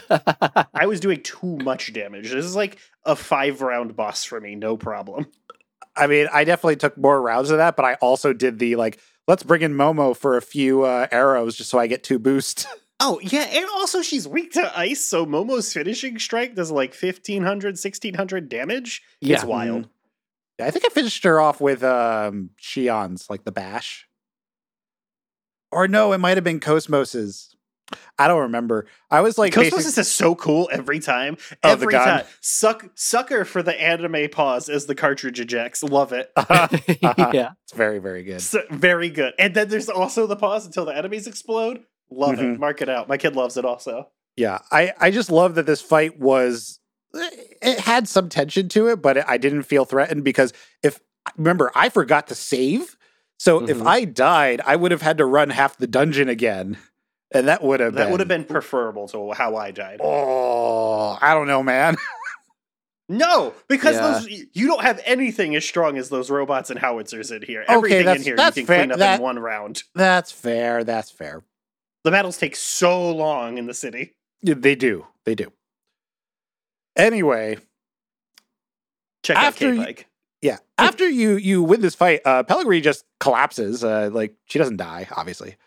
[0.09, 2.31] I was doing too much damage.
[2.31, 5.27] This is like a five round boss for me, no problem.
[5.95, 8.99] I mean, I definitely took more rounds of that, but I also did the like,
[9.27, 12.67] let's bring in Momo for a few uh, arrows just so I get two boost.
[13.03, 17.69] Oh, yeah, and also she's weak to ice, so Momo's finishing strike does like 1500,
[17.69, 19.01] 1600 damage.
[19.19, 19.43] It's Yeah.
[19.45, 19.89] wild.
[20.61, 24.07] I think I finished her off with um Shion's, like the bash.
[25.71, 27.55] Or no, it might have been KOS-MOS's.
[28.19, 28.87] I don't remember.
[29.09, 31.37] I was like KOS-MOS basic- is so cool every time.
[31.51, 32.07] Oh, the every gun.
[32.07, 32.25] time.
[32.41, 35.83] Suck sucker for the anime pause as the cartridge ejects.
[35.83, 36.31] Love it.
[37.01, 37.51] yeah.
[37.63, 38.41] it's very, very good.
[38.41, 39.33] So, very good.
[39.39, 41.83] And then there's also the pause until the enemies explode.
[42.09, 42.55] Love Mhm.
[42.55, 42.59] it.
[42.59, 43.07] Mark it out.
[43.07, 44.09] My kid loves it also.
[44.37, 46.79] Yeah, I I just love that this fight was
[47.13, 50.53] it had some tension to it, but I didn't feel threatened because
[50.83, 50.99] if
[51.37, 52.95] remember I forgot to save,
[53.37, 53.85] so if Mhm.
[53.87, 56.77] I died, I would have had to run half the dungeon again,
[57.33, 59.99] and that would have That been, would have been preferable to how I died.
[60.03, 61.97] Oh, I don't know, man.
[63.09, 64.11] No, because Yeah.
[64.19, 67.63] those you don't have anything as strong as those robots and howitzers in here.
[67.63, 68.77] Okay, Everything in here you can fair.
[68.79, 69.83] clean up That- in one round.
[69.93, 70.85] That's fair.
[70.85, 71.43] That's fair.
[72.05, 74.15] The battles take so long in the city.
[74.41, 75.07] Yeah, They do.
[75.25, 75.51] They do.
[76.95, 77.57] Anyway,
[79.23, 80.07] Check After out you- K-Pike.
[80.41, 80.57] yeah.
[80.77, 83.83] After you you win this fight, uh Pellegrini just collapses.
[83.83, 85.57] Uh like she doesn't die, obviously.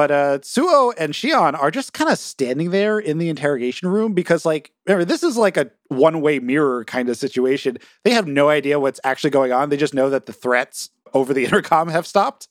[0.00, 4.14] But uh Suo and Shion are just kind of standing there in the interrogation room
[4.14, 7.76] because like remember this is like a one-way mirror kind of situation.
[8.02, 9.68] They have no idea what's actually going on.
[9.68, 12.48] They just know that the threats over the intercom have stopped.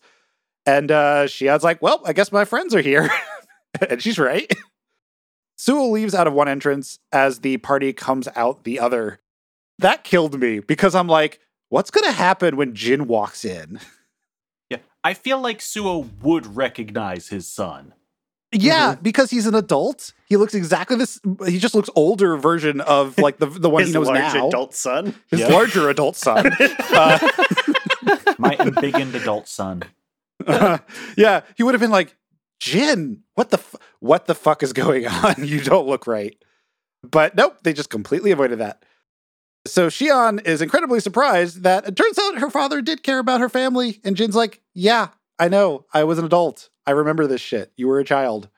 [0.68, 3.10] And uh Shion's like, "Well, I guess my friends are here."
[3.90, 4.48] and she's right.
[5.56, 9.22] Suo leaves out of one entrance as the party comes out the other.
[9.80, 11.40] That killed me because I'm like,
[11.70, 13.80] what's going to happen when Jin walks in?
[15.04, 15.10] Yeah.
[15.12, 17.94] I feel like Suo would recognize his son.
[18.52, 20.12] Yeah, because he's an adult.
[20.26, 21.20] He looks exactly this.
[21.46, 24.48] He just looks older version of like the the one His he knows large now.
[24.48, 25.14] adult son.
[25.30, 25.48] His Yeah.
[25.50, 26.52] larger adult son.
[26.92, 27.20] Uh,
[28.40, 29.84] My embiggened adult son.
[31.16, 32.16] yeah, he would have been like,
[32.60, 35.36] Jin, what the f- what the fuck is going on?
[35.40, 36.36] You don't look right.
[37.04, 38.84] But nope, they just completely avoided that.
[39.66, 43.50] So Shion is incredibly surprised that it turns out her father did care about her
[43.50, 45.86] family, and Jin's like, "Yeah, I know.
[45.94, 46.70] I was an adult.
[46.86, 47.72] I remember this shit.
[47.76, 48.50] You were a child."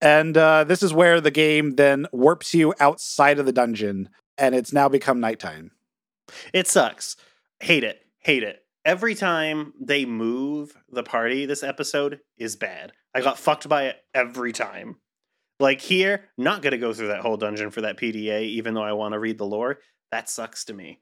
[0.00, 4.54] And uh, this is where the game then warps you outside of the dungeon, and
[4.54, 5.72] it's now become nighttime.
[6.52, 7.16] It sucks.
[7.60, 8.00] Hate it.
[8.20, 8.64] Hate it.
[8.84, 12.92] Every time they move the party, this episode is bad.
[13.14, 14.96] I got fucked by it every time.
[15.60, 18.92] Like here, not gonna go through that whole dungeon for that PDA, even though I
[18.92, 19.78] want to read the lore.
[20.12, 21.00] That sucks to me.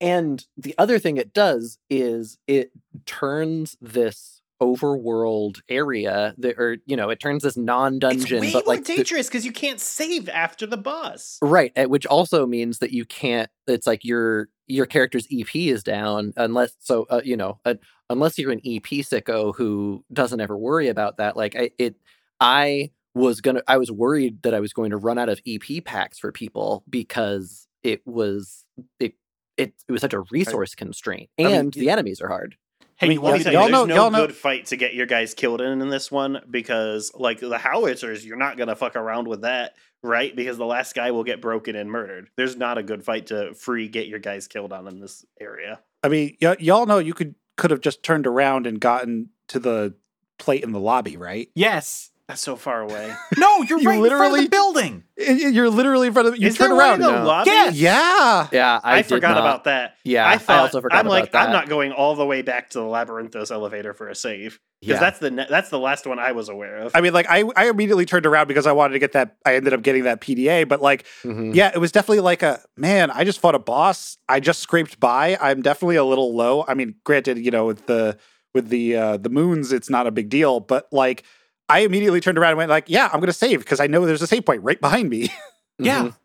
[0.00, 2.72] And the other thing it does is it
[3.06, 8.66] turns this overworld area that or you know, it turns this non-dungeon it's way but
[8.66, 11.38] more like dangerous because you can't save after the boss.
[11.42, 13.50] Right, which also means that you can't.
[13.66, 17.74] It's like your your character's EP is down unless so uh, you know uh,
[18.08, 21.36] unless you're an EP sicko who doesn't ever worry about that.
[21.36, 21.96] Like I, it,
[22.38, 23.62] I was gonna.
[23.66, 26.84] I was worried that I was going to run out of EP packs for people
[26.88, 28.64] because it was
[28.98, 29.14] it
[29.56, 32.56] it, it was such a resource constraint, I mean, and the enemies are hard.
[32.96, 34.10] Hey, I mean, you want Let me me tell you, y'all there's know- no y'all
[34.10, 37.58] know- good fight to get your guys killed in in this one because, like the
[37.58, 40.34] howitzers, you're not gonna fuck around with that, right?
[40.36, 42.28] Because the last guy will get broken and murdered.
[42.36, 45.80] There's not a good fight to free get your guys killed on in this area.
[46.02, 49.58] I mean, y- y'all know you could could have just turned around and gotten to
[49.58, 49.94] the
[50.38, 51.48] plate in the lobby, right?
[51.54, 52.09] Yes.
[52.30, 53.14] That's so far away.
[53.38, 55.04] No, you're You right in front of literally- the building.
[55.18, 56.46] I- I- You're literally in front of you.
[56.48, 56.94] Is turn there one around.
[57.02, 57.26] in the no.
[57.26, 57.50] lobby?
[57.50, 57.74] Yes!
[57.76, 58.48] Yeah.
[58.52, 59.96] Yeah, I, I, forgot not- about that.
[60.04, 61.46] Yeah, I thought also forgot I'm like about that.
[61.46, 64.94] I'm not going all the way back to the labyrinthos elevator for a save because
[64.94, 65.00] Yeah.
[65.00, 66.92] that's the ne- that's the last one I was aware of.
[66.94, 69.36] I mean, like I, I immediately turned around because I wanted to get that.
[69.44, 71.54] I ended up getting that PDA, but like, Mhm.
[71.54, 73.10] yeah, it was definitely like a man.
[73.10, 74.16] I just fought a boss.
[74.28, 75.36] I just scraped by.
[75.40, 76.64] I'm definitely a little low.
[76.66, 78.16] I mean, granted, you know, with the
[78.54, 81.24] with the uh, the moons, it's not a big deal, but like.
[81.70, 84.04] I immediately turned around and went like, "Yeah, I'm going to save because I know
[84.06, 85.28] there's a save point right behind me."
[85.82, 86.02] Yeah.
[86.04, 86.16] Mhm.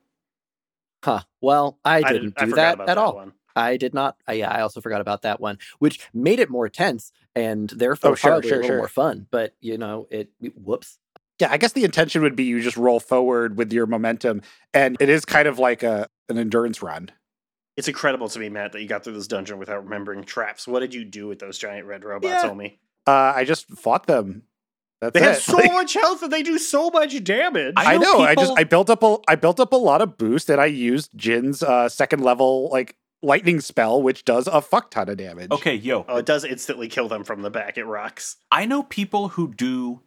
[1.03, 1.21] Huh.
[1.41, 3.15] Well, I I didn't I do forgot that at that all.
[3.15, 3.33] one.
[3.55, 4.17] I did not.
[4.27, 8.11] I, yeah, I also forgot about that one, which made it more tense and therefore
[8.11, 8.77] Oh, sure, probably sure, a little sure.
[8.79, 9.27] more fun.
[9.31, 10.29] But you know, it.
[10.55, 10.97] Whoops.
[11.39, 14.41] yeah, I guess the intention would be you just roll forward with your momentum,
[14.73, 17.11] and it is kind of like a an endurance run.
[17.77, 20.67] It's incredible to me, Matt, that you got through this dungeon without remembering traps.
[20.67, 22.49] What did you do with those giant red robots, Yeah.
[22.49, 22.79] Omi?
[23.07, 24.43] Uh, I just fought them.
[25.01, 25.23] That's They it.
[25.25, 27.73] have so Like- much health and they do so much damage.
[27.77, 28.19] I I know know.
[28.21, 30.65] I just I built up a I built up a lot of boost, and I
[30.67, 35.51] used Jin's uh, second level like lightning spell, which does a fuck ton of damage.
[35.51, 36.05] Okay, yo.
[36.07, 37.77] oh, it does instantly kill them from the back.
[37.77, 38.37] It rocks.
[38.51, 40.01] I know people who do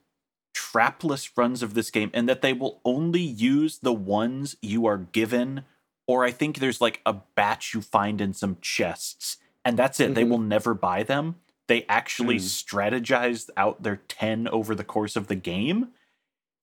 [0.55, 4.99] trapless runs of this game and that they will only use the ones you are
[4.99, 5.65] given,
[6.07, 10.15] or I think there's like a batch you find in some chests, and that's it.
[10.15, 10.29] They Mhm.
[10.31, 11.37] will never buy them.
[11.69, 12.45] They actually Hmm.
[12.45, 15.89] strategized out their 10 over the course of the game.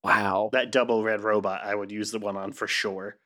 [0.04, 0.50] Wow.
[0.52, 3.18] That double red robot, I would use the one on for sure.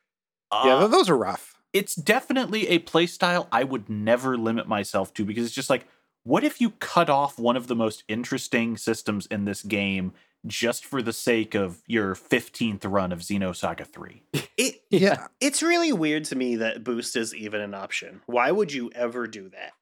[0.52, 1.60] yeah, Uh, th- those are rough.
[1.72, 5.86] it's definitely a playstyle I would never limit myself to because it's just like,
[6.24, 10.12] what if you cut off one of the most interesting systems in this game
[10.46, 14.22] just for the sake of your 15th run of Xenosaga 3?
[14.56, 15.28] It Yeah.
[15.40, 18.22] it's really weird to me that boost is even an option.
[18.26, 19.72] Why would you ever do that?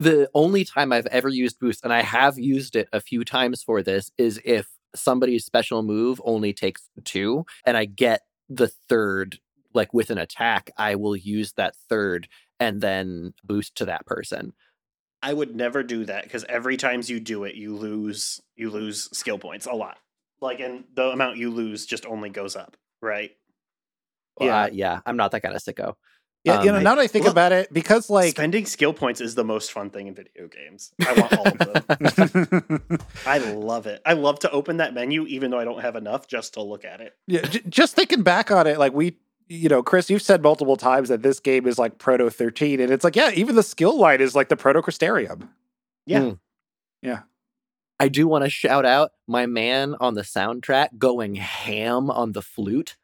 [0.00, 3.62] The only time I've ever used boost, and I have used it a few times
[3.62, 9.38] for this, is if somebody's special move only takes two, and I get the third,
[9.72, 12.28] like with an attack, I will use that third
[12.60, 14.52] and then boost to that person.
[15.22, 19.08] I would never do that because every times you do it, you lose you lose
[19.16, 19.98] skill points a lot.
[20.40, 23.30] Like, and the amount you lose just only goes up, right?
[24.36, 24.62] Well, Yeah.
[24.64, 25.94] uh, yeah, I'm not that kind of sicko.
[26.44, 28.92] Yeah, you Um, know, now that I think Look, about it, because like Spending skill
[28.92, 30.92] points is the most fun thing in video games.
[31.00, 32.98] I want all of them.
[33.26, 34.02] I love it.
[34.04, 36.84] I love to open that menu, even though I don't have enough, just to look
[36.84, 37.16] at it.
[37.26, 39.16] yeah, j- just thinking back on it, like we,
[39.48, 42.90] you know, Chris, you've said multiple times that this game is like Proto 13, and
[42.92, 45.48] it's like, yeah, even the skill line is like the Proto Crystarium.
[46.06, 46.20] Yeah.
[46.20, 46.38] Mm.
[47.02, 47.20] Yeah.
[47.98, 52.42] I do want to shout out my man on the soundtrack going ham on the
[52.42, 52.96] flute.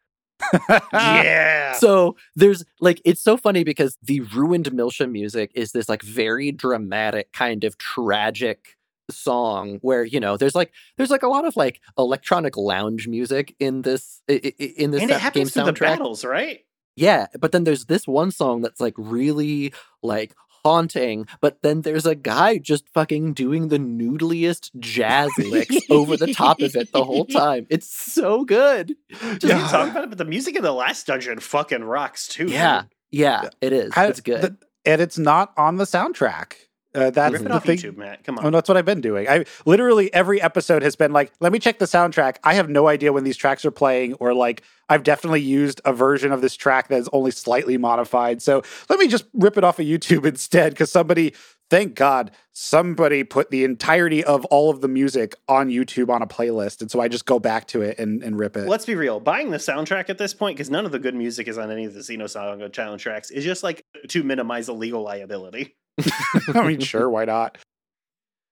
[0.93, 1.75] Yeah.
[1.81, 6.53] So there's like it's so funny because the ruined Miltia music is this like very
[6.53, 8.77] dramatic kind of tragic
[9.11, 13.55] song where you know there's like there's like a lot of like electronic lounge music
[13.59, 15.81] in this in this and it sa- game happens through the soundtrack.
[15.81, 16.61] battles, right?
[16.97, 19.73] Yeah, but then there's this one song that's like really
[20.03, 20.35] like
[20.65, 26.33] haunting, but then there's a guy just fucking doing the noodliest jazz licks over the
[26.35, 27.67] top of it the whole time.
[27.71, 28.95] It's so good.
[29.11, 29.69] Just Yeah.
[29.69, 32.47] talk about it, but the music in the last dungeon fucking rocks too.
[32.47, 32.83] Yeah.
[33.11, 33.93] Yeah, it is.
[33.97, 34.43] I- it's good.
[34.43, 34.57] the-
[34.87, 36.53] and it's not on the soundtrack.
[36.95, 37.79] Uh, that's Rip it the off thing.
[37.79, 38.25] YouTube, Matt.
[38.25, 38.53] Come Oh, on.
[38.53, 39.29] that's what I've been doing.
[39.29, 42.37] I literally every episode has been like, let me check the soundtrack.
[42.43, 45.93] I have no idea when these tracks are playing, or like I've definitely used a
[45.93, 48.43] version of this track that is only slightly modified.
[48.43, 51.33] So let me just rip it off of YouTube instead, because somebody,
[51.71, 56.27] thank God, somebody put the entirety of all of the music on YouTube on a
[56.27, 58.67] playlist, and so I just go back to it and, and rip it.
[58.69, 59.21] Let's be real.
[59.21, 61.85] Buying the soundtrack at this point, because none of the good music is on any
[61.85, 65.77] of the Xenosaga challenge tracks, is just like to minimize a legal liability.
[66.55, 67.59] I mean, sure, why not?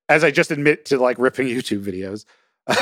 [0.09, 2.25] As I just admit to like ripping YouTube videos.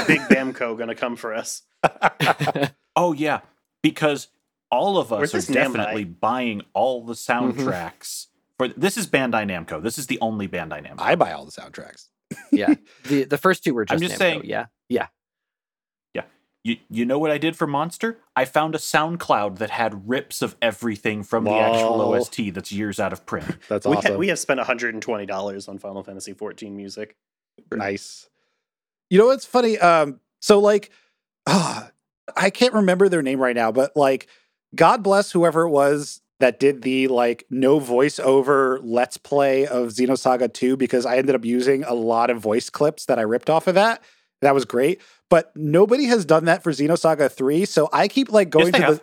[0.07, 1.63] Big Bamco gonna come for us.
[2.99, 3.41] Oh yeah,
[3.83, 4.29] because
[4.71, 5.75] all of Where's us are this Namco?
[5.75, 7.61] definitely buying all the Mm-hmm.
[7.61, 8.27] soundtracks.
[8.57, 9.83] For this is Bandai Namco.
[9.83, 10.95] This is the only Bandai Namco.
[11.01, 12.09] I buy all the soundtracks.
[12.51, 12.75] yeah.
[13.05, 14.67] The the first two were just, I'm just Namco, saying- yeah.
[14.89, 15.09] Yeah.
[16.67, 18.19] You you know what I did for Monster?
[18.35, 22.99] I found a SoundCloud that had rips of everything from the actual OST that's years
[22.99, 23.57] out of print.
[23.69, 24.13] That's We, awesome.
[24.15, 27.15] ha- we have spent $120 on Final Fantasy 14 music.
[27.73, 28.29] nice.
[29.11, 29.79] You know what's funny?
[29.79, 30.91] Um, so like,
[31.47, 31.91] ah,
[32.37, 34.27] I can't remember their name right now, but like,
[34.75, 40.53] God bless whoever it was that did the like no voiceover let's play of Xenosaga
[40.53, 43.69] 2 because I ended up using a lot of voice clips that I ripped off
[43.69, 44.03] of that.
[44.43, 45.01] That was great.
[45.29, 47.65] But nobody has done that for Xenosaga 3.
[47.65, 48.97] So I keep like going Yes, to have.
[48.99, 49.03] the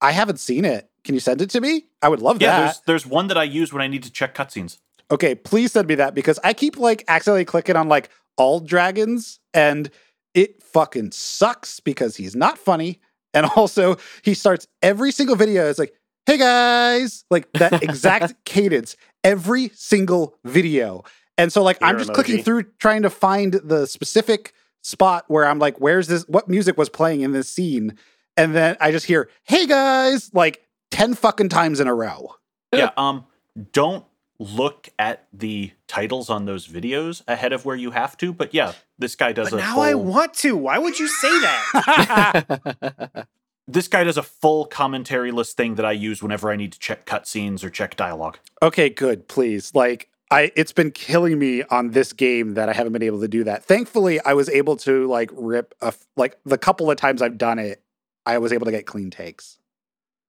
[0.00, 0.90] I haven't seen it.
[1.04, 1.86] Can you send it to me?
[2.02, 2.58] I would love Yeah, that.
[2.64, 4.78] there's there's one that I use when I need to check cutscenes.
[5.10, 9.38] Okay, please send me that because I keep like accidentally clicking on like all dragons
[9.52, 9.90] and
[10.34, 13.00] it fucking sucks because he's not funny.
[13.32, 15.94] And also, he starts every single video as like,
[16.26, 21.04] hey guys, like that exact cadence every single video.
[21.36, 24.52] And so, like, I'm Ear just clicking through trying to find the specific
[24.84, 26.22] spot where I'm like, where's this?
[26.28, 27.96] What music was playing in this scene?
[28.36, 32.36] And then I just hear, hey guys, like 10 fucking times in a row.
[32.72, 33.26] Yeah, um
[33.72, 34.04] don't
[34.40, 38.72] look at the titles on those videos ahead of where you have to, but yeah,
[38.98, 40.56] this guy does But a now full, I want to.
[40.56, 43.26] Why would you say that?
[43.68, 46.78] this guy does a full commentary list thing that I use whenever I need to
[46.78, 48.38] check cutscenes or check dialogue.
[48.60, 49.28] Okay, good.
[49.28, 49.74] Please.
[49.74, 53.28] Like I it's been killing me on this game that I haven't been able to
[53.28, 53.64] do that.
[53.64, 57.38] Thankfully, I was able to like rip a f- like the couple of times I've
[57.38, 57.82] done it,
[58.26, 59.58] I was able to get clean takes.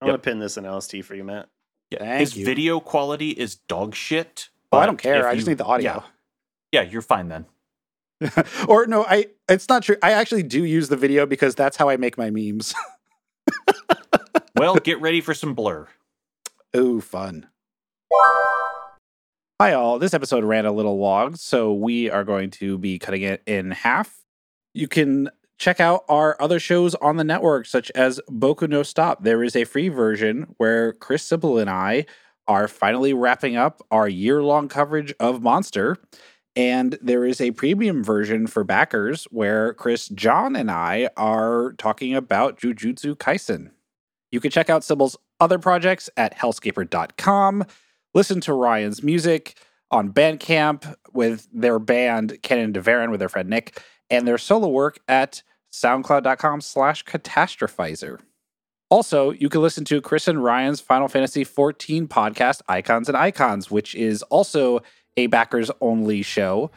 [0.00, 1.48] I'm going to pin this in LST for you, Matt.
[1.90, 2.44] Yeah, Thank his you.
[2.44, 4.50] video quality is dog shit.
[4.70, 5.26] Oh, I don't care.
[5.26, 6.04] I just you- need the audio.
[6.72, 7.46] Yeah, yeah, you're fine then.
[8.68, 9.96] or no, I it's not true.
[10.02, 12.74] I actually do use the video because that's how I make my memes.
[14.58, 15.86] Well, get ready for some blur.
[16.74, 17.46] Ooh, fun.
[19.58, 19.98] Hi, all.
[19.98, 23.70] This episode ran a little long, so we are going to be cutting it in
[23.70, 24.22] half.
[24.74, 29.24] You can check out our other shows on the network, such as Boku no Stop.
[29.24, 32.04] There is a free version where Chris Sybil and I
[32.46, 35.96] are finally wrapping up our year long coverage of Monster.
[36.54, 42.14] And there is a premium version for backers where Chris, John, and I are talking
[42.14, 43.70] about Jujutsu Kaisen.
[44.30, 47.64] You can check out Sibyl's other projects at hellscaper.com.
[48.16, 49.58] Listen to Ryan's music
[49.90, 53.78] on Bandcamp with their band Canon DeVaron with their friend Nick,
[54.08, 58.20] and their solo work at soundcloud.com slash catastrophizer.
[58.88, 63.70] Also, you can listen to Chris and Ryan's Final Fantasy XIV podcast, Icons and Icons,
[63.70, 64.80] which is also
[65.18, 66.70] a backers only show.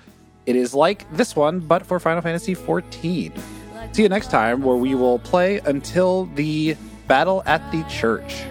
[0.46, 3.40] It is like this one, but for Final Fantasy XIV.
[3.94, 6.76] See you next time, where we will play until the
[7.08, 8.44] battle at the church.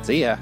[0.00, 0.38] See ya.